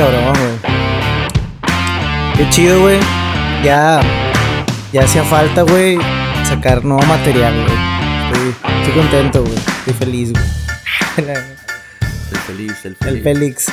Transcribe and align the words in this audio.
cabrón, 0.00 0.32
güey. 0.32 0.72
Qué 2.38 2.48
chido, 2.48 2.80
güey. 2.80 2.98
Ya, 3.62 4.00
ya 4.94 5.02
hacía 5.02 5.22
falta, 5.24 5.60
güey, 5.60 5.98
sacar 6.48 6.82
nuevo 6.82 7.02
material, 7.04 7.52
güey. 7.52 7.76
Estoy, 8.32 8.54
estoy 8.78 8.94
contento, 8.94 9.42
güey. 9.42 9.56
Estoy 9.56 9.94
feliz, 9.94 10.32
güey. 10.32 10.44
El 12.30 12.38
feliz, 12.38 12.84
el 12.84 12.92
El 12.92 12.96
feliz. 12.96 13.22
Félix. 13.22 13.66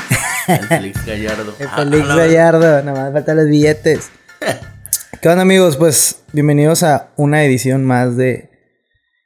El 0.47 0.67
Félix 0.67 1.05
Gallardo. 1.05 1.55
El 1.59 1.67
Ah, 1.67 1.75
Félix 1.77 2.07
la 2.07 2.15
Gallardo. 2.15 2.83
Nada 2.83 3.03
más 3.03 3.13
faltan 3.13 3.37
los 3.37 3.45
billetes. 3.47 4.09
¿Qué 5.21 5.29
onda, 5.29 5.43
amigos? 5.43 5.77
Pues 5.77 6.23
bienvenidos 6.33 6.83
a 6.83 7.09
una 7.15 7.43
edición 7.43 7.85
más 7.85 8.17
de, 8.17 8.49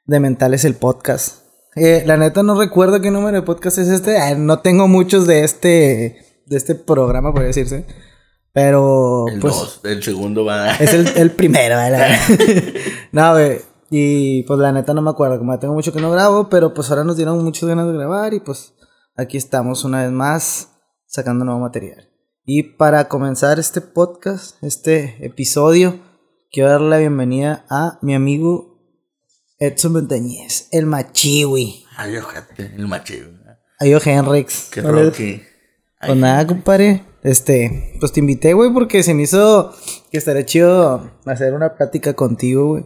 de 0.05 0.19
Mentales 0.19 0.65
el 0.65 0.75
Podcast. 0.75 1.37
Eh, 1.75 2.03
la 2.05 2.17
neta 2.17 2.43
no 2.43 2.59
recuerdo 2.59 3.01
qué 3.01 3.09
número 3.09 3.37
de 3.37 3.41
podcast 3.43 3.77
es 3.79 3.87
este. 3.87 4.19
Ah, 4.19 4.35
no 4.35 4.59
tengo 4.59 4.87
muchos 4.87 5.25
de 5.27 5.43
este, 5.43 6.30
de 6.51 6.57
este 6.57 6.75
programa, 6.75 7.31
podría 7.31 7.47
decirse. 7.47 7.85
Pero, 8.53 9.25
El 9.29 9.39
pues, 9.39 9.53
dos, 9.53 9.81
el 9.85 10.03
segundo 10.03 10.43
va. 10.43 10.75
es 10.75 10.93
el, 10.93 11.07
el 11.15 11.31
primero, 11.31 11.77
¿verdad? 11.77 12.09
no, 13.13 13.31
güey. 13.31 13.61
Y 13.89 14.43
pues 14.43 14.59
la 14.59 14.71
neta 14.71 14.93
no 14.93 15.01
me 15.01 15.09
acuerdo, 15.09 15.37
como 15.37 15.53
ya 15.53 15.59
tengo 15.59 15.73
mucho 15.73 15.91
que 15.91 16.01
no 16.01 16.11
grabo, 16.11 16.49
pero 16.49 16.73
pues 16.73 16.89
ahora 16.89 17.03
nos 17.03 17.17
dieron 17.17 17.43
muchas 17.43 17.67
ganas 17.67 17.87
de 17.87 17.93
grabar 17.93 18.33
y 18.33 18.39
pues 18.39 18.73
aquí 19.17 19.37
estamos 19.37 19.83
una 19.83 20.03
vez 20.03 20.11
más 20.11 20.69
sacando 21.07 21.43
nuevo 21.43 21.59
material. 21.59 22.09
Y 22.45 22.63
para 22.63 23.07
comenzar 23.07 23.59
este 23.59 23.81
podcast, 23.81 24.61
este 24.63 25.25
episodio, 25.25 25.99
quiero 26.51 26.69
darle 26.69 26.89
la 26.89 26.97
bienvenida 26.99 27.65
a 27.69 27.99
mi 28.01 28.13
amigo 28.13 28.79
Edson 29.59 29.93
Montañez, 29.93 30.69
el 30.71 30.85
Machiwi. 30.85 31.85
Ay, 31.97 32.17
ojete, 32.17 32.73
el 32.75 32.87
machivo. 32.87 33.29
Ayo 33.79 33.99
Henrix. 34.03 34.69
Qué 34.71 34.81
¿Vale? 34.81 35.05
Rocky. 35.05 35.41
Pues 36.05 36.17
nada, 36.17 36.45
compadre. 36.47 37.03
Este, 37.23 37.95
pues 37.99 38.11
te 38.11 38.19
invité, 38.19 38.53
güey, 38.53 38.73
porque 38.73 39.03
se 39.03 39.13
me 39.13 39.23
hizo 39.23 39.71
que 40.11 40.17
estaría 40.17 40.45
chido 40.45 41.11
hacer 41.25 41.53
una 41.53 41.75
plática 41.75 42.13
contigo, 42.13 42.69
güey. 42.69 42.85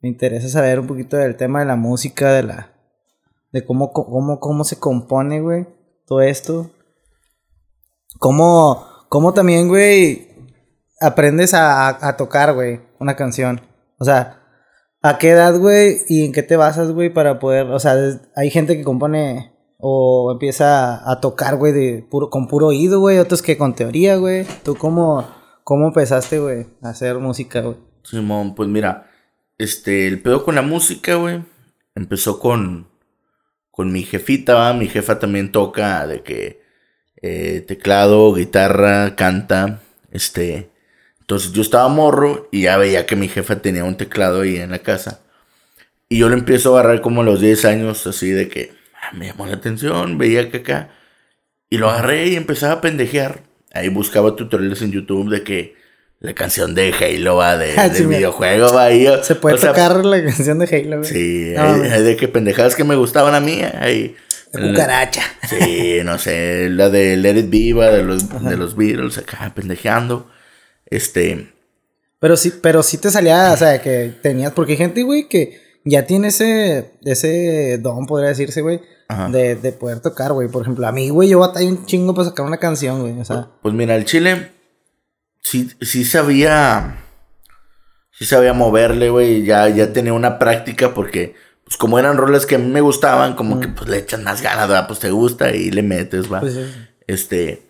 Me 0.00 0.08
interesa 0.08 0.48
saber 0.48 0.80
un 0.80 0.86
poquito 0.86 1.16
del 1.16 1.36
tema 1.36 1.60
de 1.60 1.66
la 1.66 1.76
música, 1.76 2.32
de 2.32 2.42
la. 2.42 2.72
de 3.52 3.64
cómo, 3.64 3.92
cómo, 3.92 4.40
cómo 4.40 4.64
se 4.64 4.78
compone, 4.78 5.40
güey. 5.40 5.66
Todo 6.06 6.20
esto. 6.20 6.70
Cómo, 8.18 8.84
cómo 9.08 9.32
también, 9.32 9.68
güey, 9.68 10.28
aprendes 11.00 11.54
a, 11.54 12.08
a 12.08 12.16
tocar, 12.16 12.54
güey, 12.54 12.80
una 12.98 13.14
canción. 13.14 13.60
O 13.98 14.04
sea, 14.04 14.42
¿a 15.02 15.18
qué 15.18 15.30
edad, 15.30 15.58
güey? 15.58 15.98
¿Y 16.08 16.24
en 16.24 16.32
qué 16.32 16.42
te 16.42 16.56
basas, 16.56 16.90
güey, 16.92 17.12
para 17.12 17.38
poder. 17.38 17.66
O 17.66 17.78
sea, 17.78 17.94
hay 18.34 18.50
gente 18.50 18.76
que 18.76 18.84
compone 18.84 19.55
o 19.78 20.32
empieza 20.32 21.10
a 21.10 21.20
tocar, 21.20 21.56
güey, 21.56 21.72
de 21.72 22.06
puro, 22.08 22.30
con 22.30 22.48
puro 22.48 22.68
oído, 22.68 23.00
güey. 23.00 23.18
Otros 23.18 23.42
que 23.42 23.58
con 23.58 23.74
teoría, 23.74 24.16
güey. 24.16 24.46
¿Tú 24.64 24.76
cómo, 24.76 25.28
cómo 25.64 25.88
empezaste, 25.88 26.38
güey, 26.38 26.66
a 26.82 26.90
hacer 26.90 27.18
música, 27.18 27.60
güey? 27.60 27.76
Simón, 28.02 28.54
pues 28.54 28.68
mira, 28.68 29.10
este, 29.58 30.06
el 30.06 30.22
pedo 30.22 30.44
con 30.44 30.54
la 30.54 30.62
música, 30.62 31.16
güey, 31.16 31.42
empezó 31.94 32.38
con, 32.38 32.88
con 33.70 33.92
mi 33.92 34.02
jefita, 34.02 34.54
¿va? 34.54 34.72
Mi 34.72 34.88
jefa 34.88 35.18
también 35.18 35.50
toca 35.50 36.06
de 36.06 36.22
que 36.22 36.62
eh, 37.22 37.64
teclado, 37.66 38.32
guitarra, 38.32 39.16
canta, 39.16 39.80
este, 40.12 40.70
entonces 41.20 41.52
yo 41.52 41.62
estaba 41.62 41.88
morro 41.88 42.48
y 42.52 42.62
ya 42.62 42.76
veía 42.76 43.04
que 43.06 43.16
mi 43.16 43.26
jefa 43.26 43.60
tenía 43.60 43.82
un 43.84 43.96
teclado 43.96 44.42
ahí 44.42 44.56
en 44.58 44.70
la 44.70 44.78
casa. 44.78 45.22
Y 46.08 46.18
yo 46.18 46.28
lo 46.28 46.36
empiezo 46.36 46.76
a 46.76 46.80
agarrar 46.80 47.00
como 47.00 47.22
a 47.22 47.24
los 47.24 47.40
10 47.40 47.64
años, 47.64 48.06
así 48.06 48.30
de 48.30 48.48
que 48.48 48.70
ah, 49.06 49.14
me 49.16 49.26
llamó 49.26 49.46
la 49.46 49.54
atención, 49.54 50.18
veía 50.18 50.50
que 50.50 50.58
acá. 50.58 50.90
Y 51.70 51.78
lo 51.78 51.90
agarré 51.90 52.28
y 52.28 52.36
empezaba 52.36 52.74
a 52.74 52.80
pendejear. 52.80 53.42
Ahí 53.72 53.88
buscaba 53.88 54.36
tutoriales 54.36 54.80
en 54.82 54.92
YouTube 54.92 55.30
de 55.30 55.42
que 55.42 55.74
la 56.20 56.32
canción 56.34 56.74
de 56.74 56.92
Halo 56.94 57.36
va, 57.36 57.56
de, 57.58 57.74
Ah, 57.76 57.88
del 57.88 57.96
sí, 57.96 58.02
mira. 58.04 58.18
videojuego 58.18 58.72
va. 58.72 58.90
yo- 58.92 59.22
¿Se 59.22 59.34
puede 59.34 59.56
o 59.56 59.58
sea, 59.58 59.70
tocar 59.70 60.04
la 60.04 60.22
canción 60.24 60.58
de 60.58 60.66
Halo, 60.66 60.98
güey? 60.98 61.10
Sí, 61.10 61.52
No, 61.56 61.62
ahí- 61.62 61.90
ahí 61.90 62.02
de 62.02 62.16
que 62.16 62.28
pendejadas 62.28 62.74
que 62.76 62.84
me 62.84 62.94
gustaban 62.96 63.34
a 63.34 63.40
mí. 63.40 63.60
Ahí, 63.78 64.16
De 64.52 64.68
cucaracha. 64.70 65.22
Sí, 65.48 65.98
no 66.04 66.18
sé, 66.18 66.68
la 66.70 66.88
de 66.88 67.16
Let 67.16 67.36
It 67.40 67.50
Be, 67.50 67.72
va, 67.74 67.90
de 67.90 68.02
los, 68.04 68.42
de 68.42 68.56
los 68.56 68.76
Beatles, 68.76 69.18
acá 69.18 69.52
pendejeando. 69.54 70.30
Este, 70.86 71.52
Pero 72.20 72.36
sí, 72.36 72.52
pero 72.62 72.82
sí 72.82 72.96
te 72.98 73.10
salía, 73.10 73.52
o 73.52 73.56
sea, 73.56 73.82
que 73.82 74.14
tenías, 74.22 74.52
porque 74.52 74.72
hay 74.72 74.78
gente, 74.78 75.02
güey, 75.02 75.28
que 75.28 75.60
ya 75.84 76.06
tiene 76.06 76.28
ese, 76.28 76.92
ese 77.04 77.78
don, 77.78 78.06
podría 78.06 78.28
decirse, 78.30 78.62
güey. 78.62 78.80
De, 79.30 79.56
de 79.56 79.72
poder 79.72 80.00
tocar, 80.00 80.32
güey. 80.32 80.48
Por 80.48 80.62
ejemplo, 80.62 80.86
a 80.86 80.92
mí, 80.92 81.10
güey, 81.10 81.28
yo 81.28 81.38
batallé 81.38 81.68
un 81.68 81.86
chingo 81.86 82.14
para 82.14 82.28
sacar 82.28 82.46
una 82.46 82.58
canción, 82.58 83.00
güey, 83.00 83.18
o 83.18 83.24
sea. 83.24 83.48
Pues 83.62 83.74
mira, 83.74 83.94
el 83.94 84.04
chile 84.04 84.52
sí, 85.42 85.70
sí 85.80 86.04
sabía. 86.04 87.02
Sí 88.10 88.24
sabía 88.24 88.52
moverle, 88.52 89.10
güey. 89.10 89.44
Ya, 89.44 89.68
ya 89.68 89.92
tenía 89.92 90.12
una 90.12 90.38
práctica 90.38 90.94
porque, 90.94 91.34
pues 91.64 91.76
como 91.76 91.98
eran 91.98 92.16
roles 92.16 92.46
que 92.46 92.54
a 92.56 92.58
mí 92.58 92.66
me 92.66 92.80
gustaban, 92.80 93.34
como 93.34 93.60
que 93.60 93.68
pues 93.68 93.88
le 93.88 93.98
echas 93.98 94.20
más 94.22 94.42
ganas, 94.42 94.68
¿verdad? 94.68 94.86
Pues 94.86 94.98
te 95.00 95.10
gusta 95.10 95.54
y 95.54 95.70
le 95.70 95.82
metes, 95.82 96.32
va. 96.32 96.40
Pues, 96.40 96.54
sí. 96.54 96.64
Este. 97.06 97.62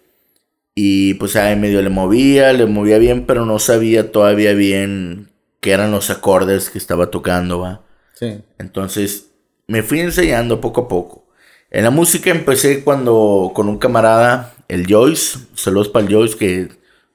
Y 0.74 1.14
pues 1.14 1.36
ahí 1.36 1.56
medio 1.56 1.80
le 1.80 1.88
movía, 1.88 2.52
le 2.52 2.66
movía 2.66 2.98
bien, 2.98 3.26
pero 3.26 3.46
no 3.46 3.58
sabía 3.58 4.12
todavía 4.12 4.52
bien 4.52 5.30
qué 5.60 5.72
eran 5.72 5.90
los 5.90 6.10
acordes 6.10 6.68
que 6.70 6.78
estaba 6.78 7.10
tocando, 7.10 7.60
va. 7.60 7.82
sí. 8.14 8.42
Entonces 8.58 9.30
me 9.66 9.82
fui 9.82 10.00
enseñando 10.00 10.60
poco 10.60 10.82
a 10.82 10.88
poco. 10.88 11.25
En 11.70 11.84
la 11.84 11.90
música 11.90 12.30
empecé 12.30 12.84
cuando 12.84 13.52
con 13.54 13.68
un 13.68 13.78
camarada, 13.78 14.54
el 14.68 14.86
Joyce, 14.88 15.38
saludos 15.54 15.88
para 15.88 16.06
el 16.06 16.12
Joyce, 16.12 16.36
que 16.36 16.68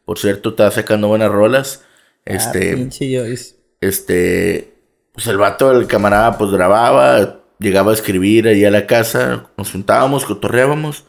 por 0.05 0.19
cierto 0.19 0.49
estaba 0.49 0.71
sacando 0.71 1.07
buenas 1.07 1.31
rolas. 1.31 1.83
Ah, 2.29 2.33
Este, 2.35 2.75
pinche 2.75 3.15
Joyce. 3.17 3.55
este, 3.81 4.73
pues 5.13 5.27
el 5.27 5.37
vato, 5.37 5.71
el 5.71 5.87
camarada, 5.87 6.37
pues 6.37 6.51
grababa, 6.51 7.41
llegaba 7.59 7.91
a 7.91 7.93
escribir 7.95 8.47
ahí 8.47 8.65
a 8.65 8.71
la 8.71 8.87
casa, 8.87 9.49
nos 9.57 9.71
juntábamos, 9.71 10.25
cotorreábamos, 10.25 11.05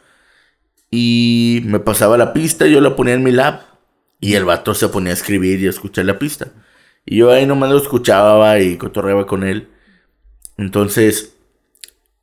y 0.91 1.63
me 1.65 1.81
pasaba 1.81 2.19
la 2.19 2.33
pista, 2.33 2.67
yo 2.67 2.81
la 2.81 2.97
ponía 2.97 3.15
en 3.15 3.23
mi 3.23 3.33
lap, 3.33 3.63
y 4.21 4.35
el 4.35 4.45
vato 4.45 4.75
se 4.75 4.89
ponía 4.89 5.11
a 5.13 5.15
escribir 5.15 5.61
y 5.61 5.67
a 5.67 5.71
escuchar 5.71 6.05
la 6.05 6.19
pista. 6.19 6.53
Y 7.05 7.17
yo 7.19 7.31
ahí 7.31 7.47
nomás 7.47 7.71
lo 7.71 7.79
escuchaba 7.79 8.61
y 8.61 8.77
cotorreaba 8.79 9.27
con 9.27 9.43
él. 9.45 9.69
Entonces, 10.57 11.32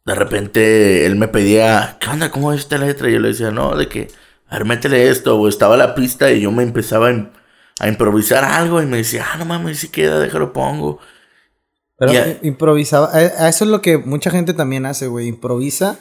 de 0.09 0.15
repente 0.15 1.05
él 1.05 1.15
me 1.15 1.27
pedía, 1.27 1.97
¿qué 1.99 2.09
onda? 2.09 2.31
¿Cómo 2.31 2.51
es 2.53 2.59
esta 2.61 2.77
letra? 2.77 3.09
Y 3.09 3.13
yo 3.13 3.19
le 3.19 3.29
decía, 3.29 3.51
no, 3.51 3.75
de 3.75 3.87
que, 3.87 4.07
a 4.47 4.57
ver, 4.57 4.65
métele 4.65 5.09
esto. 5.09 5.39
O 5.39 5.47
estaba 5.47 5.77
la 5.77 5.95
pista 5.95 6.31
y 6.31 6.41
yo 6.41 6.51
me 6.51 6.63
empezaba 6.63 7.07
a, 7.07 7.11
im- 7.11 7.29
a 7.79 7.87
improvisar 7.87 8.43
algo 8.43 8.81
y 8.81 8.85
me 8.85 8.97
decía, 8.97 9.25
ah, 9.31 9.37
no 9.37 9.45
mames, 9.45 9.79
si 9.79 9.89
queda, 9.89 10.19
déjalo 10.19 10.51
pongo. 10.53 10.99
Pero 11.97 12.11
improvisaba, 12.43 13.09
a, 13.13 13.49
eso 13.49 13.65
es 13.65 13.69
lo 13.71 13.81
que 13.81 13.97
mucha 13.97 14.31
gente 14.31 14.53
también 14.53 14.85
hace, 14.85 15.07
güey, 15.07 15.27
improvisa 15.27 15.99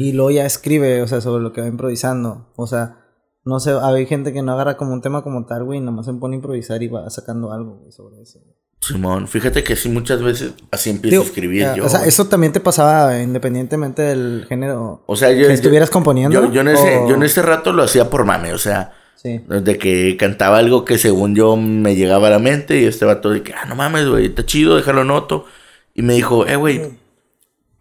y 0.00 0.12
luego 0.12 0.30
ya 0.30 0.46
escribe, 0.46 1.02
o 1.02 1.06
sea, 1.06 1.20
sobre 1.20 1.42
lo 1.42 1.52
que 1.52 1.60
va 1.60 1.66
improvisando. 1.66 2.52
O 2.56 2.66
sea, 2.66 2.96
no 3.44 3.60
sé, 3.60 3.72
hay 3.82 4.06
gente 4.06 4.32
que 4.32 4.40
no 4.40 4.52
agarra 4.52 4.76
como 4.78 4.94
un 4.94 5.02
tema 5.02 5.22
como 5.22 5.44
tal, 5.44 5.64
güey, 5.64 5.78
y 5.78 5.82
nomás 5.82 6.06
se 6.06 6.14
pone 6.14 6.36
a 6.36 6.38
improvisar 6.38 6.82
y 6.82 6.88
va 6.88 7.10
sacando 7.10 7.52
algo, 7.52 7.76
güey, 7.80 7.92
sobre 7.92 8.22
eso. 8.22 8.38
Simón, 8.80 9.28
fíjate 9.28 9.64
que 9.64 9.76
sí, 9.76 9.88
muchas 9.88 10.22
veces 10.22 10.52
así 10.70 10.90
empiezo 10.90 11.12
Digo, 11.12 11.22
a 11.22 11.26
escribir 11.26 11.66
yo. 11.74 11.86
O 11.86 11.88
sea, 11.88 12.04
eso 12.04 12.26
también 12.28 12.52
te 12.52 12.60
pasaba 12.60 13.18
independientemente 13.20 14.02
del 14.02 14.44
género 14.46 15.02
O 15.06 15.16
sea, 15.16 15.32
yo, 15.32 15.46
que 15.46 15.54
estuvieras 15.54 15.88
componiendo. 15.88 16.44
Yo, 16.44 16.52
yo 16.52 16.60
en 16.60 16.68
ese, 16.68 16.98
o- 16.98 17.08
yo 17.08 17.14
en 17.14 17.22
ese 17.22 17.40
rato 17.40 17.72
lo 17.72 17.82
hacía 17.82 18.10
por 18.10 18.24
mame, 18.26 18.52
o 18.52 18.58
sea, 18.58 18.92
Sí. 19.16 19.40
de 19.48 19.78
que 19.78 20.18
cantaba 20.18 20.58
algo 20.58 20.84
que 20.84 20.98
según 20.98 21.34
yo 21.34 21.56
me 21.56 21.96
llegaba 21.96 22.26
a 22.26 22.30
la 22.30 22.38
mente 22.38 22.78
y 22.78 22.84
este 22.84 23.06
vato 23.06 23.30
de 23.30 23.42
que, 23.42 23.54
ah, 23.54 23.64
no 23.66 23.74
mames, 23.74 24.06
güey, 24.06 24.26
está 24.26 24.44
chido, 24.44 24.76
déjalo 24.76 25.02
noto. 25.04 25.46
Y 25.94 26.02
me 26.02 26.12
dijo, 26.12 26.46
eh, 26.46 26.56
güey, 26.56 26.98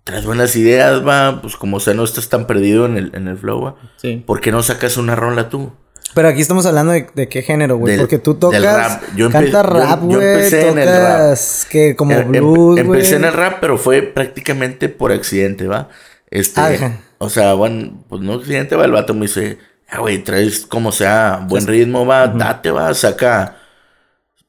traes 0.06 0.26
buenas 0.26 0.56
ideas, 0.56 1.06
va, 1.06 1.42
pues 1.42 1.58
como 1.58 1.82
sea, 1.82 1.94
no 1.96 2.06
estás 2.06 2.30
tan 2.30 2.48
perdido 2.48 2.86
en 2.86 2.96
el, 2.98 3.12
en 3.14 3.28
el 3.28 3.38
flow, 3.38 3.62
va. 3.62 3.76
Sí. 3.98 4.24
¿Por 4.26 4.40
qué 4.40 4.54
no 4.54 4.64
sacas 4.64 4.96
una 4.96 5.16
rola 5.18 5.50
tú? 5.50 5.74
Pero 6.14 6.28
aquí 6.28 6.42
estamos 6.42 6.66
hablando 6.66 6.92
de, 6.94 7.08
de 7.14 7.28
qué 7.28 7.42
género, 7.42 7.78
güey. 7.78 7.98
Porque 7.98 8.20
tú 8.20 8.32
del 8.34 8.40
tocas, 8.40 8.64
rap. 9.02 9.04
Yo 9.16 9.28
empe- 9.30 9.32
cantas 9.32 9.52
yo- 9.52 9.64
rap, 9.64 10.02
yo 10.02 10.08
güey. 10.20 10.28
empecé 10.28 10.70
en 10.70 10.78
el 10.80 10.88
rap. 10.88 11.18
Tocas 11.18 11.68
que 11.70 11.96
como 11.96 12.12
Em- 12.14 12.22
em- 12.22 12.30
blues, 12.32 12.56
güey. 12.76 12.80
Empecé 12.80 13.16
en 13.16 13.26
el 13.26 13.34
rap, 13.34 13.58
pero 13.62 13.78
fue 13.78 14.02
prácticamente 14.04 14.90
por 14.90 15.12
accidente, 15.12 15.68
¿va? 15.68 15.90
Este, 16.30 16.62
Ajá. 16.62 17.00
o 17.18 17.30
sea, 17.30 17.54
bueno, 17.54 18.04
pues 18.10 18.22
no 18.22 18.34
accidente, 18.34 18.76
va, 18.76 18.86
el 18.86 18.92
vato 18.92 19.14
me 19.14 19.22
dice, 19.28 19.58
ah, 19.90 20.00
güey, 20.00 20.24
traes 20.24 20.66
como 20.66 20.92
sea, 20.92 21.46
buen 21.48 21.66
ritmo, 21.68 22.06
va, 22.06 22.28
date, 22.28 22.72
va, 22.72 22.94
saca, 22.94 23.58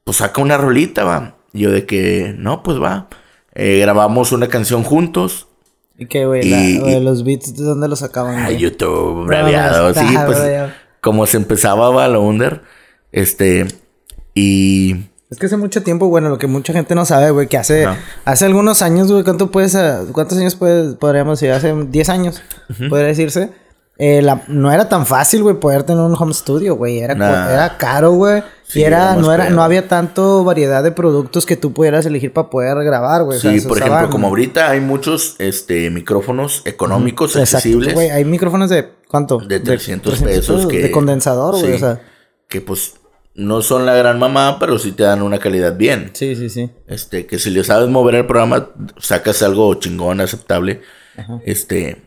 pues 0.03 0.17
saca 0.17 0.41
una 0.41 0.57
rolita, 0.57 1.03
va. 1.03 1.37
Y 1.53 1.61
yo 1.61 1.71
de 1.71 1.85
que, 1.85 2.35
no, 2.37 2.63
pues 2.63 2.81
va. 2.81 3.07
Eh, 3.53 3.79
grabamos 3.81 4.31
una 4.33 4.47
canción 4.49 4.83
juntos. 4.83 5.47
¿Y 5.97 6.07
qué, 6.07 6.25
güey? 6.25 6.77
Güey, 6.79 7.01
los 7.01 7.23
beats, 7.23 7.55
¿de 7.55 7.63
dónde 7.63 7.87
los 7.87 7.99
sacaban, 7.99 8.37
A 8.39 8.45
güey? 8.45 8.57
YouTube, 8.57 9.25
braviado, 9.27 9.87
no, 9.87 9.93
sí, 9.93 10.15
pues, 10.25 10.37
braviado. 10.39 10.71
Como 11.05 11.27
se 11.27 11.37
empezaba, 11.37 11.91
va, 11.91 12.07
lo 12.07 12.23
under. 12.23 12.63
Este, 13.11 13.67
y 14.33 15.05
Es 15.29 15.37
que 15.37 15.45
hace 15.45 15.55
mucho 15.55 15.83
tiempo, 15.83 16.07
bueno, 16.07 16.29
lo 16.29 16.39
que 16.39 16.47
mucha 16.47 16.73
gente 16.73 16.95
no 16.95 17.05
sabe, 17.05 17.29
güey, 17.29 17.47
que 17.47 17.59
hace, 17.59 17.85
hace 18.25 18.45
algunos 18.45 18.81
años, 18.81 19.11
güey, 19.11 19.23
¿cuánto 19.23 19.51
puedes, 19.51 19.77
cuántos 20.13 20.39
años 20.39 20.55
puedes, 20.55 20.95
podríamos 20.95 21.39
decir? 21.39 21.53
Hace 21.53 21.75
10 21.75 22.09
años, 22.09 22.41
podría 22.89 23.05
decirse. 23.05 23.51
Eh, 23.97 24.21
la- 24.21 24.43
no 24.47 24.71
era 24.71 24.89
tan 24.89 25.05
fácil, 25.05 25.43
güey, 25.43 25.55
poder 25.59 25.83
tener 25.83 26.03
un 26.03 26.15
home 26.17 26.33
studio, 26.33 26.75
güey. 26.75 26.99
Era, 26.99 27.15
Nah. 27.15 27.51
era 27.51 27.77
caro, 27.77 28.11
güey. 28.11 28.43
Sí, 28.67 28.79
y 28.79 28.83
era, 28.83 29.15
no 29.15 29.31
era, 29.31 29.49
no 29.51 29.61
había 29.63 29.87
tanto 29.87 30.43
variedad 30.43 30.83
de 30.83 30.91
productos 30.91 31.45
que 31.45 31.55
tú 31.55 31.71
pudieras 31.71 32.05
elegir 32.05 32.33
para 32.33 32.49
poder 32.49 32.75
grabar, 32.83 33.23
güey. 33.23 33.37
O 33.37 33.41
sea, 33.41 33.51
Sí, 33.57 33.61
por 33.67 33.77
ejemplo, 33.77 34.09
como 34.09 34.27
ahorita 34.27 34.71
hay 34.71 34.79
muchos 34.81 35.35
este, 35.39 35.89
micrófonos 35.91 36.63
económicos, 36.65 37.35
Exacto, 37.35 37.57
accesibles, 37.57 37.93
güey. 37.93 38.09
Hay 38.09 38.25
micrófonos 38.25 38.69
de, 38.71 38.89
¿cuánto? 39.07 39.37
De 39.37 39.59
300 39.59 40.19
pesos 40.21 40.65
que- 40.65 40.81
De 40.81 40.91
condensador, 40.91 41.51
güey, 41.59 41.67
sí. 41.67 41.73
o 41.73 41.79
sea. 41.79 42.01
que 42.49 42.61
pues 42.61 42.95
no 43.35 43.61
son 43.61 43.85
la 43.85 43.95
gran 43.95 44.17
mamá, 44.17 44.57
pero 44.59 44.79
sí 44.79 44.93
te 44.93 45.03
dan 45.03 45.21
una 45.21 45.39
calidad 45.39 45.75
bien. 45.77 46.11
Sí, 46.13 46.35
sí, 46.35 46.49
sí. 46.49 46.71
Este, 46.87 47.25
que 47.27 47.37
si 47.37 47.49
le 47.51 47.63
sabes 47.63 47.89
mover 47.89 48.15
el 48.15 48.25
programa, 48.25 48.69
sacas 48.97 49.43
algo 49.43 49.73
chingón, 49.75 50.21
aceptable. 50.21 50.81
Este, 51.45 52.01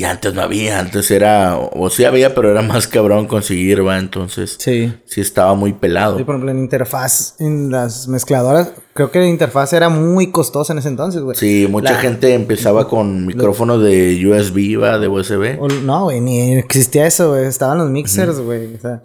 y 0.00 0.04
antes 0.04 0.34
no 0.34 0.42
había, 0.42 0.78
antes 0.80 1.10
era, 1.10 1.56
o 1.58 1.90
sí 1.90 2.04
había, 2.04 2.34
pero 2.34 2.50
era 2.50 2.62
más 2.62 2.86
cabrón 2.88 3.26
conseguir, 3.26 3.86
va, 3.86 3.98
entonces 3.98 4.56
Sí. 4.58 4.92
sí 5.06 5.20
estaba 5.20 5.54
muy 5.54 5.72
pelado. 5.72 6.16
Sí, 6.18 6.24
por 6.24 6.34
ejemplo, 6.34 6.50
en 6.50 6.58
interfaz, 6.60 7.34
en 7.38 7.70
las 7.70 8.08
mezcladoras, 8.08 8.72
creo 8.94 9.10
que 9.10 9.18
la 9.20 9.26
interfaz 9.28 9.72
era 9.72 9.88
muy 9.88 10.30
costosa 10.30 10.72
en 10.72 10.78
ese 10.78 10.88
entonces, 10.88 11.22
güey. 11.22 11.36
Sí, 11.36 11.66
mucha 11.70 11.92
La- 11.92 11.98
gente 11.98 12.34
empezaba 12.34 12.88
con 12.88 13.26
micrófonos 13.26 13.82
de 13.82 14.20
USB, 14.26 14.76
va, 14.80 14.98
de 14.98 15.08
USB. 15.08 15.58
O- 15.60 15.68
no, 15.68 16.04
güey, 16.04 16.20
ni 16.20 16.54
existía 16.56 17.06
eso, 17.06 17.30
güey. 17.30 17.44
Estaban 17.46 17.78
los 17.78 17.90
mixers, 17.90 18.40
güey. 18.40 18.74
O 18.74 18.80
sea, 18.80 19.02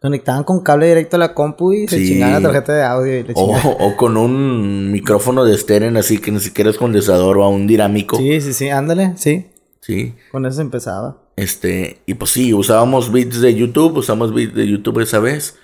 conectaban 0.00 0.44
con 0.44 0.62
cable 0.62 0.86
directo 0.88 1.16
a 1.16 1.18
la 1.18 1.34
compu 1.34 1.74
y 1.74 1.86
se 1.86 1.98
Sí. 1.98 2.08
chingaban 2.08 2.42
la 2.42 2.48
tarjeta 2.48 2.72
de 2.72 2.82
audio 2.84 3.18
y 3.18 3.22
le 3.22 3.32
O, 3.36 3.54
o 3.54 3.96
con 3.96 4.16
un 4.16 4.90
micrófono 4.90 5.44
de 5.44 5.54
estéreo, 5.54 5.96
así 5.98 6.16
que 6.18 6.30
ni 6.30 6.40
siquiera 6.40 6.70
es 6.70 6.78
condensador 6.78 7.36
o 7.36 7.44
a 7.44 7.48
un 7.50 7.66
dinámico. 7.66 8.16
Sí, 8.16 8.40
sí, 8.40 8.54
sí, 8.54 8.70
ándale, 8.70 9.12
sí. 9.16 9.48
Sí. 9.80 10.14
Con 10.30 10.46
eso 10.46 10.60
empezaba. 10.60 11.16
Este, 11.36 12.02
y 12.06 12.14
pues 12.14 12.30
sí, 12.32 12.52
usábamos 12.54 13.10
beats 13.12 13.40
de 13.40 13.54
YouTube, 13.54 13.96
usamos 13.98 14.34
beats 14.34 14.54
de 14.54 14.68
YouTube 14.68 15.00
esa 15.00 15.18
vez. 15.18 15.56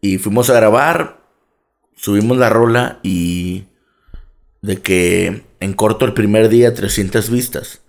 Y 0.00 0.18
fuimos 0.18 0.48
a 0.50 0.54
grabar, 0.54 1.20
subimos 1.94 2.38
la 2.38 2.48
rola 2.48 3.00
y 3.02 3.66
de 4.62 4.78
que 4.80 5.44
en 5.60 5.74
corto 5.74 6.04
el 6.06 6.14
primer 6.14 6.48
día 6.48 6.72
300 6.74 7.28
vistas. 7.30 7.80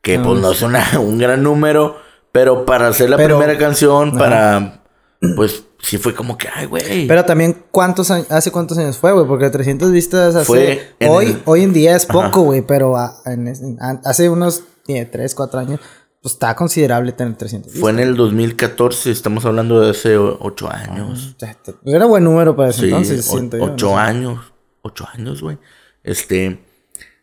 Que 0.00 0.16
Ah, 0.16 0.22
pues 0.24 0.40
no 0.40 0.50
es 0.52 0.62
una- 0.62 0.84
un 1.00 1.18
gran 1.18 1.42
número, 1.42 1.96
pero 2.32 2.64
para 2.64 2.88
hacer 2.88 3.10
la 3.10 3.16
Pero- 3.18 3.38
primera 3.38 3.58
canción, 3.58 4.16
para, 4.16 4.82
pues 5.36 5.64
sí 5.80 5.98
fue 5.98 6.14
como 6.14 6.38
que, 6.38 6.48
ay, 6.54 6.66
güey. 6.66 7.06
Pero 7.06 7.24
también, 7.24 7.64
¿cuántos 7.70 8.10
años, 8.10 8.30
hace 8.30 8.50
cuántos 8.50 8.78
años 8.78 8.96
fue, 8.96 9.12
güey? 9.12 9.26
Porque 9.26 9.50
300 9.50 9.90
vistas 9.92 10.34
hace... 10.34 10.46
Fue 10.46 10.94
en 10.98 11.10
hoy, 11.10 11.26
el- 11.26 11.42
hoy 11.44 11.62
en 11.64 11.72
día 11.74 11.94
es 11.96 12.06
poco, 12.06 12.40
güey, 12.42 12.62
pero 12.62 12.96
a- 12.96 13.14
en 13.26 13.48
an- 13.80 14.00
hace 14.04 14.28
unos 14.30 14.64
3, 14.86 15.34
4 15.34 15.60
años, 15.60 15.80
pues 16.20 16.34
está 16.34 16.54
considerable 16.54 17.12
tener 17.12 17.34
300 17.36 17.66
vistas. 17.72 17.80
Fue 17.80 17.90
en 17.90 17.98
el 17.98 18.14
2014, 18.16 19.10
estamos 19.10 19.44
hablando 19.44 19.80
de 19.80 19.90
hace 19.90 20.16
8 20.16 20.70
años. 20.70 21.34
Sea, 21.38 21.54
t- 21.54 21.74
Era 21.84 22.06
buen 22.06 22.24
número 22.24 22.54
para 22.56 22.70
ese 22.70 22.80
Sí, 22.80 22.86
entonces, 22.86 23.24
siento 23.24 23.56
yo. 23.58 23.64
ocho 23.64 23.86
no 23.90 23.98
años. 23.98 24.52
Ocho 24.82 25.06
años, 25.14 25.42
güey. 25.42 25.58
Este. 26.02 26.64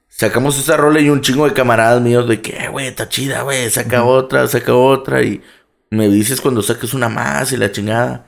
Sacamos 0.08 0.58
esa 0.60 0.76
rola 0.76 1.00
y 1.00 1.10
un 1.10 1.22
chingo 1.22 1.46
de 1.46 1.54
camaradas 1.54 2.02
míos 2.02 2.28
de 2.28 2.42
que, 2.42 2.52
"Eh, 2.58 2.68
güey, 2.70 2.88
está 2.88 3.08
chida, 3.08 3.44
güey. 3.44 3.70
Saca 3.70 4.04
otra, 4.04 4.48
saca 4.48 4.74
otra. 4.76 5.22
Y 5.24 5.42
me 5.92 6.10
dices 6.10 6.42
cuando 6.42 6.62
saques 6.62 6.94
una 6.94 7.08
más 7.10 7.52
y 7.54 7.58
la 7.58 7.72
chingada. 7.72 8.26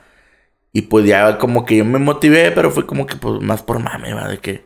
Y 0.72 0.82
pues 0.82 1.04
ya 1.04 1.36
como 1.38 1.66
que 1.66 1.76
yo 1.78 1.84
me 1.84 1.98
motivé, 1.98 2.50
pero 2.52 2.70
fue 2.70 2.86
como 2.86 3.06
que 3.06 3.16
pues 3.16 3.42
más 3.42 3.62
por 3.62 3.78
mame, 3.78 4.14
va, 4.14 4.28
de 4.28 4.38
que. 4.38 4.64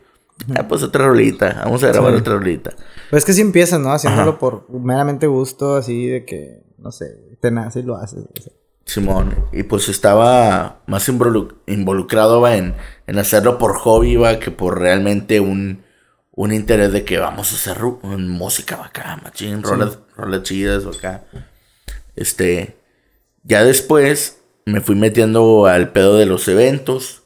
Ah, 0.55 0.67
pues 0.67 0.83
otra 0.83 1.07
rolita. 1.07 1.61
Vamos 1.65 1.83
a 1.83 1.87
grabar 1.87 2.13
Sí. 2.13 2.19
otra 2.19 2.35
rolita. 2.35 2.71
Pues 3.09 3.21
es 3.23 3.25
que 3.25 3.33
sí 3.33 3.41
empiezas, 3.41 3.79
¿no? 3.79 3.91
Haciéndolo 3.91 4.31
Ajá. 4.31 4.39
por 4.39 4.69
meramente 4.69 5.27
gusto, 5.27 5.75
así 5.75 6.07
de 6.07 6.25
que, 6.25 6.63
no 6.77 6.91
sé, 6.91 7.17
te 7.41 7.51
nace 7.51 7.79
y 7.79 7.83
lo 7.83 7.95
haces. 7.97 8.19
o 8.37 8.41
sea. 8.41 8.53
Simón, 8.85 9.35
y 9.51 9.63
pues 9.63 9.89
estaba 9.89 10.81
más 10.87 11.09
involu- 11.09 11.55
involucrado 11.65 12.39
va, 12.39 12.55
en, 12.55 12.75
en 13.07 13.19
hacerlo 13.19 13.57
por 13.57 13.75
hobby 13.75 14.15
va, 14.15 14.39
que 14.39 14.49
por 14.51 14.79
realmente 14.79 15.39
un, 15.41 15.83
un 16.31 16.53
interés 16.53 16.93
de 16.93 17.03
que 17.03 17.17
vamos 17.17 17.51
a 17.51 17.55
hacer 17.55 17.83
música 17.83 18.77
va, 18.77 18.85
acá, 18.85 19.19
machín, 19.23 19.61
rolas, 19.63 19.99
rolas 20.15 20.43
chidas 20.43 20.87
va, 20.87 20.91
acá. 20.91 21.23
Este, 22.15 22.77
ya 23.43 23.63
después 23.65 24.39
me 24.65 24.79
fui 24.81 24.95
metiendo 24.95 25.65
al 25.65 25.91
pedo 25.91 26.15
de 26.17 26.25
los 26.25 26.47
eventos. 26.47 27.23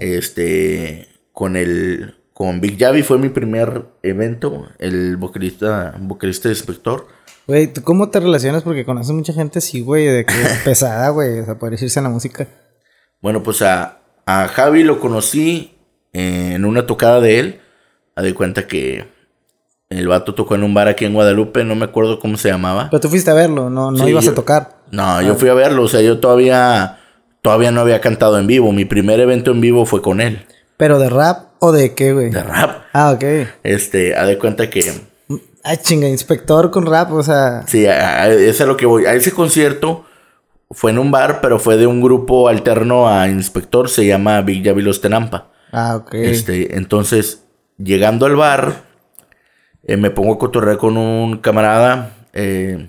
Este, 0.00 1.08
con 1.32 1.56
el, 1.56 2.16
con 2.40 2.58
Big 2.58 2.78
Javi 2.78 3.02
fue 3.02 3.18
mi 3.18 3.28
primer 3.28 3.84
evento, 4.02 4.66
el 4.78 5.18
vocalista, 5.18 5.94
vocalista 6.00 6.48
de 6.48 6.54
inspector. 6.54 7.06
Güey, 7.46 7.66
¿tú 7.70 7.82
cómo 7.82 8.08
te 8.08 8.18
relacionas? 8.18 8.62
Porque 8.62 8.86
conoces 8.86 9.12
mucha 9.12 9.34
gente 9.34 9.58
así, 9.58 9.82
güey, 9.82 10.06
de 10.06 10.24
que 10.24 10.32
pesada, 10.64 11.10
güey. 11.10 11.40
O 11.40 11.44
sea, 11.44 11.58
en 12.00 12.04
la 12.04 12.08
música. 12.08 12.48
Bueno, 13.20 13.42
pues 13.42 13.60
a, 13.60 13.98
a 14.24 14.48
Javi 14.48 14.84
lo 14.84 15.00
conocí 15.00 15.74
en 16.14 16.64
una 16.64 16.86
tocada 16.86 17.20
de 17.20 17.40
él. 17.40 17.60
A 18.16 18.22
de 18.22 18.32
cuenta 18.32 18.66
que 18.66 19.04
el 19.90 20.08
vato 20.08 20.34
tocó 20.34 20.54
en 20.54 20.62
un 20.64 20.72
bar 20.72 20.88
aquí 20.88 21.04
en 21.04 21.12
Guadalupe, 21.12 21.62
no 21.64 21.74
me 21.74 21.84
acuerdo 21.84 22.20
cómo 22.20 22.38
se 22.38 22.48
llamaba. 22.48 22.88
Pero 22.90 23.02
tú 23.02 23.10
fuiste 23.10 23.30
a 23.30 23.34
verlo, 23.34 23.68
no, 23.68 23.90
no 23.90 23.98
Sí, 24.02 24.08
ibas 24.12 24.24
yo- 24.24 24.30
a 24.30 24.34
tocar. 24.34 24.78
No, 24.90 25.20
yo 25.20 25.34
fui 25.34 25.50
a 25.50 25.54
verlo, 25.54 25.82
o 25.82 25.88
sea, 25.88 26.00
yo 26.00 26.20
todavía 26.20 27.00
todavía 27.42 27.70
no 27.70 27.82
había 27.82 28.00
cantado 28.00 28.38
en 28.38 28.46
vivo. 28.46 28.72
Mi 28.72 28.86
primer 28.86 29.20
evento 29.20 29.50
en 29.50 29.60
vivo 29.60 29.84
fue 29.84 30.00
con 30.00 30.22
él, 30.22 30.46
¿Pero 30.78 30.98
de 30.98 31.10
rap 31.10 31.49
o 31.60 31.72
de 31.72 31.94
qué, 31.94 32.12
güey? 32.12 32.30
de 32.30 32.42
rap. 32.42 32.82
Ah, 32.92 33.12
ok. 33.12 33.24
Este, 33.62 34.16
a 34.16 34.24
de 34.26 34.38
cuenta 34.38 34.68
que 34.70 34.92
Ah, 35.62 35.76
chinga, 35.76 36.08
inspector 36.08 36.70
con 36.70 36.86
rap, 36.86 37.12
o 37.12 37.22
sea. 37.22 37.64
sí, 37.66 37.86
a, 37.86 38.22
a- 38.22 38.28
es 38.32 38.60
a 38.60 38.66
lo 38.66 38.76
que 38.76 38.86
voy. 38.86 39.04
A 39.06 39.14
ese 39.14 39.30
concierto 39.32 40.06
fue 40.70 40.90
en 40.90 40.98
un 40.98 41.10
bar, 41.10 41.40
pero 41.42 41.58
fue 41.58 41.76
de 41.76 41.86
un 41.86 42.00
grupo 42.00 42.48
alterno 42.48 43.08
a 43.08 43.28
Inspector, 43.28 43.88
se 43.90 44.06
llama 44.06 44.40
Big 44.40 44.64
Javi 44.64 44.80
Los 44.82 45.00
Tenampa. 45.02 45.50
Ah, 45.72 45.96
ok. 45.96 46.14
Este, 46.14 46.76
entonces, 46.76 47.44
llegando 47.76 48.24
al 48.26 48.36
bar, 48.36 48.84
eh, 49.84 49.96
me 49.98 50.10
pongo 50.10 50.34
a 50.34 50.38
cotorrear 50.38 50.78
con 50.78 50.96
un 50.96 51.38
camarada. 51.38 52.14
eh, 52.32 52.88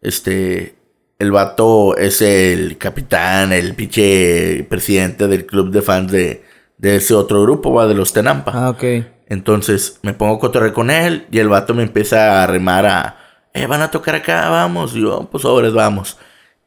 este, 0.00 0.76
el 1.18 1.32
vato 1.32 1.96
es 1.96 2.22
el 2.22 2.78
capitán, 2.78 3.52
el 3.52 3.74
pinche 3.74 4.64
presidente 4.70 5.26
del 5.26 5.44
club 5.46 5.70
de 5.72 5.82
fans 5.82 6.12
de, 6.12 6.44
de 6.78 6.96
ese 6.96 7.14
otro 7.14 7.42
grupo, 7.42 7.72
va, 7.72 7.86
de 7.86 7.94
los 7.94 8.12
Tenampa. 8.12 8.52
Ah, 8.54 8.70
ok. 8.70 8.84
Entonces, 9.26 9.98
me 10.02 10.14
pongo 10.14 10.36
a 10.36 10.38
cotorrear 10.38 10.72
con 10.72 10.90
él 10.90 11.26
y 11.30 11.38
el 11.38 11.48
vato 11.48 11.74
me 11.74 11.82
empieza 11.82 12.42
a 12.42 12.46
remar 12.46 12.86
a, 12.86 13.18
eh, 13.52 13.66
van 13.66 13.82
a 13.82 13.90
tocar 13.90 14.14
acá, 14.14 14.48
vamos. 14.48 14.94
Y 14.94 15.02
yo, 15.02 15.28
pues 15.30 15.42
sobres, 15.42 15.74
vamos. 15.74 16.16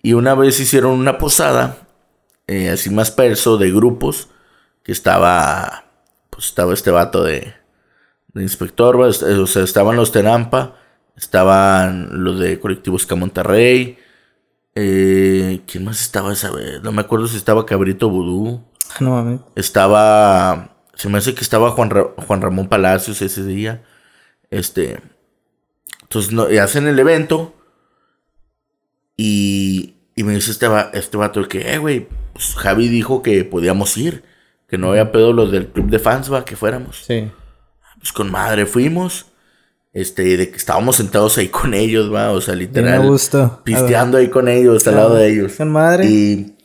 Y 0.04 0.14
una 0.14 0.36
vez 0.36 0.60
hicieron 0.60 0.92
una 0.92 1.18
posada, 1.18 1.78
eh, 2.48 2.70
así 2.70 2.90
más 2.90 3.12
perso, 3.12 3.58
de 3.58 3.72
grupos, 3.72 4.30
que 4.84 4.92
estaba, 4.92 5.86
pues 6.30 6.48
estaba 6.48 6.74
este 6.74 6.92
vato 6.92 7.24
de, 7.24 7.54
de 8.34 8.42
inspector, 8.44 8.96
o 8.98 9.12
sea, 9.48 9.64
estaban 9.64 9.96
los 9.96 10.12
Tenampa, 10.12 10.76
estaban 11.16 12.24
los 12.24 12.40
de 12.40 12.60
Colectivos 12.60 13.04
Ska 13.04 13.16
Monterrey, 13.16 13.98
eh, 14.74 15.62
¿quién 15.68 15.86
más 15.86 16.02
estaba 16.02 16.34
esa 16.34 16.52
vez? 16.52 16.82
No 16.82 16.92
me 16.92 17.02
acuerdo 17.02 17.28
si 17.28 17.38
estaba 17.38 17.66
Cabrito 17.66 18.10
Vudú, 18.10 18.64
No 19.00 19.12
mames. 19.12 19.42
estaba, 19.56 20.76
se 20.96 21.10
me 21.10 21.18
hace 21.18 21.34
que 21.34 21.42
estaba 21.42 21.72
Juan, 21.72 21.90
Ra- 21.90 22.12
Juan 22.28 22.42
Ramón 22.42 22.68
Palacios 22.68 23.22
ese 23.22 23.44
día, 23.44 23.84
este, 24.50 25.00
entonces 26.04 26.32
no, 26.34 26.48
hacen 26.62 26.88
el 26.88 27.00
evento 27.00 27.54
y, 29.18 29.96
y 30.16 30.24
me 30.24 30.34
dice 30.36 30.52
este, 30.52 30.68
va- 30.68 30.90
este 30.94 31.18
vato 31.18 31.48
que, 31.48 31.74
eh, 31.74 31.78
güey, 31.78 32.08
pues 32.34 32.56
Javi 32.56 32.88
dijo 32.88 33.22
que 33.22 33.44
podíamos 33.46 33.96
ir, 33.98 34.24
que 34.68 34.78
no 34.78 34.92
había 34.92 35.12
pedo 35.12 35.34
los 35.34 35.52
del 35.52 35.68
club 35.68 35.90
de 35.90 36.00
fans, 36.00 36.32
va, 36.32 36.46
que 36.46 36.56
fuéramos. 36.56 37.04
Sí. 37.06 37.30
Pues 38.00 38.12
con 38.14 38.32
madre 38.32 38.66
fuimos, 38.66 39.28
este, 39.94 40.38
de 40.38 40.50
que 40.50 40.58
estábamos 40.58 40.96
sentados 40.96 41.38
ahí 41.38 41.50
con 41.50 41.74
ellos, 41.74 42.12
va, 42.14 42.32
o 42.32 42.42
sea, 42.42 42.56
literal. 42.56 43.02
a 43.02 43.06
gusto. 43.06 43.62
Pisteando 43.64 44.18
ahí 44.18 44.30
con 44.30 44.48
ellos, 44.48 44.88
al 44.88 44.96
lado 44.96 45.16
de 45.16 45.30
ellos. 45.32 45.54
Con 45.54 45.72
madre. 45.72 46.06
Y, 46.06 46.58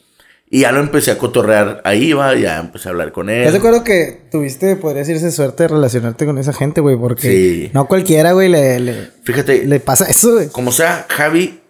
y 0.49 0.61
ya 0.61 0.73
lo 0.73 0.81
empecé 0.81 1.11
a 1.11 1.19
cotorrear 1.19 1.81
ahí, 1.85 2.13
va, 2.13 2.35
ya 2.37 2.59
empecé 2.61 2.89
a 2.89 2.93
hablar 2.93 3.11
con 3.13 3.29
él. 3.31 3.39
¿Estás 3.41 3.55
de 3.55 3.59
acuerdo 3.59 3.83
que 3.85 4.23
tuviste, 4.31 4.77
podría 4.77 5.01
decirse, 5.01 5.31
suerte 5.33 5.65
de 5.65 5.69
relacionarte 5.69 6.25
con 6.25 6.39
esa 6.39 6.53
gente, 6.53 6.81
güey? 6.81 6.97
Porque 6.97 7.23
Sí. 7.23 7.71
no 7.75 7.87
cualquiera, 7.87 8.33
güey, 8.33 8.49
le, 8.49 8.79
le, 8.81 8.95
Fíjate, 9.25 9.67
le 9.67 9.81
pasa 9.81 10.05
eso, 10.07 10.35
güey. 10.35 10.49
como 10.49 10.71
sea, 10.73 11.07
Javi 11.09 11.61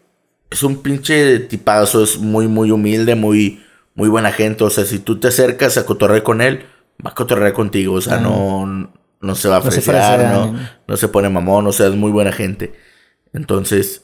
es 0.51 0.63
un 0.63 0.83
pinche 0.83 1.39
tipazo, 1.41 2.05
es 2.05 2.19
muy, 2.19 2.49
muy 2.49 2.71
humilde, 2.71 3.15
muy, 3.15 3.63
muy 3.95 4.09
buena 4.09 4.31
gente. 4.31 4.63
O 4.65 4.71
sea, 4.71 4.85
si 4.85 4.99
tú 4.99 5.19
te 5.19 5.29
acercas 5.29 5.79
a 5.79 5.87
cotorrear 5.87 6.23
con 6.23 6.43
él, 6.43 6.65
va 7.05 7.11
a 7.11 7.15
cotorrear 7.15 7.53
contigo. 7.55 7.95
O 7.95 8.01
sea, 8.03 8.19
no, 8.19 8.93
no 9.21 9.35
se 9.35 9.49
va 9.49 9.57
a 9.57 9.63
fresear, 9.63 10.19
fresea, 10.19 10.33
no, 10.33 10.55
no 10.87 10.97
se 10.99 11.09
pone 11.09 11.29
mamón, 11.31 11.67
o 11.67 11.73
sea, 11.73 11.87
es 11.89 11.95
muy 11.95 12.11
buena 12.13 12.31
gente. 12.33 12.75
Entonces, 13.33 14.03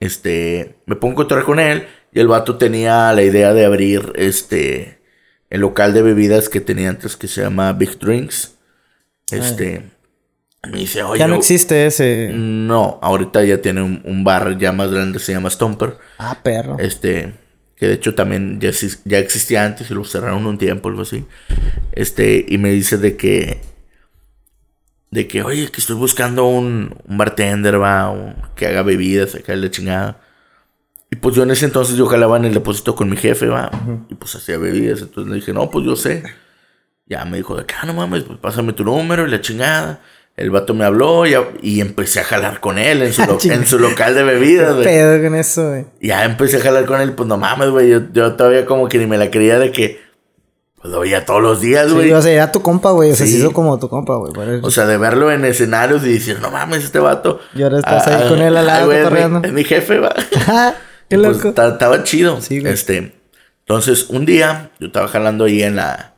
este, 0.00 0.76
me 0.86 0.96
pongo 0.96 1.14
a 1.14 1.16
cotorrear 1.24 1.44
con 1.46 1.58
él 1.60 1.86
y 2.12 2.20
el 2.20 2.28
vato 2.28 2.56
tenía 2.56 3.12
la 3.12 3.22
idea 3.22 3.54
de 3.54 3.64
abrir 3.64 4.12
este, 4.16 5.00
el 5.50 5.62
local 5.62 5.94
de 5.94 6.02
bebidas 6.02 6.48
que 6.48 6.60
tenía 6.60 6.90
antes 6.90 7.16
que 7.16 7.28
se 7.28 7.42
llama 7.42 7.72
Big 7.72 7.98
Drinks. 7.98 8.54
Este, 9.30 9.90
Me 10.70 10.78
dice, 10.78 11.02
oye. 11.02 11.18
Ya 11.20 11.26
no 11.26 11.36
existe 11.36 11.86
ese. 11.86 12.30
No, 12.34 12.98
ahorita 13.02 13.42
ya 13.44 13.62
tiene 13.62 13.82
un, 13.82 14.02
un 14.04 14.24
bar 14.24 14.58
ya 14.58 14.72
más 14.72 14.90
grande, 14.90 15.18
se 15.18 15.32
llama 15.32 15.48
Stomper. 15.48 15.96
Ah, 16.18 16.38
perro. 16.42 16.76
Este, 16.78 17.32
que 17.76 17.88
de 17.88 17.94
hecho 17.94 18.14
también 18.14 18.60
ya, 18.60 18.70
ya 19.04 19.18
existía 19.18 19.64
antes 19.64 19.90
y 19.90 19.94
lo 19.94 20.04
cerraron 20.04 20.46
un 20.46 20.58
tiempo, 20.58 20.90
algo 20.90 21.02
así. 21.02 21.24
Este, 21.92 22.44
y 22.46 22.58
me 22.58 22.70
dice 22.70 22.98
de 22.98 23.16
que, 23.16 23.60
de 25.10 25.26
que, 25.26 25.42
oye, 25.42 25.68
que 25.70 25.80
estoy 25.80 25.96
buscando 25.96 26.44
un, 26.44 26.94
un 27.06 27.18
bartender, 27.18 27.80
va, 27.80 28.10
o 28.10 28.34
que 28.54 28.66
haga 28.66 28.82
bebidas, 28.82 29.34
acá 29.34 29.56
la 29.56 29.70
chingada. 29.70 30.20
Y 31.12 31.16
pues 31.16 31.34
yo 31.36 31.42
en 31.42 31.50
ese 31.50 31.66
entonces 31.66 31.94
yo 31.96 32.06
jalaba 32.06 32.38
en 32.38 32.46
el 32.46 32.54
depósito 32.54 32.94
con 32.94 33.10
mi 33.10 33.18
jefe, 33.18 33.46
va, 33.46 33.70
y 34.08 34.14
pues 34.14 34.34
hacía 34.34 34.56
bebidas. 34.56 35.02
Entonces 35.02 35.30
le 35.30 35.36
dije, 35.36 35.52
no, 35.52 35.68
pues 35.70 35.84
yo 35.84 35.94
sé. 35.94 36.22
Ya 37.06 37.24
me 37.26 37.36
dijo 37.36 37.54
de 37.54 37.66
que, 37.66 37.74
ah, 37.80 37.84
no 37.86 37.92
mames, 37.92 38.22
pues 38.22 38.38
pásame 38.38 38.72
tu 38.72 38.82
número 38.82 39.26
y 39.28 39.30
la 39.30 39.40
chingada. 39.42 40.00
El 40.38 40.50
vato 40.50 40.72
me 40.72 40.86
habló 40.86 41.26
y, 41.26 41.34
y 41.60 41.82
empecé 41.82 42.20
a 42.20 42.24
jalar 42.24 42.60
con 42.60 42.78
él 42.78 43.02
en 43.02 43.12
su, 43.12 43.22
lo- 43.26 43.38
en 43.42 43.66
su 43.66 43.78
local 43.78 44.14
de 44.14 44.22
bebidas, 44.22 44.72
güey. 44.72 44.84
pedo 44.86 45.22
con 45.22 45.34
eso, 45.34 45.68
güey? 45.68 45.84
Ya 46.00 46.24
empecé 46.24 46.56
a 46.56 46.60
jalar 46.60 46.86
con 46.86 46.98
él, 47.02 47.12
pues 47.12 47.28
no 47.28 47.36
mames, 47.36 47.68
güey. 47.68 47.90
Yo, 47.90 48.00
yo 48.14 48.32
todavía 48.34 48.64
como 48.64 48.88
que 48.88 48.96
ni 48.96 49.06
me 49.06 49.18
la 49.18 49.30
creía 49.30 49.58
de 49.58 49.70
que 49.70 50.00
pues 50.80 50.90
lo 50.94 51.00
veía 51.00 51.26
todos 51.26 51.42
los 51.42 51.60
días, 51.60 51.92
güey. 51.92 52.06
Sí, 52.06 52.12
o 52.14 52.22
sea, 52.22 52.32
era 52.32 52.50
tu 52.52 52.62
compa, 52.62 52.90
güey. 52.92 53.10
O 53.12 53.14
sea, 53.14 53.26
Sí. 53.26 53.32
se 53.34 53.38
hizo 53.40 53.52
como 53.52 53.78
tu 53.78 53.90
compa, 53.90 54.14
güey. 54.16 54.32
o 54.62 54.70
sea, 54.70 54.86
de 54.86 54.96
verlo 54.96 55.30
en 55.30 55.44
escenarios 55.44 56.02
y 56.06 56.14
decir, 56.14 56.38
no 56.40 56.50
mames, 56.50 56.82
este 56.84 56.98
vato. 56.98 57.38
Y 57.54 57.62
ahora 57.62 57.80
estás 57.80 58.06
ahí 58.06 58.28
con 58.30 58.38
él 58.40 58.56
al 58.56 58.66
lado, 58.66 58.86
güey, 58.86 59.00
es 59.44 59.52
mi 59.52 59.64
jefe, 59.64 59.98
va. 59.98 60.14
Qué 61.12 61.18
pues, 61.18 61.44
loco. 61.44 61.48
estaba 61.60 62.04
chido. 62.04 62.40
Sí, 62.40 62.60
güey. 62.60 62.72
Este, 62.72 63.12
entonces, 63.60 64.08
un 64.08 64.24
día, 64.24 64.70
yo 64.80 64.86
estaba 64.86 65.08
jalando 65.08 65.44
ahí 65.44 65.62
en 65.62 65.76
la, 65.76 66.14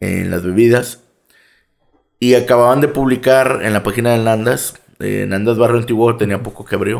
en 0.00 0.28
las 0.28 0.42
bebidas. 0.42 1.04
Y 2.18 2.34
acababan 2.34 2.80
de 2.80 2.88
publicar 2.88 3.60
en 3.62 3.72
la 3.72 3.84
página 3.84 4.10
de 4.10 4.18
Nandas, 4.18 4.74
de 4.98 5.24
Nandas 5.28 5.56
Barrio 5.56 5.78
Antiguo, 5.78 6.16
tenía 6.16 6.42
poco 6.42 6.64
que 6.64 6.74
abrió, 6.74 6.98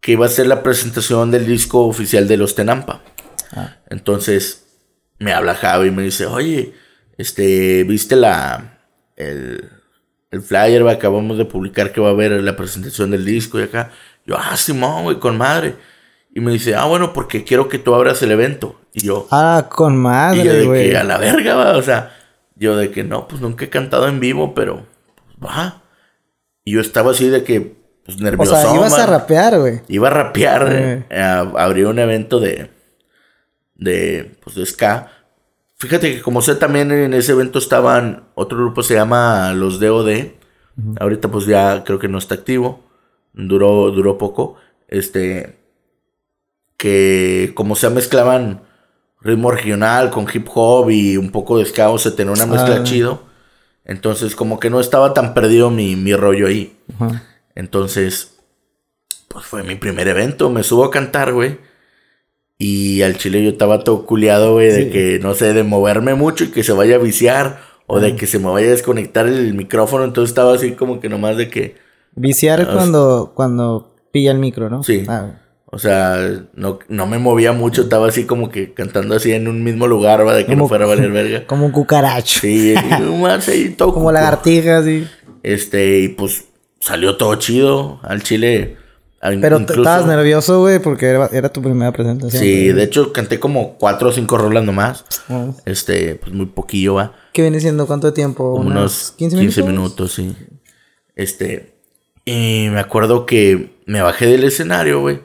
que 0.00 0.12
iba 0.12 0.24
a 0.24 0.30
ser 0.30 0.46
la 0.46 0.62
presentación 0.62 1.30
del 1.30 1.46
disco 1.46 1.86
oficial 1.86 2.26
de 2.26 2.38
los 2.38 2.54
Tenampa. 2.54 3.02
Ah. 3.54 3.76
Entonces, 3.90 4.64
me 5.18 5.34
habla 5.34 5.54
Javi 5.54 5.88
y 5.88 5.90
me 5.90 6.02
dice, 6.02 6.24
oye, 6.24 6.72
este, 7.18 7.84
¿viste 7.84 8.16
la, 8.16 8.78
el, 9.16 9.68
el 10.30 10.40
flyer? 10.40 10.88
Acabamos 10.88 11.36
de 11.36 11.44
publicar 11.44 11.92
que 11.92 12.00
va 12.00 12.08
a 12.08 12.12
haber 12.12 12.42
la 12.42 12.56
presentación 12.56 13.10
del 13.10 13.26
disco 13.26 13.60
y 13.60 13.64
acá. 13.64 13.90
Yo, 14.24 14.38
ah, 14.38 14.56
Simón, 14.56 15.04
güey, 15.04 15.18
con 15.18 15.36
madre. 15.36 15.91
Y 16.34 16.40
me 16.40 16.52
dice, 16.52 16.74
ah, 16.74 16.86
bueno, 16.86 17.12
porque 17.12 17.44
quiero 17.44 17.68
que 17.68 17.78
tú 17.78 17.94
abras 17.94 18.22
el 18.22 18.30
evento. 18.30 18.80
Y 18.94 19.02
yo, 19.04 19.26
Ah, 19.30 19.68
con 19.70 19.92
y 19.92 19.96
yo 19.96 20.00
madre, 20.02 20.44
de 20.52 20.66
güey. 20.66 20.90
que 20.90 20.96
a 20.96 21.04
la 21.04 21.18
verga, 21.18 21.54
va. 21.54 21.76
O 21.76 21.82
sea, 21.82 22.14
yo 22.56 22.76
de 22.76 22.90
que 22.90 23.04
no, 23.04 23.28
pues 23.28 23.40
nunca 23.42 23.64
he 23.66 23.68
cantado 23.70 24.08
en 24.08 24.18
vivo, 24.20 24.54
pero 24.54 24.86
pues, 25.38 25.50
va. 25.52 25.82
Y 26.64 26.72
yo 26.72 26.80
estaba 26.80 27.10
así 27.10 27.28
de 27.28 27.44
que, 27.44 27.76
pues 28.06 28.18
O 28.18 28.22
nervioso. 28.24 28.54
sea, 28.56 28.74
ibas 28.74 28.98
a 28.98 29.06
rapear, 29.06 29.58
güey. 29.58 29.80
Iba 29.88 30.08
a 30.08 30.10
rapear, 30.12 30.68
Eh. 30.72 31.04
eh, 31.10 31.20
a- 31.20 31.40
abrir 31.58 31.86
un 31.86 31.98
evento 31.98 32.40
de, 32.40 32.70
de, 33.74 34.36
pues 34.42 34.56
de 34.56 34.66
ska. 34.66 35.08
Fíjate 35.78 36.14
que 36.14 36.22
como 36.22 36.42
sé 36.42 36.54
también 36.54 36.90
en 36.92 37.12
ese 37.14 37.32
evento 37.32 37.58
estaban, 37.58 38.24
otro 38.34 38.56
grupo 38.58 38.82
se 38.82 38.94
llama 38.94 39.52
Los 39.54 39.80
DOD. 39.80 40.32
Ahorita 41.00 41.28
pues 41.28 41.44
ya 41.46 41.82
creo 41.84 41.98
que 41.98 42.08
no 42.08 42.18
está 42.18 42.36
activo. 42.36 42.84
Duró, 43.34 43.90
duró 43.90 44.16
poco. 44.18 44.56
Este, 44.88 45.58
que 46.82 47.52
como 47.54 47.76
se 47.76 47.88
mezclaban 47.90 48.62
ritmo 49.20 49.52
regional 49.52 50.10
con 50.10 50.26
hip 50.32 50.48
hop 50.52 50.90
y 50.90 51.16
un 51.16 51.30
poco 51.30 51.58
de 51.58 51.64
ska, 51.64 51.90
o 51.90 51.98
sea, 51.98 52.16
tenía 52.16 52.32
una 52.32 52.44
mezcla 52.46 52.78
Ah. 52.80 52.82
chido. 52.82 53.22
Entonces 53.84 54.34
como 54.34 54.58
que 54.58 54.68
no 54.68 54.80
estaba 54.80 55.14
tan 55.14 55.32
perdido 55.32 55.70
mi, 55.70 55.94
mi 55.94 56.12
rollo 56.16 56.48
ahí. 56.48 56.76
Entonces, 57.54 58.36
pues 59.28 59.44
fue 59.44 59.62
mi 59.62 59.76
primer 59.76 60.08
evento. 60.08 60.50
Me 60.50 60.64
subo 60.64 60.84
a 60.84 60.90
cantar, 60.90 61.32
güey. 61.32 61.58
Y 62.58 63.02
al 63.02 63.16
chile 63.16 63.44
yo 63.44 63.50
estaba 63.50 63.84
todo 63.84 64.04
culiado, 64.04 64.54
güey, 64.54 64.72
de 64.72 64.90
que, 64.90 65.20
no 65.22 65.34
sé, 65.34 65.52
de 65.52 65.62
moverme 65.62 66.14
mucho 66.14 66.42
y 66.44 66.48
que 66.50 66.64
se 66.64 66.72
vaya 66.72 66.96
a 66.96 66.98
viciar. 66.98 67.60
O 67.86 68.00
de 68.00 68.16
que 68.16 68.26
se 68.26 68.38
me 68.40 68.50
vaya 68.50 68.66
a 68.68 68.70
desconectar 68.70 69.28
el 69.28 69.54
micrófono. 69.54 70.02
Entonces 70.04 70.30
estaba 70.30 70.52
así 70.54 70.72
como 70.72 70.98
que 70.98 71.08
nomás 71.08 71.36
de 71.36 71.48
que... 71.48 71.76
Viciar 72.16 72.66
cuando, 72.72 73.32
cuando 73.36 73.94
pilla 74.12 74.32
el 74.32 74.38
micro, 74.38 74.68
¿no? 74.68 74.82
Sí. 74.82 75.04
Ah. 75.08 75.41
O 75.74 75.78
sea, 75.78 76.44
no, 76.54 76.78
no 76.88 77.06
me 77.06 77.18
movía 77.18 77.52
mucho. 77.52 77.82
Estaba 77.82 78.06
así 78.08 78.24
como 78.26 78.50
que 78.50 78.74
cantando 78.74 79.14
así 79.16 79.32
en 79.32 79.48
un 79.48 79.64
mismo 79.64 79.86
lugar, 79.86 80.26
va, 80.26 80.34
de 80.34 80.44
que 80.44 80.54
no 80.54 80.68
fuera 80.68 80.84
a 80.84 80.88
valer 80.88 81.10
verga. 81.12 81.46
Como 81.46 81.64
un 81.66 81.72
cucaracho. 81.72 82.40
Sí, 82.40 82.74
y 82.74 83.02
nomás 83.02 83.48
ahí 83.48 83.70
todo 83.70 83.88
Como 83.88 84.00
cuco. 84.06 84.12
lagartijas, 84.12 84.84
sí. 84.84 85.06
Este, 85.42 86.00
y 86.00 86.08
pues 86.08 86.44
salió 86.78 87.16
todo 87.16 87.34
chido. 87.36 88.00
Al 88.02 88.22
chile... 88.22 88.76
al- 89.22 89.40
Pero 89.40 89.58
incluso- 89.60 89.80
estabas 89.80 90.06
nervioso, 90.06 90.60
güey, 90.60 90.78
porque 90.78 91.06
era, 91.06 91.30
era 91.32 91.48
tu 91.50 91.62
primera 91.62 91.90
presentación. 91.90 92.42
Sí, 92.42 92.64
güey. 92.64 92.72
de 92.74 92.82
hecho 92.82 93.12
canté 93.14 93.40
como 93.40 93.78
cuatro 93.78 94.10
o 94.10 94.12
cinco 94.12 94.36
rolas 94.36 94.64
nomás. 94.64 95.06
Ah. 95.30 95.52
Este, 95.64 96.16
pues 96.16 96.34
muy 96.34 96.46
poquillo 96.46 96.94
va. 96.94 97.14
¿Qué 97.32 97.40
viene 97.40 97.60
siendo 97.60 97.86
cuánto 97.86 98.12
tiempo? 98.12 98.56
Como 98.58 98.68
unos 98.68 99.14
15 99.16 99.38
15 99.38 99.62
minutos. 99.62 99.72
minutos, 99.72 100.12
sí. 100.12 100.36
Este, 101.16 101.74
y 102.26 102.68
me 102.70 102.80
acuerdo 102.80 103.24
que 103.26 103.70
me 103.86 104.02
bajé 104.02 104.26
del 104.26 104.44
escenario, 104.44 105.00
güey. 105.00 105.20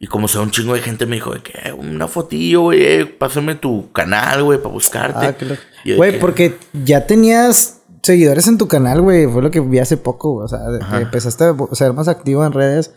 Y 0.00 0.06
como 0.06 0.28
sea 0.28 0.42
un 0.42 0.50
chingo 0.50 0.74
de 0.74 0.80
gente 0.80 1.06
me 1.06 1.16
dijo 1.16 1.34
de 1.34 1.42
que 1.42 1.52
"Eh, 1.64 1.72
una 1.72 2.06
fotillo, 2.06 2.62
güey, 2.62 2.82
eh, 2.84 3.06
pásame 3.06 3.56
tu 3.56 3.90
canal, 3.92 4.44
güey, 4.44 4.58
para 4.58 4.72
buscarte. 4.72 5.26
Ah. 5.26 5.36
Y 5.84 5.90
de 5.90 5.96
Güey, 5.96 6.12
que, 6.12 6.18
porque 6.18 6.56
ya 6.84 7.06
tenías 7.06 7.80
seguidores 8.02 8.46
en 8.46 8.58
tu 8.58 8.68
canal, 8.68 9.00
güey. 9.00 9.26
Fue 9.26 9.42
lo 9.42 9.50
que 9.50 9.60
vi 9.60 9.80
hace 9.80 9.96
poco. 9.96 10.34
O 10.36 10.48
sea, 10.48 10.60
que 10.90 10.96
empezaste 11.02 11.44
a 11.44 11.56
ser 11.72 11.92
más 11.92 12.06
activo 12.08 12.44
en 12.46 12.52
redes. 12.52 12.92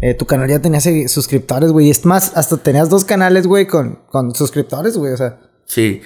Eh, 0.00 0.14
tu 0.14 0.26
canal 0.26 0.48
ya 0.48 0.60
tenía 0.60 0.80
suscriptores, 1.08 1.72
güey. 1.72 1.90
Es 1.90 2.04
más, 2.04 2.36
hasta 2.36 2.56
tenías 2.58 2.88
dos 2.90 3.04
canales, 3.04 3.46
güey, 3.46 3.66
con, 3.66 4.00
con 4.10 4.34
suscriptores, 4.34 4.96
güey. 4.96 5.12
O 5.12 5.16
sea, 5.16 5.40
Sí, 5.64 6.02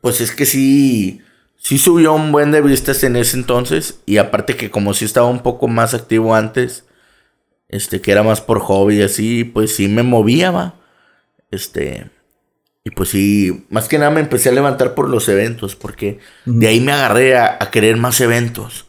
pues 0.00 0.20
es 0.20 0.32
que 0.32 0.46
sí, 0.46 1.20
sí 1.56 1.78
subió 1.78 2.14
un 2.14 2.32
buen 2.32 2.52
de 2.52 2.62
vistas 2.62 3.04
en 3.04 3.16
ese 3.16 3.36
entonces. 3.36 3.98
Y 4.06 4.16
aparte 4.16 4.56
que 4.56 4.70
como 4.70 4.94
sí 4.94 5.04
estaba 5.04 5.26
un 5.28 5.42
poco 5.42 5.68
más 5.68 5.92
activo 5.94 6.34
antes, 6.34 6.84
este, 7.68 8.00
que 8.00 8.12
era 8.12 8.22
más 8.22 8.40
por 8.40 8.60
hobby 8.60 8.96
y 8.98 9.02
así, 9.02 9.44
pues 9.44 9.74
sí 9.76 9.88
me 9.88 10.02
movía, 10.02 10.50
va. 10.50 10.74
Este, 11.50 12.10
y 12.84 12.90
pues 12.90 13.08
sí, 13.10 13.66
más 13.70 13.88
que 13.88 13.98
nada 13.98 14.10
me 14.10 14.20
empecé 14.20 14.48
a 14.48 14.52
levantar 14.52 14.94
por 14.94 15.08
los 15.08 15.28
eventos, 15.28 15.76
porque 15.76 16.18
de 16.44 16.66
ahí 16.68 16.80
me 16.80 16.92
agarré 16.92 17.36
a, 17.36 17.56
a 17.60 17.70
querer 17.70 17.96
más 17.96 18.20
eventos. 18.20 18.86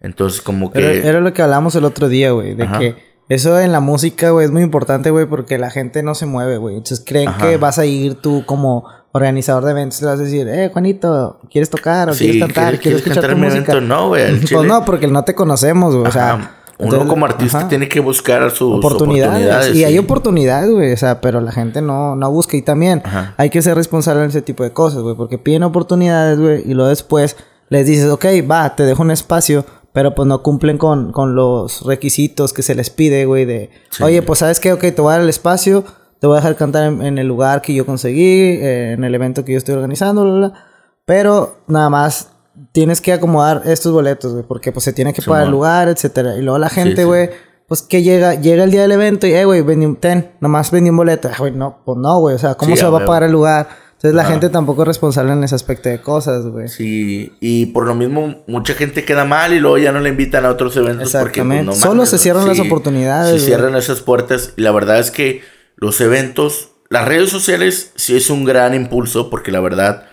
Entonces 0.00 0.40
como 0.40 0.72
que... 0.72 0.80
era, 0.80 1.08
era 1.08 1.20
lo 1.20 1.32
que 1.32 1.42
hablamos 1.42 1.74
el 1.76 1.84
otro 1.84 2.08
día, 2.08 2.32
güey. 2.32 2.54
De 2.54 2.64
Ajá. 2.64 2.78
que 2.80 2.96
eso 3.28 3.58
en 3.60 3.70
la 3.72 3.80
música, 3.80 4.30
güey, 4.30 4.44
es 4.44 4.50
muy 4.50 4.62
importante, 4.62 5.10
güey, 5.10 5.26
porque 5.26 5.56
la 5.58 5.70
gente 5.70 6.02
no 6.02 6.14
se 6.14 6.26
mueve, 6.26 6.56
güey. 6.58 6.74
Entonces 6.76 7.04
creen 7.06 7.28
Ajá. 7.28 7.48
que 7.48 7.56
vas 7.56 7.78
a 7.78 7.86
ir 7.86 8.16
tú 8.16 8.44
como 8.44 8.84
organizador 9.12 9.64
de 9.64 9.70
eventos. 9.70 10.00
Le 10.02 10.08
vas 10.08 10.18
a 10.18 10.22
decir, 10.24 10.48
eh, 10.48 10.70
Juanito, 10.72 11.40
¿quieres 11.50 11.70
tocar 11.70 12.10
o 12.10 12.14
sí, 12.14 12.24
quieres 12.24 12.40
cantar? 12.42 12.64
¿quieres- 12.64 12.80
¿Quieres, 12.80 13.02
quieres 13.02 13.16
escuchar 13.16 13.30
cantar 13.30 13.50
tu 13.50 13.54
música? 13.56 13.72
evento? 13.72 13.94
No, 13.94 14.08
güey, 14.08 14.40
Pues 14.52 14.66
no, 14.66 14.84
porque 14.84 15.06
no 15.06 15.24
te 15.24 15.34
conocemos, 15.36 15.94
güey. 15.94 16.08
O 16.08 16.12
sea, 16.12 16.56
Uno 16.82 16.90
entonces, 16.92 17.08
como 17.10 17.26
artista 17.26 17.58
ajá. 17.58 17.68
tiene 17.68 17.88
que 17.88 18.00
buscar 18.00 18.50
sus 18.50 18.78
oportunidades. 18.78 19.28
oportunidades. 19.46 19.76
y 19.76 19.84
hay 19.84 19.98
oportunidades, 19.98 20.70
güey. 20.70 20.92
O 20.92 20.96
sea, 20.96 21.20
pero 21.20 21.40
la 21.40 21.52
gente 21.52 21.80
no, 21.82 22.16
no 22.16 22.30
busca. 22.30 22.56
Y 22.56 22.62
también 22.62 23.02
Ajá. 23.04 23.34
hay 23.36 23.50
que 23.50 23.62
ser 23.62 23.74
responsable 23.76 24.22
en 24.24 24.28
ese 24.30 24.42
tipo 24.42 24.62
de 24.64 24.72
cosas, 24.72 25.02
güey. 25.02 25.14
Porque 25.16 25.38
piden 25.38 25.62
oportunidades, 25.62 26.38
güey. 26.38 26.62
Y 26.68 26.74
luego 26.74 26.88
después 26.90 27.36
les 27.68 27.86
dices, 27.86 28.10
ok, 28.10 28.24
va, 28.50 28.74
te 28.76 28.84
dejo 28.84 29.02
un 29.02 29.10
espacio. 29.10 29.64
Pero 29.92 30.14
pues 30.14 30.26
no 30.26 30.42
cumplen 30.42 30.78
con, 30.78 31.12
con 31.12 31.34
los 31.34 31.82
requisitos 31.84 32.52
que 32.54 32.62
se 32.62 32.74
les 32.74 32.88
pide, 32.90 33.26
güey. 33.26 33.44
De, 33.44 33.70
Sí. 33.90 34.02
oye, 34.02 34.22
pues 34.22 34.38
sabes 34.38 34.58
qué, 34.58 34.72
ok, 34.72 34.80
te 34.80 35.02
voy 35.02 35.10
a 35.10 35.12
dar 35.16 35.20
el 35.20 35.28
espacio. 35.28 35.84
Te 36.18 36.26
voy 36.26 36.36
a 36.36 36.40
dejar 36.40 36.56
cantar 36.56 36.84
en, 36.84 37.02
en 37.02 37.18
el 37.18 37.26
lugar 37.26 37.60
que 37.62 37.74
yo 37.74 37.84
conseguí. 37.84 38.22
eh, 38.60 38.92
en 38.92 39.04
el 39.04 39.14
evento 39.14 39.44
que 39.44 39.52
yo 39.52 39.58
estoy 39.58 39.74
organizando, 39.74 40.22
bla, 40.24 40.32
bla, 40.32 40.48
bla. 40.48 40.64
Pero 41.04 41.58
nada 41.66 41.90
más 41.90 42.31
tienes 42.72 43.00
que 43.00 43.12
acomodar 43.12 43.62
estos 43.66 43.92
boletos, 43.92 44.32
güey. 44.32 44.44
Porque 44.46 44.72
pues 44.72 44.84
se 44.84 44.92
tiene 44.92 45.12
que 45.12 45.22
pagar 45.22 45.44
el 45.44 45.50
lugar, 45.50 45.88
etcétera. 45.88 46.36
Y 46.36 46.42
luego 46.42 46.58
la 46.58 46.68
gente, 46.68 47.02
sí. 47.02 47.04
güey, 47.04 47.30
pues 47.68 47.82
que 47.82 48.02
llega, 48.02 48.34
llega 48.34 48.64
el 48.64 48.70
día 48.70 48.82
del 48.82 48.92
evento 48.92 49.26
y, 49.26 49.32
eh, 49.32 49.44
güey, 49.44 49.62
vendí 49.62 49.86
un- 49.86 49.96
ten, 49.96 50.32
nomás 50.40 50.70
vendí 50.70 50.90
un 50.90 50.96
boleto. 50.96 51.28
Ah, 51.32 51.36
güey, 51.38 51.52
no, 51.52 51.78
pues 51.84 51.98
no, 51.98 52.18
güey, 52.20 52.34
o 52.34 52.38
sea, 52.38 52.54
¿cómo 52.54 52.76
se 52.76 52.84
va 52.86 52.98
a 52.98 53.04
pagar 53.06 53.22
el 53.24 53.32
lugar? 53.32 53.68
Entonces 53.92 54.16
la 54.16 54.24
gente 54.24 54.48
tampoco 54.48 54.82
es 54.82 54.88
responsable 54.88 55.32
en 55.32 55.44
ese 55.44 55.54
aspecto 55.54 55.88
de 55.88 56.00
cosas, 56.00 56.44
güey. 56.48 56.66
Sí, 56.66 57.32
y 57.40 57.66
por 57.66 57.86
lo 57.86 57.94
mismo 57.94 58.42
mucha 58.48 58.74
gente 58.74 59.04
queda 59.04 59.24
mal 59.24 59.52
y 59.52 59.60
luego 59.60 59.78
ya 59.78 59.92
no 59.92 60.00
le 60.00 60.08
invitan 60.08 60.44
a 60.44 60.50
otros 60.50 60.76
eventos 60.76 61.12
porque 61.12 61.40
pues, 61.44 61.52
Exactamente. 61.60 61.64
no 61.66 61.72
Solo 61.74 62.04
se 62.04 62.18
cierran 62.18 62.48
las 62.48 62.58
oportunidades, 62.58 63.40
Se 63.40 63.46
cierran 63.46 63.76
esas 63.76 64.00
puertas 64.00 64.54
y 64.56 64.62
la 64.62 64.72
verdad 64.72 64.98
es 64.98 65.12
que 65.12 65.42
los 65.76 66.00
eventos, 66.00 66.70
las 66.90 67.06
redes 67.06 67.30
sociales 67.30 67.92
sí 67.94 68.16
es 68.16 68.28
un 68.28 68.44
gran 68.44 68.74
impulso 68.74 69.30
porque 69.30 69.52
la 69.52 69.60
verdad 69.60 70.06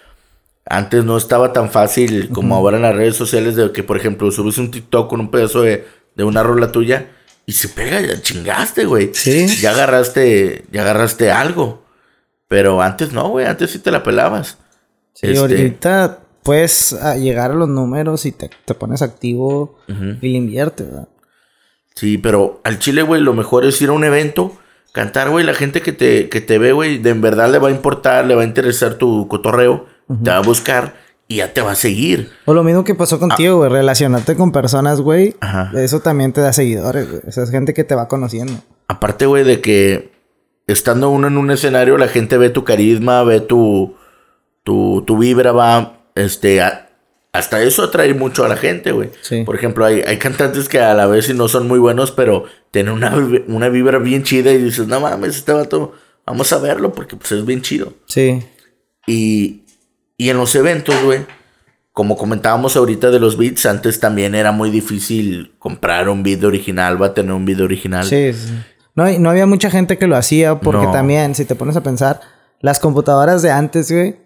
antes 0.70 1.04
no 1.04 1.18
estaba 1.18 1.52
tan 1.52 1.70
fácil 1.72 2.30
como 2.30 2.56
ahora 2.56 2.78
en 2.78 2.84
las 2.84 2.96
redes 2.96 3.16
sociales 3.16 3.56
de 3.56 3.72
que 3.72 3.84
por 3.84 3.98
ejemplo 3.98 4.32
subes 4.32 4.58
un 4.60 4.72
TikTok 4.72 5.10
con 5.10 5.20
un 5.20 5.32
pedazo 5.32 5.64
de, 5.64 5.86
de 6.16 6.24
una 6.24 6.44
rola 6.44 6.72
tuya 6.72 7.10
y 7.46 7.54
se 7.54 7.70
pega, 7.70 8.00
ya 8.00 8.22
chingaste, 8.22 8.86
güey. 8.86 9.10
Sí. 9.14 9.48
Ya 9.60 9.72
agarraste, 9.72 10.66
ya 10.72 10.82
agarraste 10.82 11.32
algo. 11.32 11.84
Pero 12.48 12.82
antes 12.82 13.12
no, 13.12 13.30
güey, 13.30 13.48
antes 13.48 13.72
sí 13.72 13.80
te 13.80 13.90
la 13.90 14.04
pelabas. 14.04 14.60
Sí, 15.14 15.28
Este, 15.28 15.40
ahorita, 15.40 16.20
puedes 16.44 16.94
ah, 16.94 17.16
llegar 17.16 17.50
a 17.52 17.56
los 17.56 17.68
números 17.68 18.28
y 18.28 18.32
te, 18.32 18.52
te 18.66 18.74
pones 18.76 19.02
activo 19.02 19.80
y 19.88 20.30
le 20.30 20.38
inviertes, 20.38 20.88
¿verdad? 20.88 21.08
Sí, 21.96 22.18
pero 22.18 22.62
al 22.64 22.78
chile, 22.80 23.02
güey, 23.02 23.20
lo 23.22 23.34
mejor 23.34 23.66
es 23.66 23.82
ir 23.82 23.90
a 23.90 23.94
un 23.94 24.04
evento, 24.04 24.56
cantar, 24.94 25.30
güey, 25.30 25.44
la 25.44 25.54
gente 25.54 25.82
que 25.82 25.92
te, 25.92 26.30
que 26.30 26.42
te 26.42 26.60
ve, 26.60 26.72
güey, 26.72 27.00
de 27.00 27.10
en 27.10 27.22
verdad 27.22 27.52
le 27.52 27.60
va 27.60 27.70
a 27.70 27.72
importar, 27.72 28.26
le 28.26 28.36
va 28.36 28.44
a 28.44 28.46
interesar 28.46 28.94
tu 28.94 29.28
cotorreo, 29.28 29.88
te 30.24 30.30
va 30.30 30.38
a 30.38 30.42
buscar 30.42 30.96
y 31.28 31.38
ya 31.38 31.54
te 31.54 31.62
va 31.62 31.72
a 31.72 31.76
seguir. 31.76 32.32
O 32.46 32.54
lo 32.54 32.64
mismo 32.64 32.84
que 32.84 32.96
pasó 32.96 33.20
contigo, 33.20 33.58
güey, 33.58 33.70
relacionarte 33.70 34.36
con 34.36 34.52
personas, 34.52 35.00
güey. 35.02 35.36
Eso 35.76 36.00
también 36.00 36.34
te 36.34 36.42
da 36.42 36.52
seguidores, 36.54 37.08
güey. 37.10 37.22
O 37.28 37.32
sea, 37.32 37.44
es 37.44 37.52
gente 37.52 37.74
que 37.74 37.84
te 37.84 37.94
va 37.96 38.08
conociendo. 38.08 38.54
Aparte, 38.88 39.26
güey, 39.28 39.44
de 39.44 39.62
que 39.62 40.12
estando 40.68 41.10
uno 41.10 41.28
en 41.28 41.38
un 41.38 41.52
escenario, 41.52 41.98
la 41.98 42.08
gente 42.08 42.38
ve 42.38 42.50
tu 42.50 42.64
carisma, 42.64 43.24
ve 43.24 43.40
tu, 43.42 43.96
tu, 44.64 45.04
tu 45.06 45.18
vibra, 45.18 45.52
va, 45.52 46.02
este, 46.16 46.62
a- 46.62 46.90
hasta 47.32 47.62
eso 47.62 47.84
atrae 47.84 48.16
mucho 48.16 48.44
a 48.44 48.48
la 48.48 48.58
gente, 48.58 48.92
güey. 48.92 49.12
Sí. 49.22 49.44
Por 49.44 49.56
ejemplo, 49.56 49.86
hay, 49.86 50.02
hay 50.02 50.18
cantantes 50.18 50.68
que 50.68 50.80
a 50.80 50.96
la 50.96 51.06
vez 51.06 51.34
no 51.36 51.48
son 51.48 51.68
muy 51.68 51.78
buenos, 51.78 52.12
pero 52.12 52.46
tienen 52.72 52.94
una, 52.94 53.16
una 53.48 53.70
vibra 53.70 54.00
bien 54.00 54.24
chida 54.24 54.52
y 54.52 54.58
dices, 54.58 54.88
no 54.88 55.00
mames, 55.00 55.38
este 55.38 55.54
vato, 55.54 55.94
vamos 56.26 56.52
a 56.54 56.58
verlo 56.58 56.92
porque 56.92 57.16
pues 57.16 57.32
es 57.34 57.46
bien 57.46 57.62
chido. 57.62 57.94
Sí. 58.08 58.44
Y, 59.06 59.59
y 60.20 60.30
en 60.30 60.38
los 60.38 60.54
eventos, 60.54 60.94
güey, 61.04 61.26
como 61.94 62.16
comentábamos 62.18 62.76
ahorita 62.78 63.10
de 63.10 63.20
los 63.20 63.38
beats, 63.38 63.66
antes 63.66 64.00
también 64.00 64.36
era 64.36 64.52
muy 64.52 64.70
difícil 64.70 65.54
comprar 65.60 66.10
un 66.10 66.22
beat 66.22 66.44
original, 66.44 67.02
va 67.02 67.08
a 67.08 67.14
tener 67.14 67.32
un 67.34 67.46
beat 67.46 67.60
original. 67.62 68.06
Sí, 68.06 68.34
sí. 68.34 68.54
No, 68.96 69.08
no 69.18 69.30
había 69.30 69.46
mucha 69.46 69.70
gente 69.72 69.98
que 69.98 70.08
lo 70.08 70.16
hacía 70.18 70.60
porque 70.60 70.86
No. 70.86 70.92
también, 70.92 71.34
si 71.36 71.46
te 71.46 71.56
pones 71.56 71.76
a 71.76 71.82
pensar, 71.84 72.20
las 72.60 72.80
computadoras 72.80 73.42
de 73.42 73.52
antes, 73.52 73.92
güey, 73.92 74.18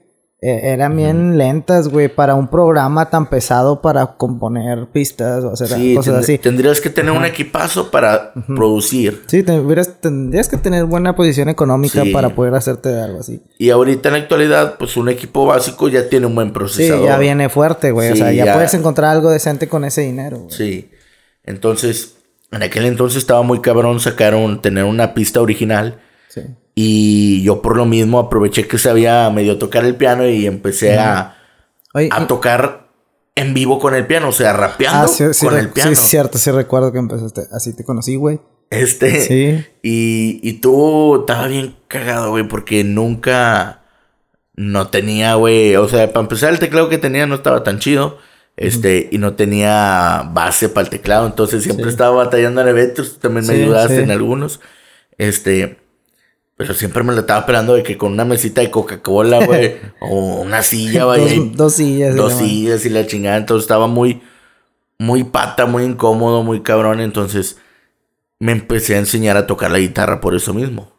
eran 0.45 0.95
bien 0.97 1.37
lentas, 1.37 1.87
güey, 1.87 2.07
para 2.13 2.35
un 2.35 2.47
programa 2.49 3.09
tan 3.09 3.29
pesado 3.29 3.81
para 3.81 4.05
componer 4.17 4.87
pistas 4.87 5.43
o 5.43 5.51
hacer 5.53 5.67
Sí, 5.69 5.95
cosas 5.95 6.15
así. 6.15 6.37
tendrías 6.37 6.81
que 6.81 6.89
tener 6.89 7.11
un 7.11 7.23
equipazo 7.25 7.89
para 7.91 8.33
producir. 8.47 9.23
Sí, 9.27 9.43
tendrías 9.43 10.49
que 10.49 10.57
tener 10.57 10.85
buena 10.85 11.15
posición 11.15 11.49
económica 11.49 12.03
Sí. 12.03 12.11
para 12.11 12.29
poder 12.35 12.55
hacerte 12.55 12.99
algo 12.99 13.21
así. 13.21 13.41
Y 13.57 13.69
ahorita 13.69 14.09
en 14.09 14.13
la 14.13 14.19
actualidad, 14.19 14.75
pues 14.77 14.97
un 14.97 15.09
equipo 15.09 15.45
básico 15.45 15.87
ya 15.87 16.09
tiene 16.09 16.25
un 16.25 16.35
buen 16.35 16.47
Sí, 16.49 16.53
procesador. 16.53 17.05
ya 17.05 17.17
viene 17.17 17.47
fuerte, 17.49 17.91
güey. 17.91 18.09
o 18.09 18.13
Sí, 18.13 18.19
sea, 18.19 18.31
ya, 18.33 18.45
ya. 18.45 18.53
puedes 18.53 18.73
encontrar 18.73 19.11
algo 19.11 19.29
decente 19.31 19.67
con 19.69 19.85
ese 19.85 20.01
dinero, 20.01 20.39
güey. 20.39 20.51
Sí. 20.51 20.91
Entonces, 21.45 22.15
en 22.51 22.63
aquel 22.63 22.85
entonces 22.85 23.17
estaba 23.17 23.41
muy 23.43 23.61
cabrón 23.61 23.99
sacar 23.99 24.35
un, 24.35 24.61
tener 24.61 24.83
una 24.83 25.13
pista 25.13 25.41
original. 25.41 25.99
Sí. 26.29 26.41
Y 26.75 27.43
yo 27.43 27.61
por 27.61 27.77
lo 27.77 27.85
mismo 27.85 28.19
aproveché 28.19 28.67
que 28.67 28.77
sabía 28.77 29.29
medio 29.29 29.57
tocar 29.57 29.85
el 29.85 29.95
piano 29.95 30.27
y 30.27 30.47
empecé 30.47 30.97
a, 30.97 31.37
Oye, 31.93 32.09
a 32.11 32.27
tocar 32.27 32.87
en 33.35 33.53
vivo 33.53 33.79
con 33.79 33.93
el 33.95 34.07
piano, 34.07 34.29
o 34.29 34.31
sea, 34.31 34.53
rapeando 34.53 35.05
ah, 35.05 35.07
sí, 35.07 35.23
sí, 35.33 35.45
con 35.45 35.57
el 35.57 35.69
piano. 35.69 35.91
sí, 35.91 35.95
cierto, 35.95 36.37
sí 36.37 36.49
recuerdo 36.51 36.91
que 36.91 36.99
empezaste. 36.99 37.41
Así 37.51 37.73
te 37.75 37.83
conocí, 37.83 38.15
güey. 38.15 38.39
Este. 38.69 39.21
Sí. 39.21 39.65
Y, 39.83 40.39
y 40.41 40.53
tú 40.53 41.21
estaba 41.21 41.47
bien 41.47 41.75
cagado, 41.87 42.31
güey, 42.31 42.47
porque 42.47 42.83
nunca 42.83 43.83
no 44.55 44.87
tenía, 44.87 45.35
güey. 45.35 45.75
O 45.75 45.87
sea, 45.87 46.07
para 46.11 46.21
empezar, 46.21 46.51
el 46.53 46.59
teclado 46.59 46.89
que 46.89 46.97
tenía 46.97 47.27
no 47.27 47.35
estaba 47.35 47.63
tan 47.63 47.77
chido. 47.79 48.17
Este, 48.55 49.09
y 49.11 49.17
no 49.17 49.33
tenía 49.33 50.29
base 50.31 50.69
para 50.69 50.85
el 50.85 50.89
teclado. 50.91 51.25
Entonces 51.25 51.63
siempre 51.63 51.85
Sí. 51.85 51.89
estaba 51.91 52.15
batallando 52.15 52.61
en 52.61 52.67
eventos. 52.67 53.19
También 53.19 53.45
me 53.47 53.55
Sí, 53.55 53.61
ayudaste 53.63 53.97
sí. 53.97 54.01
en 54.03 54.11
algunos. 54.11 54.59
Este. 55.19 55.77
Pero 56.63 56.73
siempre 56.73 57.03
me 57.03 57.13
lo 57.13 57.21
estaba 57.21 57.41
esperando 57.41 57.73
de 57.75 57.83
que 57.83 57.97
con 57.97 58.11
una 58.13 58.25
mesita 58.25 58.61
de 58.61 58.71
Coca-Cola, 58.71 59.45
güey. 59.45 59.75
o 60.01 60.41
una 60.41 60.61
silla, 60.63 61.05
vaya. 61.05 61.31
y- 61.33 61.37
Dos, 61.49 61.55
dos 61.57 61.73
sillas. 61.73 62.15
dos 62.15 62.33
sillas 62.33 62.85
y 62.85 62.89
la 62.89 63.05
chingada. 63.05 63.37
Entonces 63.37 63.63
estaba 63.63 63.87
muy, 63.87 64.21
muy 64.99 65.23
pata, 65.23 65.65
muy 65.65 65.83
incómodo, 65.83 66.43
muy 66.43 66.61
cabrón. 66.61 66.99
Entonces 66.99 67.57
me 68.39 68.51
empecé 68.51 68.95
a 68.95 68.99
enseñar 68.99 69.37
a 69.37 69.47
tocar 69.47 69.71
la 69.71 69.79
guitarra 69.79 70.19
por 70.21 70.35
eso 70.35 70.53
mismo. 70.53 70.91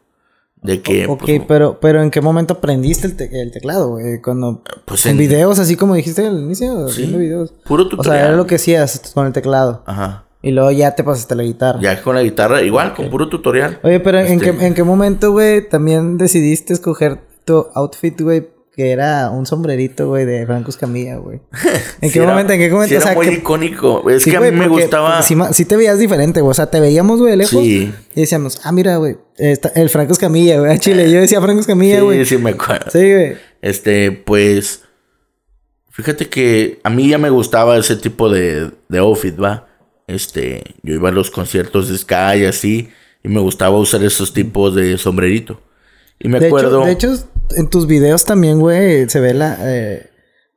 De 0.61 0.81
que, 0.81 1.05
Ok, 1.05 1.19
pues, 1.25 1.41
pero, 1.47 1.79
pero 1.79 2.01
¿en 2.01 2.09
qué 2.09 2.21
momento 2.21 2.55
aprendiste 2.55 3.05
el, 3.05 3.15
te- 3.15 3.39
el 3.41 3.51
teclado, 3.51 3.89
güey? 3.89 4.19
Cuando... 4.19 4.63
pues 4.85 5.05
En 5.05 5.11
en, 5.11 5.17
videos, 5.19 5.59
así 5.59 5.75
como 5.75 5.93
dijiste 5.93 6.25
al 6.25 6.39
inicio, 6.39 6.87
Sí. 6.87 7.01
viendo 7.01 7.19
videos. 7.19 7.53
puro 7.65 7.83
O 7.83 7.87
tutorial. 7.89 8.15
sea, 8.17 8.27
era 8.29 8.35
lo 8.35 8.47
que 8.47 8.55
hacías 8.55 9.11
con 9.13 9.27
el 9.27 9.33
teclado. 9.33 9.83
Ajá. 9.85 10.24
Y 10.45 10.51
luego 10.51 10.71
ya 10.71 10.93
te 10.95 11.03
pasaste 11.03 11.35
la 11.35 11.43
guitarra. 11.43 11.79
Ya 11.81 12.01
con 12.01 12.15
la 12.15 12.21
guitarra, 12.23 12.61
igual, 12.61 12.93
con 12.93 13.09
puro 13.09 13.27
tutorial. 13.27 13.79
Oye, 13.83 13.99
pero 13.99 14.19
¿en, 14.19 14.27
Este- 14.39 14.55
qué, 14.55 14.65
¿en 14.67 14.73
qué 14.75 14.83
momento, 14.83 15.31
güey, 15.31 15.67
también 15.67 16.17
decidiste 16.17 16.71
escoger 16.73 17.19
tu 17.45 17.67
outfit, 17.73 18.21
güey? 18.21 18.47
Que 18.75 18.91
era 18.91 19.29
un 19.29 19.45
sombrerito, 19.45 20.09
güey, 20.09 20.25
de 20.25 20.45
Franco 20.45 20.69
Escamilla, 20.69 21.15
güey. 21.15 21.39
¿En 22.01 22.09
Sí 22.09 22.13
qué 22.13 22.19
era- 22.19 22.29
momento? 22.31 22.53
¿En 22.53 22.59
qué 22.59 22.69
momento? 22.69 22.89
sí 22.89 22.95
o 22.95 23.01
era 23.01 23.15
muy 23.15 23.25
que- 23.27 23.33
icónico. 23.35 24.09
Es 24.09 24.21
Sí, 24.23 24.31
que 24.31 24.37
a 24.37 24.41
mí 24.41 24.51
me 24.51 24.67
gustaba. 24.67 25.21
Sí, 25.23 25.35
ma- 25.35 25.51
sí 25.53 25.63
te 25.65 25.77
veías 25.77 25.97
diferente, 25.97 26.41
güey. 26.41 26.51
O 26.51 26.53
sea, 26.53 26.69
te 26.69 26.79
veíamos, 26.79 27.19
güey, 27.19 27.31
de 27.31 27.37
lejos. 27.37 27.51
Sí. 27.63 27.93
Y 28.13 28.19
decíamos, 28.21 28.59
ah, 28.65 28.71
mira, 28.71 28.97
güey, 28.97 29.17
el 29.37 29.89
Franco 29.89 30.11
Escamilla, 30.13 30.59
güey. 30.59 30.71
a 30.73 30.77
Chile. 30.77 31.09
Yo 31.09 31.21
decía 31.21 31.41
Franco 31.41 31.61
Escamilla, 31.61 32.01
güey. 32.01 32.19
Sí, 32.25 32.35
sí, 32.35 32.37
me 32.37 32.51
acuerdo. 32.51 32.91
Sí, 32.91 32.99
güey. 33.11 33.35
Este, 33.61 34.11
pues. 34.11 34.81
Fíjate 35.89 36.27
que 36.27 36.79
a 36.83 36.89
mí 36.89 37.07
ya 37.07 37.17
me 37.17 37.29
gustaba 37.29 37.77
ese 37.77 37.95
tipo 37.95 38.29
de, 38.29 38.71
de 38.89 38.99
outfit, 38.99 39.41
¿va? 39.41 39.67
Este, 40.07 40.63
yo 40.83 40.93
iba 40.93 41.09
a 41.09 41.11
los 41.11 41.31
conciertos 41.31 41.89
de 41.89 41.97
Sky 41.97 42.41
y 42.41 42.45
así, 42.45 42.89
y 43.23 43.29
me 43.29 43.39
gustaba 43.39 43.77
usar 43.77 44.03
esos 44.03 44.33
tipos 44.33 44.75
de 44.75 44.97
sombrerito. 44.97 45.61
Y 46.19 46.29
me 46.29 46.39
de 46.39 46.47
acuerdo. 46.47 46.87
Hecho, 46.87 47.09
de 47.09 47.15
hecho, 47.15 47.29
en 47.55 47.69
tus 47.69 47.87
videos 47.87 48.25
también, 48.25 48.59
güey, 48.59 49.09
se 49.09 49.19
ve 49.19 49.33
la. 49.33 49.57
eh, 49.61 50.09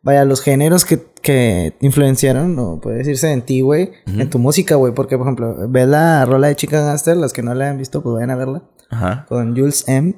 vaya, 0.02 0.24
los 0.24 0.40
géneros 0.40 0.84
que, 0.84 1.02
que 1.22 1.74
influenciaron, 1.80 2.58
o 2.58 2.80
puede 2.80 2.98
decirse 2.98 3.32
en 3.32 3.42
ti, 3.42 3.61
güey, 3.62 3.90
en 4.06 4.30
tu 4.30 4.38
música, 4.38 4.76
güey. 4.76 4.94
Porque, 4.94 5.16
por 5.16 5.26
ejemplo, 5.26 5.68
ves 5.68 5.88
la 5.88 6.24
rola 6.24 6.48
de 6.48 6.56
Chica 6.56 6.80
Gangster, 6.80 7.16
los 7.16 7.32
que 7.32 7.42
no 7.42 7.54
la 7.54 7.70
han 7.70 7.78
visto, 7.78 8.02
pues 8.02 8.14
vayan 8.14 8.30
a 8.30 8.37
verla. 8.37 8.62
Ajá. 8.90 9.26
Con 9.28 9.56
Jules 9.56 9.84
M. 9.88 10.14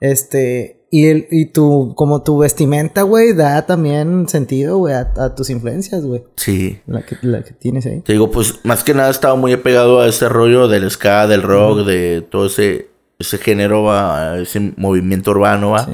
Este. 0.00 0.77
Y, 0.90 1.08
el, 1.08 1.26
y 1.30 1.46
tu, 1.46 1.92
como 1.96 2.22
tu 2.22 2.38
vestimenta, 2.38 3.02
güey, 3.02 3.34
da 3.34 3.66
también 3.66 4.26
sentido, 4.28 4.78
güey, 4.78 4.94
a, 4.94 5.12
a 5.18 5.34
tus 5.34 5.50
influencias, 5.50 6.02
güey. 6.02 6.24
Sí. 6.36 6.80
La 6.86 7.02
que, 7.04 7.16
la 7.22 7.42
que 7.44 7.52
tienes 7.52 7.84
ahí. 7.84 8.00
Te 8.00 8.12
digo, 8.14 8.30
pues 8.30 8.60
más 8.64 8.84
que 8.84 8.94
nada 8.94 9.10
estaba 9.10 9.34
muy 9.34 9.52
apegado 9.52 10.00
a 10.00 10.06
ese 10.08 10.28
rollo 10.30 10.66
del 10.66 10.90
ska, 10.90 11.26
del 11.26 11.42
rock, 11.42 11.80
de 11.84 12.22
todo 12.22 12.46
ese, 12.46 12.88
ese 13.18 13.36
género, 13.36 13.82
¿va? 13.82 14.32
a 14.32 14.38
ese 14.38 14.72
movimiento 14.78 15.32
urbano, 15.32 15.72
¿va? 15.72 15.84
Sí. 15.84 15.92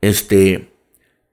Este. 0.00 0.70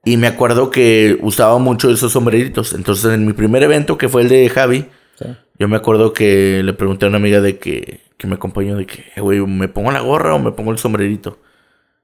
Y 0.04 0.16
me 0.16 0.26
acuerdo 0.26 0.70
que 0.70 1.18
usaba 1.22 1.58
mucho 1.58 1.90
esos 1.90 2.12
sombreritos. 2.12 2.72
Entonces, 2.74 3.12
en 3.12 3.26
mi 3.26 3.32
primer 3.32 3.62
evento, 3.62 3.98
que 3.98 4.08
fue 4.08 4.22
el 4.22 4.28
de 4.28 4.48
Javi, 4.48 4.86
Sí. 5.18 5.26
yo 5.58 5.68
me 5.68 5.76
acuerdo 5.76 6.12
que 6.12 6.62
le 6.62 6.72
pregunté 6.72 7.04
a 7.04 7.08
una 7.08 7.16
amiga 7.16 7.40
de 7.40 7.58
que, 7.58 8.00
que 8.16 8.26
me 8.26 8.36
acompañó, 8.36 8.76
de 8.76 8.86
que, 8.86 9.04
"Eh, 9.16 9.20
güey, 9.20 9.40
¿me 9.40 9.68
pongo 9.68 9.90
la 9.90 10.00
gorra 10.00 10.34
o 10.34 10.38
me 10.38 10.52
pongo 10.52 10.70
el 10.70 10.78
sombrerito? 10.78 11.38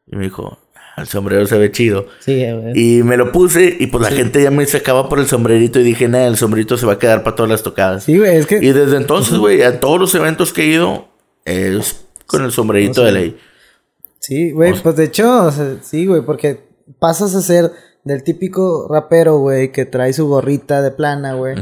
Y 0.07 0.17
me 0.17 0.25
dijo, 0.25 0.59
"Ah, 0.75 1.03
el 1.03 1.07
sombrero 1.07 1.47
se 1.47 1.59
ve 1.59 1.73
chido. 1.73 2.07
Sí, 2.21 2.45
güey. 2.51 2.99
Y 2.99 3.03
me 3.03 3.17
lo 3.17 3.33
puse 3.33 3.77
y 3.79 3.87
pues 3.89 4.03
la 4.03 4.11
gente 4.17 4.43
ya 4.43 4.51
me 4.51 4.65
sacaba 4.67 5.09
por 5.09 5.19
el 5.19 5.27
sombrerito 5.27 5.81
y 5.81 5.83
dije, 5.83 6.09
nada, 6.09 6.27
el 6.27 6.37
sombrerito 6.37 6.77
se 6.77 6.87
va 6.87 6.95
a 6.95 6.99
quedar 6.99 7.23
para 7.23 7.37
todas 7.37 7.51
las 7.51 7.63
tocadas. 7.63 8.05
Sí, 8.05 8.19
güey, 8.19 8.37
es 8.37 8.47
que. 8.47 8.57
Y 8.57 8.73
desde 8.73 8.97
entonces, 8.97 9.39
güey, 9.39 9.63
a 9.63 9.81
todos 9.81 9.99
los 9.99 10.15
eventos 10.15 10.53
que 10.53 10.63
he 10.63 10.67
ido, 10.67 11.09
es 11.45 12.07
con 12.27 12.45
el 12.45 12.53
sombrerito 12.53 13.03
de 13.05 13.13
ley. 13.13 13.37
Sí, 14.21 14.53
güey, 14.53 14.73
pues 14.83 14.97
de 14.97 15.05
hecho, 15.05 15.47
o 15.47 15.51
sea, 15.51 15.77
sí, 15.83 16.07
güey, 16.07 16.23
porque 16.23 16.61
pasas 16.99 17.35
a 17.35 17.43
ser 17.43 17.73
del 18.05 18.23
típico 18.23 18.89
rapero, 18.91 19.39
güey, 19.39 19.73
que 19.73 19.85
trae 19.85 20.13
su 20.13 20.27
gorrita 20.29 20.81
de 20.81 20.91
plana, 20.91 21.35
güey. 21.35 21.57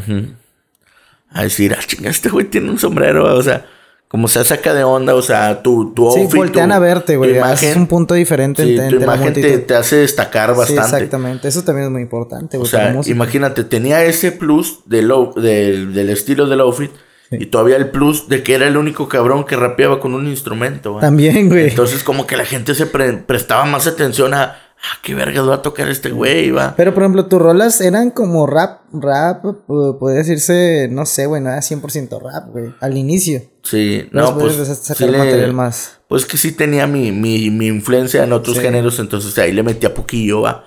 A 1.31 1.43
decir, 1.45 1.75
ah, 1.77 1.83
chinga, 1.85 2.11
este 2.11 2.29
güey 2.29 2.47
tiene 2.47 2.71
un 2.71 2.79
sombrero, 2.79 3.35
o 3.35 3.43
sea, 3.43 3.67
como 4.13 4.29
se 4.29 4.45
saca 4.45 4.73
de 4.75 4.85
onda, 4.85 5.15
o 5.17 5.23
sea, 5.23 5.63
tu, 5.63 5.93
tu 5.95 6.09
Sí, 6.13 6.21
outfit, 6.21 6.37
voltean 6.37 6.69
tu- 6.69 6.75
a 6.77 6.79
verte, 6.79 7.17
güey. 7.17 7.35
Es 7.37 7.75
un 7.75 7.87
punto 7.89 8.13
diferente 8.15 8.63
sí, 8.63 8.79
entre, 8.79 8.99
tu 8.99 9.03
imagen 9.03 9.33
te, 9.33 9.75
hace 9.75 9.97
destacar 9.97 10.51
Sí, 10.53 10.59
bastante. 10.59 10.83
exactamente. 10.83 11.49
Eso 11.49 11.65
también 11.65 11.87
es 11.87 11.91
muy 11.93 12.03
importante, 12.03 12.59
O 12.59 12.61
güey. 12.61 12.71
para 12.71 13.03
sea, 13.03 13.11
imagínate, 13.13 13.65
tenía 13.65 14.05
ese 14.05 14.31
plus 14.31 14.81
del, 14.85 15.11
del, 15.37 15.95
del 15.95 16.11
estilo 16.11 16.47
del 16.47 16.61
outfit 16.61 16.91
y 17.31 17.47
todavía 17.47 17.77
el 17.77 17.89
plus 17.89 18.29
de 18.29 18.43
que 18.43 18.55
era 18.55 18.67
el 18.69 18.77
único 18.77 19.09
cabrón 19.09 19.45
que 19.45 19.57
rapeaba 19.57 19.99
con 19.99 20.15
un 20.15 20.29
instrumento. 20.29 20.93
¿va? 20.95 21.01
También, 21.01 21.49
güey. 21.49 21.71
Entonces, 21.71 22.05
como 22.05 22.27
que 22.27 22.37
la 22.37 22.45
gente 22.45 22.75
se 22.75 22.85
pre- 22.85 23.15
prestaba 23.15 23.65
más 23.65 23.87
atención 23.87 24.35
a, 24.35 24.57
ah, 24.83 24.99
qué 25.03 25.15
verga 25.15 25.43
va 25.43 25.57
a 25.57 25.63
tocar 25.63 25.89
este 25.89 26.11
güey, 26.11 26.51
va. 26.51 26.75
Pero, 26.77 26.93
por 26.95 27.03
ejemplo, 27.03 27.27
tus 27.27 27.41
rolas 27.41 27.81
eran 27.81 28.11
como 28.11 28.47
rap, 28.47 28.81
rap, 28.93 29.45
podría 29.67 30.19
decirse, 30.19 30.89
no 30.91 31.07
sé, 31.07 31.27
güey, 31.27 31.43
era 31.43 31.59
100% 31.61 32.21
rap, 32.21 32.51
güey, 32.51 32.75
al 32.81 32.97
inicio. 32.97 33.43
Sí, 33.63 34.09
No, 34.13 34.23
no, 34.33 34.39
pues. 34.39 34.55
sí 34.55 34.65
sacar 34.75 35.09
le- 35.09 35.19
material 35.19 35.53
más. 35.53 35.99
Pues 36.09 36.27
que 36.27 36.37
sí 36.37 36.53
tenía 36.53 36.87
mi, 36.87 37.11
mi, 37.13 37.51
mi 37.51 37.67
influencia 37.69 38.23
en 38.25 38.33
otros 38.33 38.57
Sí. 38.57 38.63
géneros, 38.63 38.99
entonces 38.99 39.37
ahí 39.39 39.53
le 39.53 39.63
metía 39.63 39.95
poquillo, 39.95 40.43
va. 40.43 40.65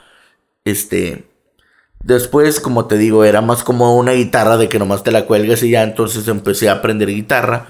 Este. 0.63 1.27
Después, 2.03 2.59
como 2.59 2.85
te 2.85 2.97
digo, 2.97 3.23
era 3.25 3.41
más 3.41 3.63
como 3.63 3.97
una 3.97 4.11
guitarra 4.11 4.57
de 4.57 4.69
que 4.69 4.77
nomás 4.77 5.03
te 5.03 5.11
la 5.11 5.25
cuelgas 5.25 5.63
y 5.63 5.71
ya, 5.71 5.81
entonces 5.83 6.27
empecé 6.27 6.69
a 6.69 6.73
aprender 6.73 7.09
guitarra. 7.09 7.65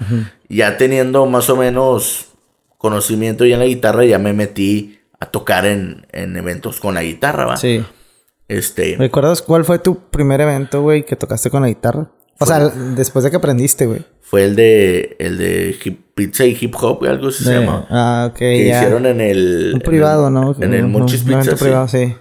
Ya 0.48 0.76
teniendo 0.76 1.24
más 1.26 1.48
o 1.48 1.56
menos 1.56 2.26
conocimiento 2.76 3.46
ya 3.46 3.54
en 3.54 3.60
la 3.60 3.66
guitarra, 3.66 4.04
ya 4.04 4.18
me 4.18 4.34
metí 4.34 4.95
a 5.20 5.26
tocar 5.26 5.64
en, 5.66 6.06
en 6.12 6.36
eventos 6.36 6.80
con 6.80 6.94
la 6.94 7.02
guitarra, 7.02 7.44
va. 7.46 7.56
Sí. 7.56 7.84
Este, 8.48 8.96
¿Recuerdas 8.98 9.42
cuál 9.42 9.64
fue 9.64 9.78
tu 9.78 10.08
primer 10.10 10.40
evento, 10.40 10.82
güey, 10.82 11.04
que 11.04 11.16
tocaste 11.16 11.50
con 11.50 11.62
la 11.62 11.68
guitarra? 11.68 12.10
O 12.38 12.46
sea, 12.46 12.68
después 12.68 13.24
de 13.24 13.30
que 13.30 13.36
aprendiste, 13.38 13.86
güey. 13.86 14.04
fue 14.20 14.44
el 14.44 14.54
de, 14.56 15.16
el 15.18 15.38
de 15.38 15.74
hip- 15.84 16.04
pizza 16.14 16.44
y 16.44 16.56
hip 16.60 16.74
hop, 16.80 17.04
algo 17.04 17.28
así 17.28 17.44
se 17.44 17.50
De- 17.54 17.60
llama. 17.60 17.86
Ah, 17.90 18.28
ok, 18.30 18.36
Que 18.38 18.56
hicieron 18.68 19.06
en 19.06 19.20
el... 19.22 19.70
Un 19.74 19.80
privado, 19.80 20.28
en 20.28 20.36
el- 20.36 20.42
¿no? 20.42 20.54
En 20.60 20.74
el 20.74 20.84
un 20.84 20.90
evento 20.96 21.06
Pizza, 21.12 21.56
sí. 21.56 21.64
privado, 21.64 21.88
sí. 21.88 22.14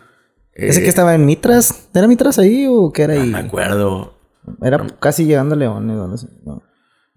¿Ese 0.54 0.80
Eh, 0.80 0.84
que 0.84 0.90
estaba 0.90 1.14
en 1.16 1.26
Mitras? 1.26 1.90
¿Era 1.94 2.08
Mitras 2.08 2.40
ahí 2.40 2.66
o 2.70 2.94
qué 2.94 3.04
era 3.04 3.16
No 3.16 3.22
ahí? 3.24 3.30
me 3.30 3.40
acuerdo. 3.40 4.18
Era 4.62 4.86
casi 5.02 5.26
llegando 5.26 5.54
a 5.56 5.58
León, 5.58 5.86
¿no? 5.86 5.94
No 6.08 6.16
no. 6.46 6.64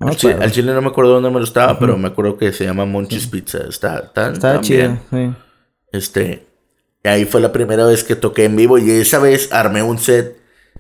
No 0.01 0.07
Al 0.09 0.15
acuerdo. 0.15 0.43
al 0.43 0.51
chile 0.53 0.73
no 0.75 0.81
me 0.83 0.89
acuerdo 0.89 1.13
dónde 1.15 1.31
me 1.31 1.39
lo 1.39 1.45
estaba, 1.45 1.79
pero 1.79 1.97
me 1.99 2.09
acuerdo 2.09 2.37
que 2.37 2.53
se 2.53 2.65
llama 2.65 2.85
Monchis 2.85 3.27
Pizza. 3.29 3.59
Está 3.69 4.13
tan, 4.13 4.33
Estaba 4.35 4.55
tan 4.55 4.63
chido, 4.63 4.79
bien. 5.11 5.35
sí. 5.35 5.37
Este, 5.93 6.47
y 7.05 7.09
ahí 7.09 7.25
fue 7.25 7.41
la 7.41 7.53
primera 7.53 7.87
vez 7.87 8.05
que 8.05 8.17
toqué 8.17 8.45
en 8.45 8.57
vivo 8.57 8.79
y 8.79 8.91
esa 8.91 9.19
vez 9.19 9.53
armé 9.53 9.83
un 9.83 9.99
set, 9.99 10.37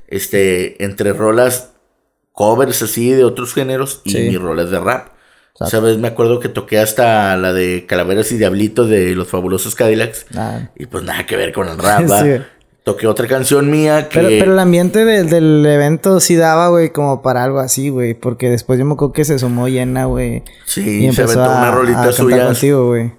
este, 0.08 0.82
entre 0.84 1.12
rolas 1.12 1.70
covers 2.32 2.82
así 2.82 3.10
de 3.10 3.24
otros 3.24 3.52
géneros 3.54 4.00
y 4.04 4.10
Sí. 4.12 4.18
mis 4.28 4.40
rolas 4.40 4.70
de 4.70 4.78
rap. 4.80 5.08
Exacto. 5.52 5.64
Esa 5.76 5.80
vez 5.80 5.98
me 5.98 6.08
acuerdo 6.08 6.38
que 6.38 6.48
toqué 6.48 6.78
hasta 6.78 7.36
la 7.36 7.52
de 7.52 7.84
Calaveras 7.86 8.30
y 8.30 8.36
Diablitos 8.38 8.88
de 8.88 9.14
los 9.16 9.26
fabulosos 9.28 9.74
Cadillacs 9.74 10.26
Ah. 10.36 10.70
y 10.76 10.86
pues 10.86 11.02
nada 11.04 11.26
que 11.26 11.36
ver 11.36 11.52
con 11.52 11.68
el 11.68 11.78
rap. 11.78 12.04
Toqué 12.84 13.06
otra 13.06 13.26
canción 13.26 13.70
mía 13.70 14.08
que... 14.08 14.18
Pero, 14.20 14.28
pero 14.38 14.52
el 14.54 14.58
ambiente 14.58 15.04
del, 15.04 15.28
del 15.28 15.66
evento 15.66 16.20
sí 16.20 16.36
daba, 16.36 16.68
güey, 16.68 16.90
como 16.90 17.20
para 17.20 17.44
algo 17.44 17.58
así, 17.58 17.90
güey. 17.90 18.14
Porque 18.14 18.48
después 18.48 18.78
yo 18.78 18.86
me 18.86 18.94
acuerdo 18.94 19.12
que 19.12 19.26
se 19.26 19.38
sumó 19.38 19.68
llena, 19.68 20.06
güey. 20.06 20.42
sí, 20.64 20.80
Y 21.04 21.12
se 21.12 21.22
empezó 21.22 21.42
aventó 21.42 21.54
a, 21.54 21.58
una 21.58 21.70
rolita 21.72 22.12
suya. 22.12 22.46
contigo, 22.46 22.86
güey. 22.86 23.12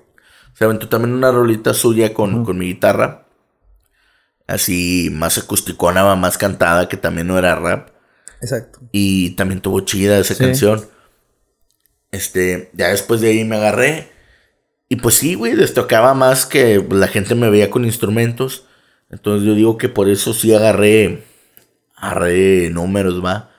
Se 0.59 0.65
aventó 0.65 0.89
también 0.89 1.13
una 1.13 1.31
rolita 1.31 1.73
suya 1.73 2.13
con, 2.13 2.43
con 2.43 2.57
mi 2.57 2.65
guitarra. 2.65 3.25
Así 4.45 5.09
más 5.13 5.37
acusticona, 5.37 6.13
más 6.17 6.37
cantada, 6.37 6.89
que 6.89 6.97
también 6.97 7.27
no 7.27 7.37
era 7.37 7.55
rap. 7.55 7.91
Exacto. 8.41 8.81
Y 8.91 9.29
también 9.37 9.61
tuvo 9.61 9.79
chida 9.79 10.19
esa 10.19 10.33
Sí. 10.35 10.43
canción. 10.43 10.85
Este, 12.11 12.71
ya 12.73 12.89
después 12.89 13.21
de 13.21 13.29
ahí 13.29 13.45
me 13.45 13.55
agarré. 13.55 14.11
Y 14.89 14.97
pues 14.97 15.15
sí, 15.15 15.35
güey, 15.35 15.55
les 15.55 15.73
tocaba 15.73 16.13
más 16.13 16.45
que 16.45 16.85
la 16.91 17.07
gente 17.07 17.35
me 17.35 17.49
veía 17.49 17.69
con 17.71 17.85
instrumentos. 17.85 18.65
Entonces 19.09 19.47
yo 19.47 19.55
digo 19.55 19.77
que 19.77 19.87
por 19.87 20.09
eso 20.09 20.33
sí 20.33 20.53
agarré, 20.53 21.23
agarré 21.95 22.69
números, 22.69 23.23
va. 23.23 23.49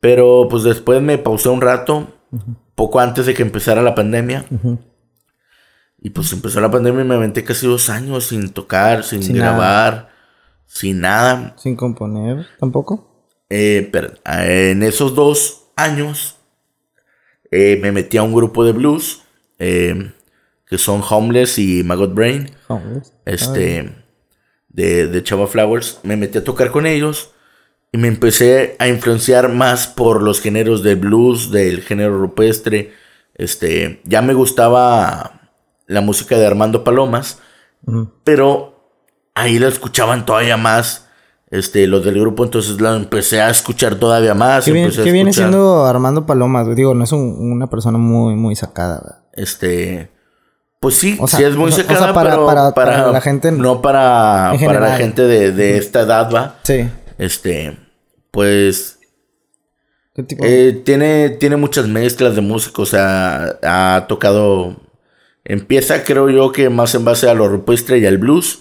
Pero 0.00 0.46
pues 0.48 0.62
después 0.62 1.02
me 1.02 1.18
pausé 1.18 1.50
un 1.50 1.60
rato, 1.60 2.16
poco 2.74 3.00
antes 3.00 3.26
de 3.26 3.34
que 3.34 3.42
empezara 3.42 3.82
la 3.82 3.94
pandemia. 3.94 4.46
Y 6.04 6.10
pues 6.10 6.30
empezó 6.34 6.60
la 6.60 6.70
pandemia 6.70 7.02
y 7.02 7.08
me 7.08 7.14
aventé 7.14 7.42
casi 7.44 7.66
dos 7.66 7.88
años 7.88 8.26
sin 8.26 8.50
tocar, 8.50 9.02
sin, 9.04 9.22
Sin 9.22 9.38
nada. 9.38 9.50
grabar, 9.56 10.08
sin 10.66 11.00
nada. 11.00 11.56
Sin 11.58 11.74
componer 11.76 12.46
tampoco. 12.60 13.10
Eh, 13.48 13.88
pero, 13.90 14.12
eh, 14.26 14.70
en 14.72 14.82
esos 14.82 15.14
dos 15.14 15.68
años 15.76 16.36
eh, 17.50 17.78
me 17.82 17.90
metí 17.90 18.18
a 18.18 18.22
un 18.22 18.34
grupo 18.34 18.64
de 18.64 18.72
blues 18.72 19.22
eh, 19.58 20.12
que 20.66 20.76
son 20.76 21.02
Homeless 21.08 21.58
y 21.58 21.82
Maggot 21.84 22.12
Brain, 22.14 22.50
Homeless. 22.68 23.14
este, 23.24 23.90
de, 24.68 25.06
de 25.06 25.22
Chava 25.22 25.46
Flowers. 25.46 26.00
Me 26.02 26.16
metí 26.18 26.36
a 26.36 26.44
tocar 26.44 26.70
con 26.70 26.84
ellos 26.86 27.30
y 27.92 27.96
me 27.98 28.08
empecé 28.08 28.76
a 28.78 28.88
influenciar 28.88 29.48
más 29.50 29.86
por 29.86 30.22
los 30.22 30.42
géneros 30.42 30.82
de 30.82 30.96
blues, 30.96 31.50
del 31.50 31.80
género 31.80 32.18
rupestre. 32.18 32.92
Este, 33.36 34.02
ya 34.04 34.20
me 34.20 34.34
gustaba 34.34 35.40
la 35.86 36.00
música 36.00 36.36
de 36.38 36.46
Armando 36.46 36.84
Palomas, 36.84 37.38
pero 38.24 38.90
ahí 39.34 39.58
la 39.58 39.68
escuchaban 39.68 40.24
todavía 40.26 40.56
más 40.56 41.08
este 41.50 41.86
los 41.86 42.04
del 42.04 42.18
grupo 42.18 42.42
entonces 42.44 42.80
la 42.80 42.96
empecé 42.96 43.40
a 43.40 43.50
escuchar 43.50 43.96
todavía 43.96 44.34
más 44.34 44.64
¿Qué, 44.64 44.72
viene- 44.72 44.90
qué 44.90 45.32
siendo 45.32 45.84
Armando 45.84 46.26
Palomas? 46.26 46.74
Digo, 46.74 46.94
no 46.94 47.04
es 47.04 47.12
un- 47.12 47.36
una 47.52 47.68
persona 47.68 47.98
muy, 47.98 48.34
muy 48.34 48.56
sacada, 48.56 49.00
güey. 49.02 49.44
este 49.44 50.10
pues 50.80 50.96
sí 50.96 51.16
O 51.20 51.28
sea, 51.28 51.38
sí 51.38 51.44
es 51.44 51.56
muy 51.56 51.70
o 51.70 51.72
sea, 51.72 51.86
para- 51.86 52.30
pero 52.30 52.46
para- 52.46 52.72
para, 52.72 52.74
para 52.74 53.12
la 53.12 53.20
gente 53.20 53.48
en- 53.48 53.58
no 53.58 53.82
para 53.82 54.52
para 54.64 54.80
la 54.80 54.96
gente 54.96 55.22
de, 55.22 55.52
de 55.52 55.76
esta 55.78 56.00
edad 56.00 56.30
va 56.34 56.56
Sí. 56.64 56.88
este 57.18 57.78
pues 58.30 58.98
¿Qué 60.14 60.22
tipo? 60.22 60.44
eh, 60.44 60.82
tiene 60.84 61.30
tiene 61.30 61.56
muchas 61.56 61.86
mezclas 61.86 62.34
de 62.34 62.40
música 62.40 62.82
o 62.82 62.86
sea 62.86 63.58
ha 63.62 64.06
tocado 64.08 64.76
empieza 65.44 66.04
creo 66.04 66.30
yo 66.30 66.52
que 66.52 66.68
más 66.70 66.94
en 66.94 67.04
base 67.04 67.28
a 67.28 67.34
lo 67.34 67.48
rupestre 67.48 67.98
y 67.98 68.06
al 68.06 68.18
blues 68.18 68.60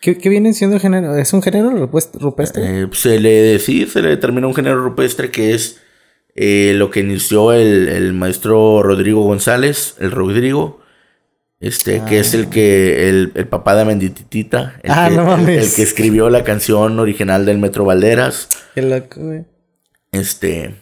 ¿Qué, 0.00 0.16
qué 0.16 0.30
viene 0.30 0.54
siendo 0.54 0.76
el 0.76 0.82
género? 0.82 1.14
¿Es 1.16 1.32
un 1.34 1.42
género 1.42 1.70
rupestre? 1.70 2.82
Eh, 2.82 2.88
se 2.92 3.20
le 3.20 3.58
sí, 3.58 3.86
se 3.86 4.00
le 4.00 4.08
determina 4.08 4.46
un 4.46 4.54
género 4.54 4.82
rupestre 4.82 5.30
que 5.30 5.52
es 5.54 5.78
eh, 6.34 6.72
lo 6.74 6.90
que 6.90 7.00
inició 7.00 7.52
el, 7.52 7.88
el 7.88 8.14
maestro 8.14 8.82
Rodrigo 8.82 9.22
González, 9.24 9.96
el 9.98 10.10
Rodrigo, 10.10 10.80
este, 11.58 12.02
que 12.08 12.18
es 12.20 12.32
el 12.32 12.48
que, 12.48 13.10
el, 13.10 13.32
el 13.34 13.46
papá 13.46 13.74
de 13.74 13.84
Mendititita, 13.84 14.80
el, 14.82 14.90
Ah, 14.90 15.08
que, 15.10 15.16
no 15.16 15.24
mames. 15.26 15.68
el 15.68 15.74
que 15.76 15.82
escribió 15.82 16.30
la 16.30 16.44
canción 16.44 16.98
original 16.98 17.44
del 17.44 17.58
Metro 17.58 17.84
Valderas. 17.84 18.48
Qué 18.74 18.80
loco, 18.80 19.20
güey. 19.20 19.44
Este, 20.12 20.76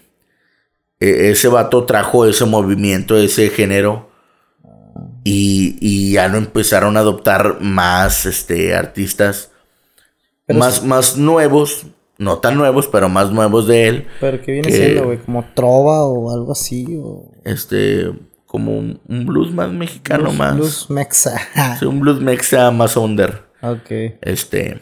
e- 1.01 1.31
ese 1.31 1.49
vato 1.49 1.85
trajo 1.87 2.25
ese 2.27 2.45
movimiento, 2.45 3.17
ese 3.19 3.49
género. 3.51 4.08
Y, 5.31 5.77
y 5.81 6.13
ya 6.13 6.29
lo 6.29 6.39
empezaron 6.39 6.97
a 6.97 7.01
adoptar 7.01 7.61
más 7.61 8.25
este, 8.25 8.75
artistas 8.75 9.51
Pero 10.47 10.59
más, 10.59 10.83
más 10.85 11.17
nuevos, 11.19 11.87
no 12.17 12.39
tan 12.39 12.57
nuevos, 12.57 12.87
pero 12.87 13.09
más 13.09 13.31
nuevos 13.31 13.67
de 13.67 13.89
él. 13.89 14.07
¿Pero 14.21 14.41
qué 14.41 14.53
viene 14.53 14.69
que- 14.69 14.77
siendo, 14.77 15.05
güey? 15.05 15.19
¿Como 15.19 15.45
trova 15.55 16.05
o 16.05 16.31
algo 16.33 16.53
así? 16.53 16.87
O... 17.03 17.31
Este, 17.45 18.11
como 18.47 18.79
un, 18.79 19.01
un 19.07 19.27
blues 19.27 19.53
más 19.53 19.71
mexicano, 19.71 20.33
más. 20.33 20.57
Blues 20.57 20.87
mexa. 20.89 21.39
Sí, 21.79 21.85
un 21.85 22.01
blues 22.01 22.21
mexa 22.21 22.71
más 22.71 22.97
under. 22.97 23.43
ok. 23.61 23.91
Este. 24.23 24.81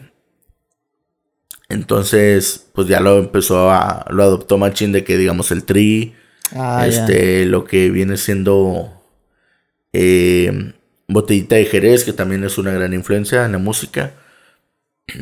Entonces, 1.69 2.67
pues 2.73 2.87
ya 2.87 2.99
lo 3.01 3.17
empezó 3.19 3.69
a. 3.69 4.05
Lo 4.09 4.23
adoptó 4.23 4.57
Machín 4.57 4.91
de 4.93 5.03
que, 5.03 5.17
digamos, 5.17 5.51
el 5.51 5.63
tri. 5.65 6.15
Ah, 6.55 6.85
este, 6.87 7.45
lo 7.45 7.65
que 7.65 7.89
viene 7.89 8.15
siendo. 8.17 8.96
Eh, 9.99 10.73
Botellita 11.07 11.55
de 11.55 11.65
Jerez, 11.65 12.03
que 12.03 12.13
también 12.13 12.43
es 12.43 12.57
una 12.57 12.71
gran 12.71 12.93
influencia 12.93 13.45
en 13.45 13.53
la 13.53 13.57
música. 13.57 14.13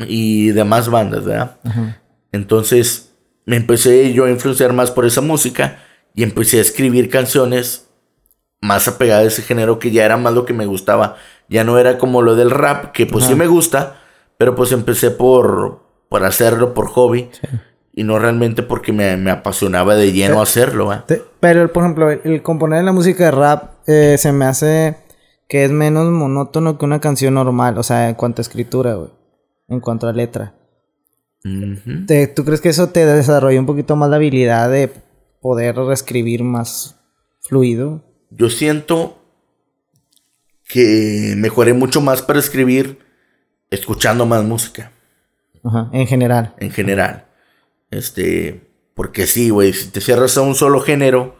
Y 0.07 0.47
demás 0.47 0.89
bandas, 0.89 1.23
¿verdad? 1.23 1.57
Entonces 2.31 3.13
me 3.45 3.55
empecé 3.55 4.11
yo 4.13 4.25
a 4.25 4.31
influenciar 4.31 4.73
más 4.73 4.91
por 4.91 5.05
esa 5.05 5.21
música 5.21 5.79
y 6.15 6.23
empecé 6.23 6.57
a 6.57 6.61
escribir 6.61 7.09
canciones 7.09 7.87
más 8.61 8.87
apegadas 8.87 9.23
a 9.23 9.27
ese 9.27 9.41
género 9.43 9.77
que 9.77 9.91
ya 9.91 10.03
era 10.03 10.17
más 10.17 10.33
lo 10.33 10.45
que 10.45 10.53
me 10.53 10.65
gustaba. 10.65 11.17
Ya 11.47 11.63
no 11.63 11.77
era 11.77 11.97
como 11.97 12.23
lo 12.23 12.35
del 12.35 12.49
rap, 12.49 12.91
que 12.91 13.05
pues 13.05 13.25
sí 13.25 13.35
me 13.35 13.47
gusta, 13.47 14.01
pero 14.37 14.55
pues 14.55 14.71
empecé 14.71 15.11
por, 15.11 15.83
por 16.09 16.25
hacerlo, 16.25 16.73
por 16.73 16.87
hobby. 16.87 17.29
Y 17.97 18.03
no 18.03 18.19
realmente 18.19 18.61
porque 18.61 18.91
me, 18.91 19.15
me 19.15 19.31
apasionaba 19.31 19.95
de 19.95 20.11
lleno 20.11 20.41
hacerlo. 20.41 20.87
¿va? 20.87 21.05
Te- 21.05 21.21
Pero, 21.39 21.71
por 21.71 21.83
ejemplo, 21.83 22.11
el, 22.11 22.19
el 22.25 22.41
componer 22.41 22.83
la 22.83 22.91
música 22.91 23.23
de 23.25 23.31
rap 23.31 23.71
eh, 23.87 24.17
se 24.17 24.31
me 24.33 24.43
hace 24.45 24.97
que 25.47 25.63
es 25.63 25.71
menos 25.71 26.09
monótono 26.11 26.77
que 26.77 26.83
una 26.85 26.99
canción 26.99 27.35
normal. 27.35 27.77
O 27.77 27.83
sea, 27.83 28.09
en 28.09 28.15
cuanto 28.15 28.41
a 28.41 28.43
escritura, 28.43 28.95
güey. 28.95 29.11
En 29.69 29.79
cuanto 29.79 30.07
a 30.07 30.13
letra. 30.13 30.53
Te- 32.07 32.27
¿Tú 32.27 32.43
crees 32.43 32.59
que 32.59 32.69
eso 32.69 32.89
te 32.89 33.05
desarrolla 33.05 33.59
un 33.59 33.65
poquito 33.67 33.95
más 33.95 34.09
la 34.09 34.15
habilidad 34.17 34.69
de 34.69 34.91
poder 35.41 35.75
reescribir 35.77 36.43
más 36.43 36.99
fluido? 37.41 38.03
Yo 38.31 38.49
siento 38.49 39.21
que 40.67 41.35
mejoré 41.37 41.73
mucho 41.73 42.01
más 42.01 42.21
para 42.21 42.39
escribir 42.39 42.99
escuchando 43.69 44.25
más 44.25 44.43
música. 44.43 44.91
Ajá, 45.63 45.89
en 45.93 46.07
general. 46.07 46.53
en 46.57 46.71
general. 46.71 47.24
Este, 47.91 48.71
porque 48.95 49.27
sí, 49.27 49.49
güey, 49.49 49.73
si 49.73 49.89
te 49.89 50.01
cierras 50.01 50.37
a 50.37 50.41
un 50.41 50.55
solo 50.55 50.79
género, 50.81 51.35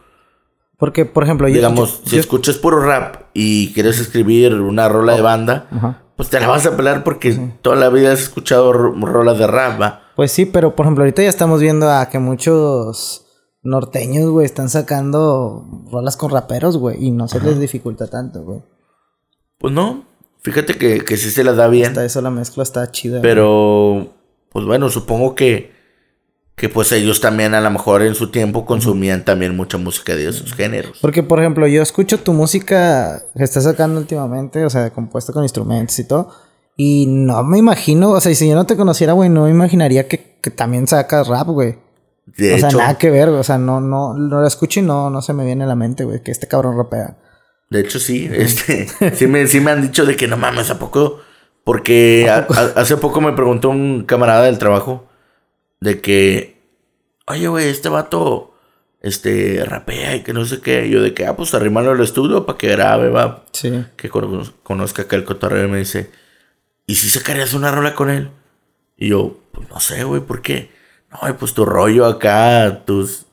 Porque, 0.77 1.05
por 1.05 1.23
ejemplo, 1.23 1.47
digamos, 1.47 2.01
yo- 2.03 2.09
si 2.09 2.15
yo- 2.15 2.19
escuchas 2.19 2.57
puro 2.57 2.81
rap 2.81 3.27
y 3.33 3.73
quieres 3.73 3.97
escribir 3.99 4.53
una 4.55 4.89
rola 4.89 5.15
de 5.15 5.21
banda, 5.21 5.67
Ajá. 5.71 6.03
pues 6.17 6.29
te 6.29 6.37
la 6.39 6.47
vas 6.47 6.65
a 6.65 6.75
pelar 6.75 7.03
porque 7.05 7.33
toda 7.61 7.77
la 7.77 7.87
vida 7.89 8.11
has 8.11 8.19
escuchado 8.23 8.73
ro- 8.73 8.93
rolas 9.05 9.37
de 9.39 9.47
rap, 9.47 9.81
¿va? 9.81 10.01
Pues 10.17 10.31
sí, 10.33 10.45
pero 10.45 10.75
por 10.75 10.85
ejemplo, 10.85 11.03
ahorita 11.03 11.23
ya 11.23 11.29
estamos 11.29 11.61
viendo 11.61 11.89
a 11.89 12.09
que 12.09 12.19
muchos 12.19 13.25
norteños, 13.63 14.29
güey, 14.29 14.45
están 14.45 14.67
sacando 14.69 15.65
rolas 15.91 16.17
con 16.17 16.29
raperos, 16.31 16.77
güey, 16.77 17.03
y 17.05 17.11
no 17.11 17.27
se 17.29 17.39
les 17.39 17.57
dificulta 17.59 18.07
tanto, 18.07 18.43
güey. 18.43 18.61
Pues 19.57 19.73
no, 19.73 20.05
fíjate 20.41 20.77
que, 20.77 20.99
que 21.05 21.15
sí 21.17 21.31
se 21.31 21.43
la 21.45 21.53
da 21.53 21.67
bien, 21.69 21.87
Hasta 21.87 22.03
eso 22.05 22.21
la 22.21 22.31
mezcla 22.31 22.63
está 22.63 22.91
chida. 22.91 23.19
güey. 23.19 23.21
pero, 23.21 24.13
pues 24.51 24.65
bueno, 24.65 24.89
supongo 24.89 25.35
que, 25.35 25.73
que 26.55 26.69
pues 26.69 26.91
ellos 26.93 27.19
también 27.19 27.53
a 27.53 27.61
lo 27.61 27.69
mejor 27.69 28.01
en 28.01 28.15
su 28.15 28.31
tiempo 28.31 28.65
consumían 28.65 29.25
también 29.25 29.55
mucha 29.55 29.77
música 29.77 30.15
de 30.15 30.29
esos 30.29 30.53
géneros. 30.53 30.97
Porque, 31.01 31.21
por 31.23 31.39
ejemplo, 31.39 31.67
yo 31.67 31.81
escucho 31.81 32.19
tu 32.19 32.31
música 32.33 33.23
que 33.35 33.43
estás 33.43 33.65
sacando 33.65 33.99
últimamente, 33.99 34.63
o 34.65 34.69
sea, 34.69 34.89
compuesta 34.91 35.33
con 35.33 35.43
instrumentos 35.43 35.99
y 35.99 36.07
todo, 36.07 36.31
Y 36.77 37.05
no 37.07 37.43
me 37.43 37.57
imagino, 37.57 38.11
o 38.11 38.19
sea, 38.21 38.33
si 38.35 38.47
yo 38.49 38.55
no 38.55 38.65
te 38.65 38.75
conociera, 38.77 39.13
güey, 39.13 39.29
no 39.29 39.45
me 39.45 39.49
imaginaría 39.51 40.07
que, 40.07 40.37
que 40.41 40.49
también 40.51 40.87
sacas 40.87 41.27
rap, 41.27 41.47
güey. 41.47 41.77
De 42.25 42.53
o 42.53 42.57
sea, 42.57 42.69
hecho, 42.69 42.77
nada 42.79 42.97
que 42.97 43.09
ver. 43.09 43.29
O 43.29 43.43
sea, 43.43 43.57
no, 43.57 43.79
no, 43.79 44.13
no 44.13 44.41
lo 44.41 44.47
escucho 44.47 44.79
y 44.79 44.83
no, 44.83 45.09
no 45.09 45.21
se 45.21 45.33
me 45.33 45.45
viene 45.45 45.63
a 45.63 45.67
la 45.67 45.75
mente, 45.75 46.03
güey, 46.05 46.21
que 46.23 46.31
este 46.31 46.47
cabrón 46.47 46.75
rapea. 46.77 47.17
de 47.69 47.79
hecho 47.81 47.99
sí, 47.99 48.29
este, 48.31 48.87
sí 49.13 49.27
me, 49.27 49.47
sí 49.47 49.59
me 49.61 49.71
han 49.71 49.81
dicho 49.81 50.05
de 50.05 50.15
que 50.15 50.27
no 50.27 50.35
mames, 50.37 50.69
¿a 50.69 50.79
poco? 50.79 51.19
Porque 51.63 52.27
a- 52.29 52.45
a- 52.49 52.81
hace 52.81 52.97
poco 52.97 53.21
me 53.21 53.33
preguntó 53.33 53.69
un 53.69 54.03
camarada 54.05 54.43
del 54.45 54.57
trabajo 54.57 55.05
de 55.81 56.01
que, 56.01 56.57
oye, 57.27 57.47
güey, 57.47 57.67
este 57.69 57.89
vato, 57.89 58.53
este, 59.01 59.63
rapea 59.65 60.15
y 60.15 60.23
que 60.23 60.33
no 60.33 60.45
sé 60.45 60.61
qué. 60.61 60.89
Yo 60.89 61.01
de 61.01 61.13
que, 61.13 61.25
ah, 61.25 61.35
pues 61.35 61.53
arrímalo 61.53 61.91
al 61.91 62.01
estudio 62.01 62.45
para 62.45 62.57
que 62.57 62.69
grabe, 62.69 63.09
va. 63.09 63.45
Sí. 63.51 63.85
que 63.97 64.09
cono- 64.09 64.51
conozca 64.63 65.03
acá 65.03 65.15
el 65.15 65.23
cotorreo 65.25 65.65
y 65.65 65.71
me 65.71 65.77
dice, 65.79 66.09
¿y 66.87 66.95
si 66.95 67.09
sacarías 67.09 67.53
una 67.53 67.71
rola 67.71 67.93
con 67.95 68.09
él? 68.09 68.29
Y 68.97 69.09
yo, 69.09 69.37
pues 69.51 69.69
no 69.69 69.79
sé, 69.79 70.03
güey, 70.03 70.21
¿por 70.21 70.41
qué? 70.41 70.71
No, 71.11 71.37
pues 71.37 71.53
tu 71.53 71.65
rollo 71.65 72.05
acá, 72.05 72.83
tus, 72.85 73.25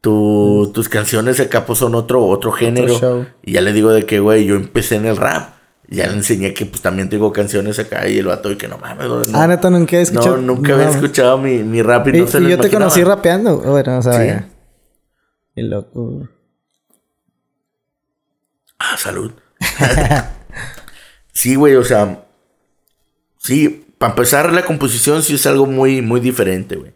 tu- 0.00 0.70
tus 0.74 0.88
canciones 0.88 1.40
acá 1.40 1.64
pues 1.66 1.78
son 1.78 1.94
otro, 1.94 2.24
otro 2.26 2.52
género. 2.52 2.94
y 3.42 3.52
ya 3.52 3.60
le 3.60 3.72
digo 3.72 3.90
de 3.92 4.06
que, 4.06 4.20
güey, 4.20 4.44
yo 4.44 4.54
empecé 4.56 4.96
en 4.96 5.06
el 5.06 5.16
rap. 5.16 5.55
Y 5.88 5.96
ya 5.96 6.06
le 6.08 6.14
enseñé 6.14 6.52
que 6.52 6.66
pues 6.66 6.82
también 6.82 7.08
tengo 7.08 7.32
canciones 7.32 7.78
acá 7.78 8.08
y 8.08 8.18
el 8.18 8.26
vato 8.26 8.50
y 8.50 8.56
que 8.56 8.66
no 8.68 8.76
mames, 8.78 9.06
no, 9.06 9.22
ah, 9.38 9.46
neta, 9.46 9.70
nunca 9.70 9.96
he 9.96 10.02
escuchado. 10.02 10.36
no, 10.36 10.54
nunca 10.54 10.74
había 10.74 10.88
escuchado 10.90 11.38
mi, 11.38 11.58
mi 11.62 11.80
rap 11.82 12.08
y, 12.08 12.16
Y, 12.16 12.20
no 12.22 12.26
se 12.26 12.38
y 12.38 12.40
lo 12.42 12.48
yo 12.50 12.58
te 12.58 12.70
conocí 12.70 13.04
rapeando. 13.04 13.58
Bueno, 13.58 13.98
o 13.98 14.02
sea, 14.02 14.12
Sí. 14.12 14.18
vaya. 14.18 14.48
Qué 15.54 15.62
loco. 15.62 16.28
Ah, 18.78 18.96
salud. 18.98 19.32
sí, 21.32 21.54
güey, 21.54 21.76
o 21.76 21.84
sea. 21.84 22.24
Sí, 23.38 23.86
para 23.98 24.12
empezar, 24.12 24.52
la 24.52 24.64
composición 24.64 25.22
sí 25.22 25.34
es 25.36 25.46
algo 25.46 25.66
muy, 25.66 26.02
muy 26.02 26.20
diferente, 26.20 26.76
güey. 26.76 26.92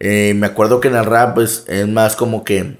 Eh, 0.00 0.34
me 0.34 0.46
acuerdo 0.46 0.80
que 0.80 0.88
en 0.88 0.96
el 0.96 1.04
rap 1.04 1.34
pues, 1.34 1.64
es 1.68 1.86
más 1.86 2.16
como 2.16 2.42
que 2.42 2.76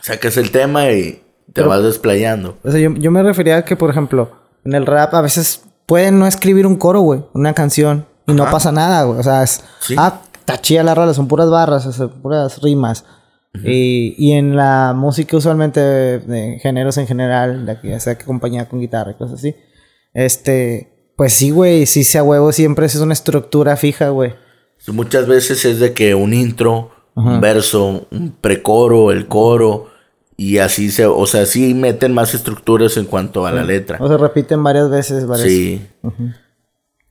sacas 0.00 0.36
el 0.38 0.50
tema 0.50 0.90
y 0.90 1.12
te 1.12 1.22
Pero- 1.54 1.68
vas 1.68 1.82
desplayando. 1.82 2.56
O 2.62 2.70
sea, 2.70 2.80
yo, 2.80 2.92
yo 2.94 3.10
me 3.10 3.22
refería 3.22 3.58
a 3.58 3.64
que, 3.64 3.76
por 3.76 3.90
ejemplo, 3.90 4.30
en 4.66 4.74
el 4.74 4.84
rap 4.84 5.14
a 5.14 5.20
veces 5.20 5.62
pueden 5.86 6.18
no 6.18 6.26
escribir 6.26 6.66
un 6.66 6.76
coro, 6.76 7.00
güey, 7.00 7.24
una 7.32 7.54
canción, 7.54 8.06
y 8.26 8.32
no 8.32 8.50
pasa 8.50 8.72
nada, 8.72 9.04
güey. 9.04 9.20
O 9.20 9.22
sea, 9.22 9.42
es. 9.42 9.64
Sí. 9.80 9.94
Ah, 9.96 10.20
chida 10.60 10.82
la 10.82 10.94
rola, 10.94 11.14
son 11.14 11.28
puras 11.28 11.48
barras, 11.48 11.84
sea, 11.94 12.08
puras 12.08 12.60
rimas. 12.60 13.04
y, 13.64 14.14
y 14.18 14.32
en 14.32 14.56
la 14.56 14.92
música, 14.94 15.36
usualmente 15.36 15.80
de, 15.80 16.58
géneros 16.60 16.98
en 16.98 17.06
general, 17.06 17.64
la 17.64 17.80
que 17.80 17.90
ya 17.90 18.00
sea 18.00 18.16
que 18.16 18.24
acompañada 18.24 18.68
con 18.68 18.80
guitarra 18.80 19.12
y 19.12 19.14
cosas 19.14 19.38
así, 19.38 19.56
este. 20.12 20.92
Pues 21.16 21.32
sí, 21.32 21.50
güey, 21.50 21.86
sí 21.86 22.04
sea 22.04 22.22
huevo, 22.22 22.52
siempre 22.52 22.84
es 22.84 22.96
una 22.96 23.14
estructura 23.14 23.76
fija, 23.76 24.10
güey. 24.10 24.34
Muchas 24.88 25.26
veces 25.26 25.64
es 25.64 25.80
de 25.80 25.94
que 25.94 26.14
un 26.14 26.34
intro, 26.34 26.90
un 27.14 27.40
verso, 27.40 28.06
un 28.10 28.36
precoro, 28.38 29.10
el 29.10 29.26
coro, 29.26 29.86
y 30.36 30.58
así 30.58 30.90
se, 30.90 31.06
o 31.06 31.26
sea, 31.26 31.46
sí 31.46 31.72
meten 31.74 32.12
más 32.12 32.34
estructuras 32.34 32.96
en 32.96 33.06
cuanto 33.06 33.46
a 33.46 33.52
la 33.52 33.64
letra. 33.64 33.96
O 34.00 34.08
se 34.08 34.16
repiten 34.18 34.62
varias 34.62 34.90
veces, 34.90 35.26
varias. 35.26 35.48
Sí. 35.48 35.86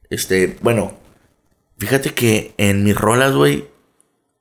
Este, 0.09 0.57
bueno, 0.61 0.93
fíjate 1.77 2.11
que 2.13 2.53
en 2.57 2.83
mis 2.83 2.95
rolas, 2.95 3.33
güey, 3.33 3.65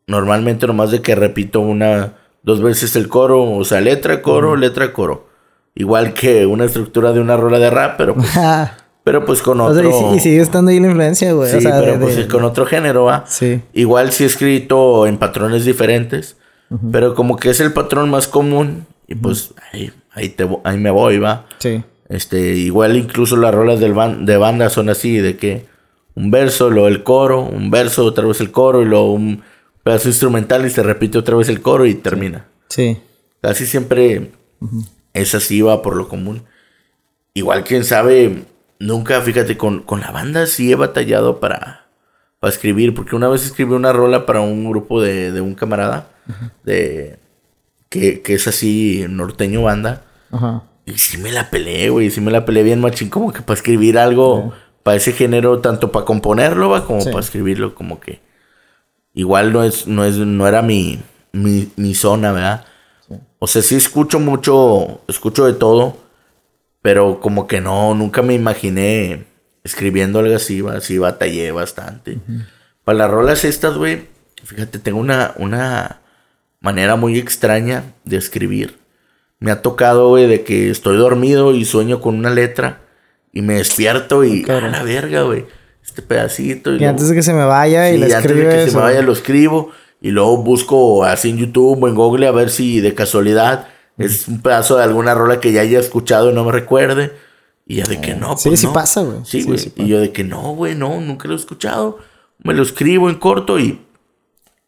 normalmente 0.07 0.67
nomás 0.67 0.91
de 0.91 1.01
que 1.03 1.15
repito 1.15 1.61
una, 1.61 2.15
dos 2.43 2.63
veces 2.63 2.95
el 2.97 3.09
coro, 3.09 3.43
o 3.51 3.65
sea, 3.65 3.81
letra, 3.81 4.21
coro, 4.23 4.57
letra, 4.57 4.93
coro. 4.93 5.29
Igual 5.75 6.13
que 6.15 6.47
una 6.47 6.67
estructura 6.67 7.13
de 7.13 7.21
una 7.21 7.37
rola 7.37 7.59
de 7.59 7.71
rap, 7.71 7.97
pero 7.97 8.15
pues, 8.15 8.29
pero 9.05 9.25
pues 9.25 9.43
con 9.43 9.61
o 9.61 9.65
otro. 9.65 9.91
sea, 9.91 9.91
y, 9.91 10.11
si- 10.13 10.17
y 10.17 10.21
sigue 10.21 10.41
estando 10.43 10.71
ahí 10.71 10.79
la 10.79 10.89
influencia, 10.89 11.33
güey. 11.33 11.51
Sí, 11.51 11.57
o 11.57 11.61
sea, 11.63 11.81
pero 11.81 11.93
de- 11.93 11.99
pues 11.99 12.17
de- 12.17 12.29
con 12.29 12.45
otro 12.45 12.67
género, 12.67 13.05
¿va? 13.05 13.25
Sí. 13.27 13.63
Igual 13.73 14.13
sí 14.13 14.25
he 14.25 14.27
escrito 14.27 15.07
en 15.07 15.17
patrones 15.19 15.65
diferentes, 15.65 16.37
pero 16.93 17.15
como 17.15 17.37
que 17.37 17.51
es 17.51 17.61
el 17.61 17.73
patrón 17.73 18.11
más 18.11 18.27
común, 18.29 18.87
y 19.07 19.15
pues 19.15 19.55
ahí, 19.73 19.93
ahí, 20.13 20.29
te, 20.31 20.49
ahí 20.65 20.79
me 20.79 20.91
voy, 20.91 21.19
¿va? 21.19 21.47
Sí. 21.59 21.83
Este, 22.09 22.55
igual 22.57 22.97
incluso 22.97 23.37
las 23.37 23.55
rolas 23.55 23.81
del 23.81 23.95
ban- 23.95 24.25
de 24.25 24.37
banda 24.37 24.69
son 24.71 24.89
así, 24.89 25.17
de 25.19 25.37
que 25.37 25.67
un 26.15 26.31
verso, 26.31 26.71
luego 26.71 26.89
el 26.89 27.03
coro, 27.03 27.41
un 27.43 27.71
verso, 27.71 28.05
otra 28.05 28.27
vez 28.27 28.41
el 28.41 28.51
coro, 28.51 28.83
y 28.83 28.87
luego 28.87 29.13
un 29.13 29.43
pedazo 29.83 30.09
instrumental 30.09 30.65
y 30.67 30.71
se 30.71 30.83
repite 30.83 31.19
otra 31.19 31.37
vez 31.37 31.49
el 31.49 31.61
coro 31.61 31.87
y 31.87 31.95
termina. 31.95 32.47
Sí. 32.69 32.99
Casi 33.41 33.67
siempre 33.67 34.31
es 35.13 35.35
así, 35.35 35.61
va 35.61 35.83
por 35.83 35.97
lo 35.97 36.09
común. 36.09 36.43
Igual, 37.35 37.65
quién 37.65 37.85
sabe, 37.85 38.45
nunca, 38.79 39.21
fíjate, 39.21 39.57
con, 39.57 39.81
con 39.83 40.01
la 40.01 40.11
banda 40.13 40.47
sí 40.47 40.71
he 40.73 40.75
batallado 40.77 41.41
para, 41.41 41.84
para 42.45 42.53
escribir, 42.53 42.93
porque 42.93 43.17
una 43.17 43.29
vez 43.29 43.43
escribí 43.43 43.73
una 43.73 43.91
rola 43.91 44.27
para 44.27 44.43
un 44.43 44.69
grupo 44.69 45.01
de, 45.01 45.33
de 45.33 45.41
un 45.41 45.55
camarada, 45.55 46.09
de 46.63 47.19
que, 47.89 48.21
que 48.21 48.35
es 48.35 48.47
así, 48.47 49.07
norteño 49.09 49.63
banda. 49.63 50.03
Ajá. 50.31 50.63
Y 50.85 50.99
sí 50.99 51.17
me 51.17 51.33
la 51.33 51.49
peleé, 51.49 51.89
güey. 51.89 52.11
Sí 52.11 52.21
me 52.21 52.31
la 52.31 52.45
peleé 52.45 52.63
bien 52.63 52.83
machín 52.83 53.09
como 53.09 53.33
que 53.33 53.41
para 53.41 53.55
escribir 53.57 53.97
algo 53.99 54.53
para 54.83 54.99
ese 54.99 55.13
género, 55.13 55.61
tanto 55.61 55.91
para 55.91 56.05
componerlo, 56.05 56.69
va, 56.69 56.85
como 56.85 57.01
Sí. 57.01 57.09
para 57.09 57.21
escribirlo, 57.21 57.75
como 57.75 57.99
que 57.99 58.21
igual 59.15 59.51
no 59.51 59.65
es, 59.65 59.87
no 59.87 60.05
es, 60.05 60.19
no 60.19 60.47
era 60.47 60.61
mi, 60.61 61.01
mi, 61.33 61.71
mi 61.77 61.95
zona, 61.95 62.31
¿verdad? 62.33 62.67
O 63.39 63.47
sea, 63.47 63.63
sí 63.63 63.75
escucho 63.75 64.21
mucho, 64.21 65.01
escucho 65.09 65.47
de 65.47 65.55
todo, 65.55 65.97
pero 66.83 67.21
como 67.21 67.47
que 67.47 67.63
no, 67.63 67.95
nunca 67.95 68.21
me 68.21 68.35
imaginé 68.35 69.25
escribiendo 69.65 70.19
algo 70.21 70.35
así, 70.37 70.61
va, 70.61 70.81
sí 70.81 70.99
batallé 70.99 71.51
bastante. 71.53 72.19
Para 72.85 72.99
las 72.99 73.11
rolas 73.11 73.45
estas, 73.45 73.77
güey, 73.77 74.07
fíjate, 74.45 74.79
tengo 74.79 74.99
una, 75.01 75.33
una 75.37 76.01
manera 76.61 76.97
muy 76.97 77.19
extraña 77.19 77.85
de 78.05 78.17
escribir. 78.19 78.79
Me 79.41 79.51
ha 79.51 79.63
tocado, 79.63 80.09
güey, 80.11 80.27
de 80.27 80.45
que 80.45 80.71
estoy 80.71 80.97
dormido 80.97 81.53
y 81.55 81.65
sueño 81.65 82.01
con 82.01 82.15
una 82.15 82.31
letra 82.31 82.81
y 83.33 83.43
me 83.43 83.55
despierto 83.55 84.23
y 84.25 84.45
a 84.49 84.61
la 84.61 84.83
verga, 84.83 85.23
güey. 85.23 85.47
Este 85.85 86.01
pedacito. 86.03 86.71
Y 86.73 86.77
Y 86.77 86.79
luego- 86.79 86.91
antes 86.91 87.09
de 87.09 87.15
que 87.15 87.23
se 87.23 87.35
me 87.35 87.45
vaya 87.45 87.91
y 87.91 88.03
antes 88.13 88.35
de 88.37 88.49
que 88.49 88.71
se 88.71 88.77
me 88.77 88.83
vaya 88.83 89.03
lo 89.03 89.13
escribo 89.13 89.71
y 90.01 90.11
luego 90.11 90.39
busco 90.43 91.05
así 91.05 91.31
en 91.31 91.39
YouTube 91.39 91.83
o 91.83 91.89
en 91.89 91.95
Google 91.95 92.27
a 92.27 92.31
ver 92.31 92.49
si 92.51 92.81
de 92.81 92.95
casualidad 92.95 93.69
es 93.99 94.27
un 94.29 94.41
pedazo 94.41 94.77
de 94.77 94.85
alguna 94.85 95.15
rola 95.15 95.41
que 95.41 95.53
ya 95.53 95.61
haya 95.61 95.79
escuchado 95.79 96.31
y 96.31 96.35
no 96.35 96.45
me 96.45 96.53
recuerde. 96.53 97.13
Y 97.67 97.77
ya 97.77 97.85
de 97.87 98.01
que 98.01 98.15
no, 98.15 98.37
Sí, 98.37 98.49
pues 98.51 98.61
sí 98.61 98.67
no. 98.67 98.73
pasa, 98.73 99.01
güey. 99.03 99.19
Sí, 99.25 99.41
Sí, 99.41 99.47
güey. 99.47 99.59
sí 99.59 99.73
y 99.77 99.87
yo 99.87 99.99
de 100.01 100.13
que 100.13 100.23
no, 100.25 100.55
güey, 100.55 100.75
no, 100.75 101.01
nunca 101.01 101.29
lo 101.29 101.35
he 101.35 101.37
escuchado. 101.39 101.99
Me 102.43 102.53
lo 102.53 102.63
escribo 102.63 103.09
en 103.09 103.17
corto 103.17 103.59
y, 103.59 103.81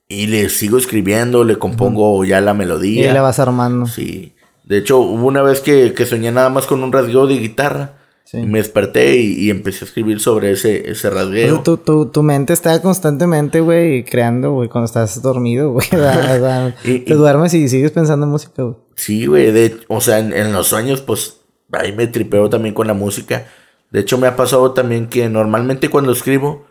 y 0.09 0.27
le 0.29 0.49
sigo 0.49 0.79
escribiendo, 0.79 1.45
le 1.45 1.59
compongo 1.59 2.25
ya 2.25 2.41
la 2.41 2.53
Y 2.53 2.57
melodía. 2.57 3.09
ahí 3.09 3.15
la 3.15 3.23
vas 3.23 3.39
armando. 3.39 3.87
Sí. 3.87 4.35
De 4.65 4.79
hecho, 4.79 4.99
hubo 4.99 5.27
una 5.27 5.43
vez 5.43 5.61
que, 5.61 5.93
que 5.95 6.07
soñé 6.07 6.33
nada 6.33 6.49
más 6.49 6.67
con 6.67 6.83
un 6.83 6.91
rasgueo 6.93 7.27
de 7.27 7.39
guitarra. 7.39 7.99
Sí. 8.25 8.39
Y 8.39 8.47
me 8.47 8.59
desperté 8.59 9.19
y, 9.19 9.35
y 9.45 9.51
empecé 9.51 9.85
a 9.85 9.89
escribir 9.89 10.19
sobre 10.19 10.51
ese, 10.51 10.91
ese 10.91 11.11
rasgueo. 11.11 11.61
tu, 11.63 11.77
tu, 11.77 12.07
tu 12.07 12.23
mente 12.25 12.53
está 12.55 12.83
constantemente, 12.83 13.61
güey, 13.61 14.05
creando, 14.05 14.53
güey, 14.55 14.69
cuando 14.69 14.87
estás 14.87 15.23
dormido, 15.23 15.71
güey. 15.75 15.87
Y- 16.85 17.01
te 17.01 17.13
y- 17.13 17.17
duermes 17.17 17.55
y 17.55 17.69
sigues 17.69 17.93
pensando 17.93 18.27
en 18.27 18.33
música, 18.33 18.63
güey. 18.65 18.77
Sí, 18.97 19.27
güey. 19.27 19.75
O 19.89 20.01
sea, 20.01 20.19
en, 20.19 20.33
en 20.33 20.53
los 20.53 20.67
sueños, 20.69 21.03
pues 21.03 21.37
ahí 21.73 21.93
me 21.93 22.07
tripeo 22.07 22.49
también 22.51 22.75
con 22.75 22.87
la 22.87 22.95
música. 22.95 23.47
De 23.91 24.01
hecho, 24.01 24.19
me 24.19 24.27
ha 24.27 24.37
pasado 24.37 24.73
también 24.73 25.09
que 25.09 25.29
normalmente 25.29 25.89
cuando 25.89 26.13
escribo, 26.13 26.67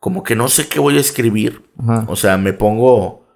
como 0.00 0.22
que 0.22 0.36
no 0.36 0.48
sé 0.48 0.68
qué 0.68 0.80
voy 0.80 0.96
a 0.96 1.00
escribir. 1.00 1.62
Ajá. 1.78 2.04
O 2.08 2.16
sea, 2.16 2.36
me 2.36 2.52
pongo, 2.52 3.26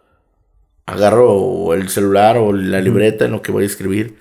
agarro 0.86 1.74
el 1.74 1.88
celular 1.88 2.38
o 2.38 2.52
la 2.52 2.80
libreta 2.80 3.24
en 3.24 3.32
lo 3.32 3.42
que 3.42 3.52
voy 3.52 3.64
a 3.64 3.66
escribir 3.66 4.18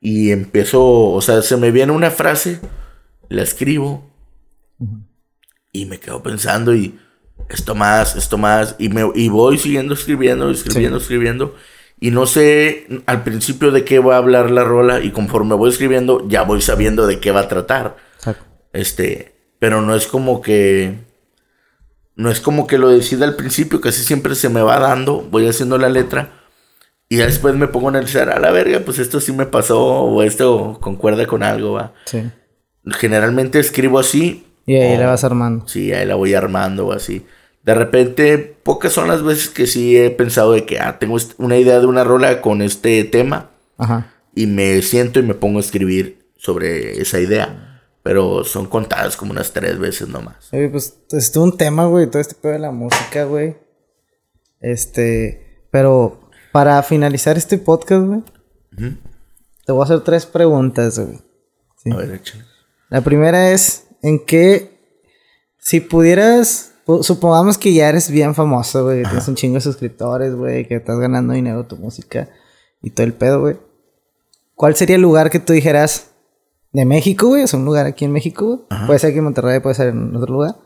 y 0.00 0.30
empiezo, 0.30 1.10
o 1.10 1.20
sea, 1.20 1.42
se 1.42 1.56
me 1.56 1.70
viene 1.70 1.92
una 1.92 2.10
frase, 2.10 2.60
la 3.28 3.42
escribo 3.42 4.08
y 5.72 5.86
me 5.86 5.98
quedo 5.98 6.22
pensando 6.22 6.74
y 6.74 6.98
esto 7.48 7.74
más, 7.74 8.16
esto 8.16 8.38
más 8.38 8.76
y 8.78 8.88
me 8.88 9.10
y 9.14 9.28
voy 9.28 9.58
siguiendo 9.58 9.94
escribiendo, 9.94 10.50
escribiendo, 10.50 10.98
escribiendo 10.98 11.54
y 11.98 12.10
no 12.10 12.26
sé 12.26 12.86
al 13.06 13.22
principio 13.24 13.70
de 13.70 13.84
qué 13.84 13.98
va 13.98 14.14
a 14.14 14.18
hablar 14.18 14.50
la 14.50 14.64
rola 14.64 15.00
y 15.00 15.10
conforme 15.10 15.54
voy 15.54 15.70
escribiendo 15.70 16.26
ya 16.28 16.42
voy 16.42 16.60
sabiendo 16.60 17.06
de 17.06 17.20
qué 17.20 17.30
va 17.30 17.40
a 17.40 17.48
tratar. 17.48 17.96
Exacto. 18.16 18.44
Este, 18.72 19.34
pero 19.58 19.80
no 19.82 19.94
es 19.94 20.06
como 20.06 20.40
que. 20.42 20.94
No 22.14 22.30
es 22.30 22.40
como 22.40 22.66
que 22.66 22.78
lo 22.78 22.88
decida 22.88 23.26
al 23.26 23.36
principio, 23.36 23.80
casi 23.82 24.02
siempre 24.02 24.34
se 24.34 24.48
me 24.48 24.62
va 24.62 24.78
dando, 24.78 25.20
voy 25.30 25.46
haciendo 25.48 25.76
la 25.76 25.90
letra 25.90 26.30
y 27.10 27.18
ya 27.18 27.26
después 27.26 27.54
me 27.54 27.68
pongo 27.68 27.88
a 27.88 27.90
analizar, 27.90 28.30
a 28.30 28.40
la 28.40 28.50
verga, 28.50 28.80
pues 28.84 28.98
esto 28.98 29.20
sí 29.20 29.32
me 29.32 29.44
pasó 29.46 29.78
o 29.84 30.22
esto 30.22 30.78
concuerda 30.80 31.26
con 31.26 31.42
algo, 31.42 31.72
va. 31.74 31.92
Sí. 32.06 32.22
Generalmente 32.86 33.58
escribo 33.58 33.98
así. 33.98 34.46
Y 34.66 34.76
ahí 34.76 34.96
o- 34.96 35.00
la 35.00 35.06
vas 35.08 35.24
armando. 35.24 35.68
Sí, 35.68 35.92
ahí 35.92 36.06
la 36.06 36.14
voy 36.14 36.34
armando 36.34 36.86
o 36.88 36.92
así. 36.92 37.24
De 37.66 37.74
repente, 37.74 38.38
pocas 38.62 38.92
son 38.92 39.08
las 39.08 39.22
veces 39.22 39.48
que 39.50 39.66
sí 39.66 39.98
he 39.98 40.10
pensado 40.10 40.52
de 40.52 40.64
que, 40.64 40.78
ah, 40.78 40.98
tengo 40.98 41.16
una 41.38 41.58
idea 41.58 41.78
de 41.80 41.86
una 41.86 42.04
rola 42.04 42.40
con 42.40 42.62
este 42.62 43.04
tema 43.04 43.50
Ajá. 43.76 44.14
y 44.34 44.46
me 44.46 44.80
siento 44.82 45.18
y 45.18 45.24
me 45.24 45.34
pongo 45.34 45.58
a 45.58 45.60
escribir 45.62 46.30
sobre 46.38 47.02
esa 47.02 47.20
idea. 47.20 47.82
Pero 48.04 48.44
son 48.44 48.66
contadas 48.66 49.16
como 49.16 49.32
unas 49.32 49.50
tres 49.52 49.78
veces 49.80 50.06
nomás. 50.08 50.48
Oye, 50.52 50.68
pues 50.68 50.96
es 51.10 51.32
todo 51.32 51.42
un 51.42 51.56
tema, 51.58 51.86
güey, 51.86 52.06
todo 52.08 52.20
este 52.22 52.36
pedo 52.36 52.52
de 52.52 52.60
la 52.60 52.70
música, 52.70 53.24
güey. 53.24 53.56
Este, 54.60 55.66
pero 55.72 56.20
para 56.52 56.82
finalizar 56.84 57.36
este 57.36 57.58
podcast, 57.58 58.06
güey, 58.06 58.22
te 59.64 59.72
voy 59.72 59.80
a 59.80 59.84
hacer 59.84 60.00
tres 60.02 60.24
preguntas, 60.24 60.98
güey. 60.98 61.18
Sí. 61.82 61.90
A 61.90 61.96
ver, 61.96 62.14
échale. 62.14 62.44
La 62.88 63.00
primera 63.02 63.50
es, 63.50 63.88
¿en 64.02 64.24
qué, 64.24 64.78
si 65.58 65.80
pudieras, 65.80 66.74
pu- 66.74 66.75
supongamos 67.02 67.58
que 67.58 67.72
ya 67.72 67.88
eres 67.88 68.10
bien 68.10 68.34
famoso, 68.34 68.84
güey, 68.84 68.98
que 69.02 69.08
tienes 69.08 69.28
un 69.28 69.34
chingo 69.34 69.54
de 69.56 69.60
suscriptores, 69.60 70.34
güey, 70.34 70.66
que 70.68 70.76
estás 70.76 70.98
ganando 70.98 71.32
dinero 71.32 71.66
tu 71.66 71.76
música 71.76 72.28
y 72.82 72.90
todo 72.90 73.06
el 73.06 73.12
pedo, 73.14 73.40
güey. 73.40 73.56
¿Cuál 74.54 74.74
sería 74.76 74.96
el 74.96 75.02
lugar 75.02 75.30
que 75.30 75.40
tú 75.40 75.52
dijeras 75.52 76.12
de 76.72 76.84
México, 76.84 77.28
güey? 77.28 77.42
O 77.42 77.46
sea, 77.46 77.58
un 77.58 77.64
lugar 77.66 77.86
aquí 77.86 78.04
en 78.04 78.12
México, 78.12 78.46
güey. 78.68 78.86
Puede 78.86 78.98
ser 78.98 79.10
aquí 79.10 79.18
en 79.18 79.24
Monterrey, 79.24 79.60
puede 79.60 79.74
ser 79.74 79.88
en 79.88 80.14
otro 80.16 80.32
lugar. 80.32 80.56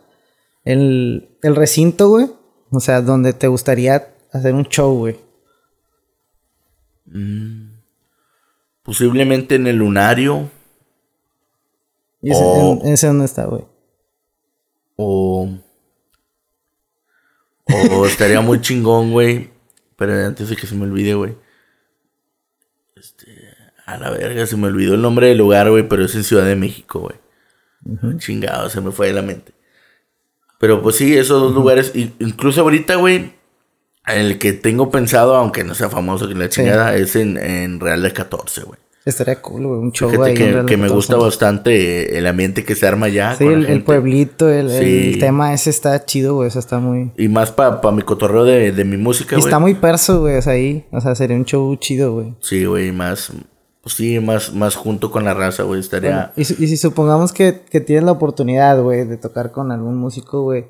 El, 0.64 1.36
el 1.42 1.56
recinto, 1.56 2.08
güey. 2.08 2.30
O 2.70 2.80
sea, 2.80 3.00
donde 3.00 3.32
te 3.32 3.48
gustaría 3.48 4.14
hacer 4.32 4.54
un 4.54 4.64
show, 4.66 4.96
güey. 4.98 5.16
Posiblemente 8.82 9.56
en 9.56 9.66
el 9.66 9.76
lunario 9.76 10.50
¿Y 12.22 12.30
ese, 12.32 12.44
en- 12.44 12.86
ese 12.86 13.06
dónde 13.06 13.24
está, 13.24 13.46
güey? 13.46 13.64
o... 14.96 15.48
O 17.92 18.06
estaría 18.06 18.40
muy 18.40 18.60
chingón, 18.60 19.12
güey. 19.12 19.50
Pero 19.96 20.12
antes 20.26 20.48
de 20.48 20.56
que 20.56 20.66
se 20.66 20.74
me 20.74 20.84
olvide, 20.84 21.14
güey. 21.14 21.36
Este... 22.96 23.50
A 23.86 23.96
la 23.98 24.10
verga, 24.10 24.46
se 24.46 24.56
me 24.56 24.68
olvidó 24.68 24.94
el 24.94 25.02
nombre 25.02 25.28
del 25.28 25.38
lugar, 25.38 25.68
güey. 25.70 25.88
Pero 25.88 26.04
es 26.04 26.14
en 26.14 26.24
Ciudad 26.24 26.44
de 26.46 26.56
México, 26.56 27.00
güey. 27.00 28.18
Chingado, 28.18 28.68
se 28.70 28.80
me 28.80 28.92
fue 28.92 29.08
de 29.08 29.14
la 29.14 29.22
mente. 29.22 29.52
Pero 30.58 30.82
pues 30.82 30.96
sí, 30.96 31.16
esos 31.16 31.40
dos 31.42 31.54
lugares. 31.54 31.92
y- 31.94 32.12
Incluso 32.20 32.60
ahorita, 32.60 32.96
güey. 32.96 33.32
El 34.06 34.38
que 34.38 34.52
tengo 34.52 34.90
pensado, 34.90 35.34
aunque 35.36 35.64
no 35.64 35.74
sea 35.74 35.90
famoso 35.90 36.28
que 36.28 36.34
la 36.34 36.48
chingada, 36.48 36.94
es 36.96 37.16
en, 37.16 37.36
en 37.36 37.80
Real 37.80 38.02
de 38.02 38.12
14, 38.12 38.62
güey. 38.62 38.78
Estaría 39.06 39.40
cool, 39.40 39.66
güey. 39.66 39.80
Un 39.80 39.92
show 39.92 40.10
Fíjate 40.10 40.30
ahí. 40.30 40.36
que, 40.36 40.44
que 40.66 40.76
me 40.76 40.88
14. 40.88 40.94
gusta 40.94 41.16
bastante 41.16 42.18
el 42.18 42.26
ambiente 42.26 42.64
que 42.64 42.74
se 42.74 42.86
arma 42.86 43.06
allá. 43.06 43.34
Sí, 43.34 43.44
el, 43.44 43.82
pueblito, 43.82 44.48
el, 44.50 45.18
tema 45.18 45.54
ese 45.54 45.70
está 45.70 46.04
chido, 46.04 46.34
güey. 46.34 46.48
O 46.48 46.50
sea, 46.50 46.60
está 46.60 46.78
muy... 46.80 47.10
Y 47.16 47.28
más 47.28 47.50
para 47.50 47.80
mi 47.92 48.02
cotorreo 48.02 48.44
de, 48.44 48.72
de 48.72 48.84
mi 48.84 48.98
música, 48.98 49.36
Y 49.36 49.38
güey. 49.38 49.48
está 49.48 49.58
muy 49.58 49.74
perso, 49.74 50.20
güey. 50.20 50.36
O 50.36 50.42
sea, 50.42 50.52
ahí. 50.52 50.86
O 50.92 51.00
sea, 51.00 51.14
sería 51.14 51.36
un 51.36 51.46
show 51.46 51.74
chido, 51.76 52.12
güey. 52.12 52.34
Sí, 52.40 52.66
güey, 52.66 52.92
más. 52.92 53.32
Pues 53.82 53.94
sí, 53.94 54.20
más, 54.20 54.52
más 54.54 54.76
junto 54.76 55.10
con 55.10 55.24
la 55.24 55.32
raza, 55.32 55.62
güey. 55.62 55.80
Estaría. 55.80 56.32
Y, 56.36 56.44
si- 56.44 56.62
y 56.62 56.68
si 56.68 56.76
supongamos 56.76 57.32
que, 57.32 57.62
que 57.70 57.80
tienes 57.80 58.04
la 58.04 58.12
oportunidad, 58.12 58.82
güey, 58.82 59.06
de 59.06 59.16
tocar 59.16 59.50
con 59.50 59.72
algún 59.72 59.96
músico, 59.96 60.42
güey. 60.42 60.66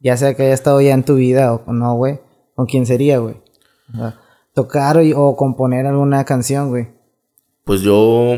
Ya 0.00 0.18
sea 0.18 0.34
que 0.34 0.42
haya 0.42 0.54
estado 0.54 0.80
ya 0.82 0.92
en 0.92 1.02
tu 1.04 1.14
vida 1.14 1.54
o 1.54 1.72
no, 1.72 1.94
güey. 1.94 2.20
¿Con 2.54 2.66
quién 2.66 2.84
sería, 2.84 3.18
güey? 3.18 3.36
O 3.94 3.96
sea, 3.96 4.18
tocar 4.54 4.98
o, 4.98 5.02
o 5.18 5.36
componer 5.36 5.86
alguna 5.86 6.24
canción, 6.26 6.68
güey. 6.68 6.88
Pues 7.70 7.82
yo. 7.82 8.36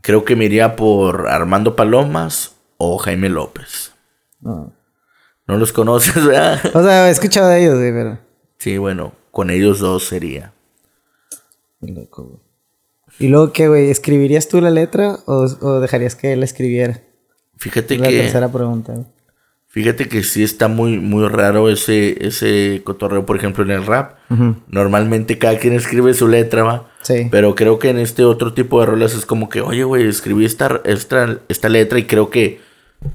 Creo 0.00 0.24
que 0.24 0.36
me 0.36 0.46
iría 0.46 0.74
por 0.74 1.28
Armando 1.28 1.76
Palomas 1.76 2.56
o 2.78 2.96
Jaime 2.96 3.28
López. 3.28 3.92
No. 4.40 4.72
No 5.46 5.58
los 5.58 5.70
conoces, 5.70 6.14
¿verdad? 6.24 6.58
O 6.74 6.82
sea, 6.82 7.08
he 7.08 7.10
escuchado 7.10 7.48
de 7.48 7.60
ellos, 7.60 7.74
güey, 7.74 7.92
pero... 7.92 8.18
Sí, 8.56 8.78
bueno, 8.78 9.12
con 9.32 9.50
ellos 9.50 9.80
dos 9.80 10.04
sería. 10.04 10.54
Loco, 11.80 12.24
güey. 12.24 12.40
¿Y 13.18 13.28
luego 13.28 13.52
qué, 13.52 13.68
güey? 13.68 13.90
¿Escribirías 13.90 14.48
tú 14.48 14.62
la 14.62 14.70
letra 14.70 15.18
o, 15.26 15.46
o 15.60 15.80
dejarías 15.80 16.16
que 16.16 16.32
él 16.32 16.42
escribiera? 16.42 17.02
Fíjate 17.58 17.98
la 17.98 18.08
que. 18.08 18.16
tercera 18.16 18.50
pregunta, 18.50 18.94
güey. 18.94 19.06
Fíjate 19.76 20.08
que 20.08 20.22
sí 20.22 20.42
está 20.42 20.68
muy, 20.68 20.98
muy 20.98 21.28
raro 21.28 21.68
ese, 21.68 22.26
ese 22.26 22.80
cotorreo, 22.82 23.26
por 23.26 23.36
ejemplo, 23.36 23.62
en 23.62 23.70
el 23.70 23.84
rap. 23.84 24.16
Normalmente 24.68 25.36
cada 25.36 25.58
quien 25.58 25.74
escribe 25.74 26.14
su 26.14 26.28
letra, 26.28 26.62
va. 26.62 26.88
Sí. 27.02 27.28
Pero 27.30 27.54
creo 27.54 27.78
que 27.78 27.90
en 27.90 27.98
este 27.98 28.24
otro 28.24 28.54
tipo 28.54 28.80
de 28.80 28.86
rolas 28.86 29.12
es 29.12 29.26
como 29.26 29.50
que, 29.50 29.60
oye, 29.60 29.84
güey, 29.84 30.08
escribí 30.08 30.46
esta, 30.46 30.80
esta, 30.84 31.40
esta 31.50 31.68
letra 31.68 31.98
y 31.98 32.06
creo 32.06 32.30
que 32.30 32.58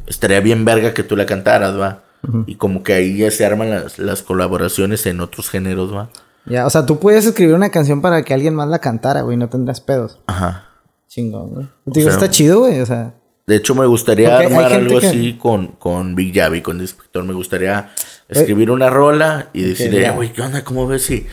estaría 0.06 0.40
bien 0.40 0.64
verga 0.64 0.94
que 0.94 1.02
tú 1.02 1.16
la 1.16 1.26
cantaras, 1.26 1.80
va. 1.80 2.04
Y 2.46 2.54
como 2.58 2.84
que 2.84 2.94
ahí 2.94 3.18
ya 3.18 3.32
se 3.32 3.44
arman 3.44 3.72
las, 3.72 3.98
las 3.98 4.22
colaboraciones 4.22 5.04
en 5.08 5.20
otros 5.20 5.50
géneros, 5.50 5.92
va. 5.92 6.12
Ya, 6.46 6.68
o 6.68 6.70
sea, 6.70 6.86
tú 6.86 7.00
puedes 7.00 7.26
escribir 7.26 7.56
una 7.56 7.72
canción 7.72 8.04
para 8.04 8.22
que 8.22 8.36
alguien 8.36 8.54
más 8.54 8.70
la 8.70 8.78
cantara, 8.78 9.22
güey. 9.22 9.36
No 9.36 9.50
tendrás 9.50 9.82
pedos. 9.82 10.20
Ajá. 10.28 10.66
Chingón, 11.08 11.56
güey. 11.56 11.66
Te 11.92 12.02
digo, 12.02 12.12
sea, 12.12 12.20
está 12.20 12.30
chido, 12.30 12.60
güey. 12.60 12.82
O 12.82 12.86
sea... 12.86 13.16
De 13.48 13.56
hecho, 13.56 13.76
me 13.76 13.86
gustaría 13.86 14.38
armar 14.38 14.72
algo 14.72 15.00
que- 15.00 15.08
así 15.08 15.38
con, 15.38 15.68
con 15.74 16.16
Big 16.16 16.34
Javi, 16.34 16.62
con 16.62 16.80
Inspector. 16.80 17.24
Me 17.24 17.34
gustaría 17.34 17.90
escribir 18.30 18.72
una 18.72 18.90
rola 18.90 19.50
y 19.54 19.64
decirle. 19.64 20.06
"Eh, 20.06 20.12
güey, 20.12 20.32
¿qué 20.32 20.42
onda? 20.42 20.64
¿Cómo 20.64 20.88
ves 20.88 21.02
si 21.04 21.26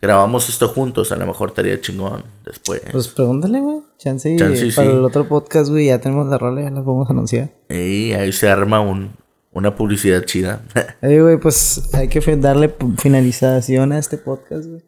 grabamos 0.00 0.48
esto 0.48 0.68
juntos? 0.68 1.12
A 1.12 1.16
lo 1.16 1.26
mejor 1.26 1.50
estaría 1.50 1.80
chingón 1.80 2.24
después. 2.44 2.82
Pues 2.90 3.08
pregúntale, 3.08 3.60
güey. 3.60 3.78
Chance, 3.98 4.32
y 4.32 4.36
Chance, 4.38 4.72
para 4.74 4.90
sí. 4.90 4.96
el 4.96 5.04
otro 5.04 5.28
podcast, 5.28 5.70
güey, 5.70 5.86
ya 5.86 6.00
tenemos 6.00 6.26
la 6.28 6.38
rola, 6.38 6.62
ya 6.62 6.70
la 6.70 6.82
podemos 6.82 7.08
anunciar. 7.10 7.50
y 7.68 8.12
ahí 8.14 8.32
se 8.32 8.48
arma 8.48 8.80
un, 8.80 9.12
una 9.52 9.74
publicidad 9.76 10.24
chida. 10.24 10.62
Eh, 11.02 11.20
güey, 11.20 11.38
pues 11.38 11.90
hay 11.94 12.08
que 12.08 12.20
darle 12.36 12.74
finalización 12.98 13.92
a 13.92 13.98
este 13.98 14.16
podcast, 14.18 14.66
güey. 14.66 14.82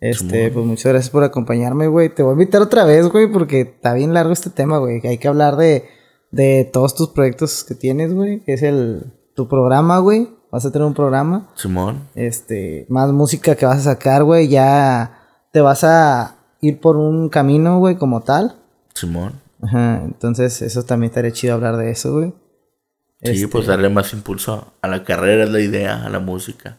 Este, 0.00 0.50
pues 0.50 0.64
muchas 0.64 0.92
gracias 0.92 1.10
por 1.10 1.24
acompañarme, 1.24 1.86
güey. 1.86 2.08
Te 2.14 2.22
voy 2.22 2.30
a 2.30 2.32
invitar 2.34 2.62
otra 2.62 2.84
vez, 2.84 3.06
güey, 3.08 3.30
porque 3.30 3.60
está 3.62 3.92
bien 3.94 4.14
largo 4.14 4.32
este 4.32 4.48
tema, 4.48 4.78
güey. 4.78 5.00
Hay 5.06 5.18
que 5.18 5.28
hablar 5.28 5.56
de, 5.56 5.84
de 6.30 6.68
todos 6.72 6.94
tus 6.94 7.10
proyectos 7.10 7.64
que 7.64 7.74
tienes, 7.74 8.12
güey. 8.14 8.40
Que 8.40 8.54
es 8.54 8.62
el, 8.62 9.12
tu 9.34 9.48
programa, 9.48 9.98
güey. 9.98 10.28
Vas 10.50 10.66
a 10.66 10.72
tener 10.72 10.86
un 10.86 10.94
programa. 10.94 11.48
Simón. 11.54 12.08
Este, 12.14 12.86
más 12.88 13.12
música 13.12 13.54
que 13.54 13.66
vas 13.66 13.78
a 13.78 13.94
sacar, 13.94 14.24
güey. 14.24 14.48
Ya 14.48 15.18
te 15.52 15.60
vas 15.60 15.84
a 15.84 16.36
ir 16.60 16.80
por 16.80 16.96
un 16.96 17.28
camino, 17.28 17.78
güey, 17.78 17.96
como 17.96 18.22
tal. 18.22 18.56
Simón. 18.94 19.40
Ajá, 19.62 20.02
entonces 20.04 20.62
eso 20.62 20.82
también 20.84 21.10
estaría 21.10 21.32
chido 21.32 21.54
hablar 21.54 21.76
de 21.76 21.90
eso, 21.90 22.14
güey. 22.14 22.34
Sí, 23.22 23.32
Este, 23.32 23.48
pues 23.48 23.66
darle 23.66 23.90
más 23.90 24.12
impulso 24.14 24.72
a 24.80 24.88
la 24.88 25.04
carrera, 25.04 25.44
es 25.44 25.50
la 25.50 25.60
idea, 25.60 26.04
a 26.04 26.08
la 26.08 26.18
música. 26.20 26.78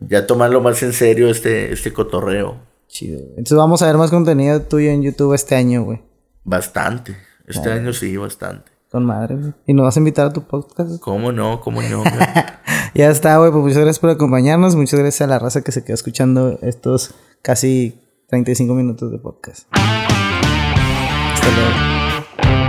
Ya 0.00 0.26
tomarlo 0.26 0.60
más 0.60 0.82
en 0.82 0.92
serio 0.92 1.28
este, 1.28 1.72
este 1.72 1.92
cotorreo. 1.92 2.56
Chido. 2.88 3.20
Entonces 3.30 3.56
vamos 3.56 3.82
a 3.82 3.86
ver 3.86 3.96
más 3.96 4.10
contenido 4.10 4.60
tuyo 4.62 4.90
en 4.90 5.02
YouTube 5.02 5.34
este 5.34 5.54
año, 5.54 5.84
güey. 5.84 6.02
Bastante. 6.44 7.16
Este 7.46 7.70
año 7.70 7.92
sí, 7.92 8.16
bastante. 8.16 8.72
Con 8.90 9.04
madre, 9.04 9.36
güey. 9.36 9.52
Y 9.66 9.74
nos 9.74 9.84
vas 9.84 9.96
a 9.96 10.00
invitar 10.00 10.26
a 10.26 10.32
tu 10.32 10.42
podcast. 10.42 11.00
¿Cómo 11.00 11.32
no? 11.32 11.60
¿Cómo 11.60 11.82
no? 11.82 12.04
ya 12.94 13.10
está, 13.10 13.36
güey. 13.38 13.50
Pues 13.50 13.62
muchas 13.62 13.78
gracias 13.78 13.98
por 13.98 14.10
acompañarnos. 14.10 14.76
Muchas 14.76 15.00
gracias 15.00 15.22
a 15.22 15.26
la 15.26 15.38
raza 15.38 15.62
que 15.62 15.72
se 15.72 15.84
quedó 15.84 15.94
escuchando 15.94 16.58
estos 16.62 17.14
casi 17.42 18.00
35 18.28 18.74
minutos 18.74 19.10
de 19.10 19.18
podcast. 19.18 19.66
Hasta 19.72 21.48
luego. 21.50 22.65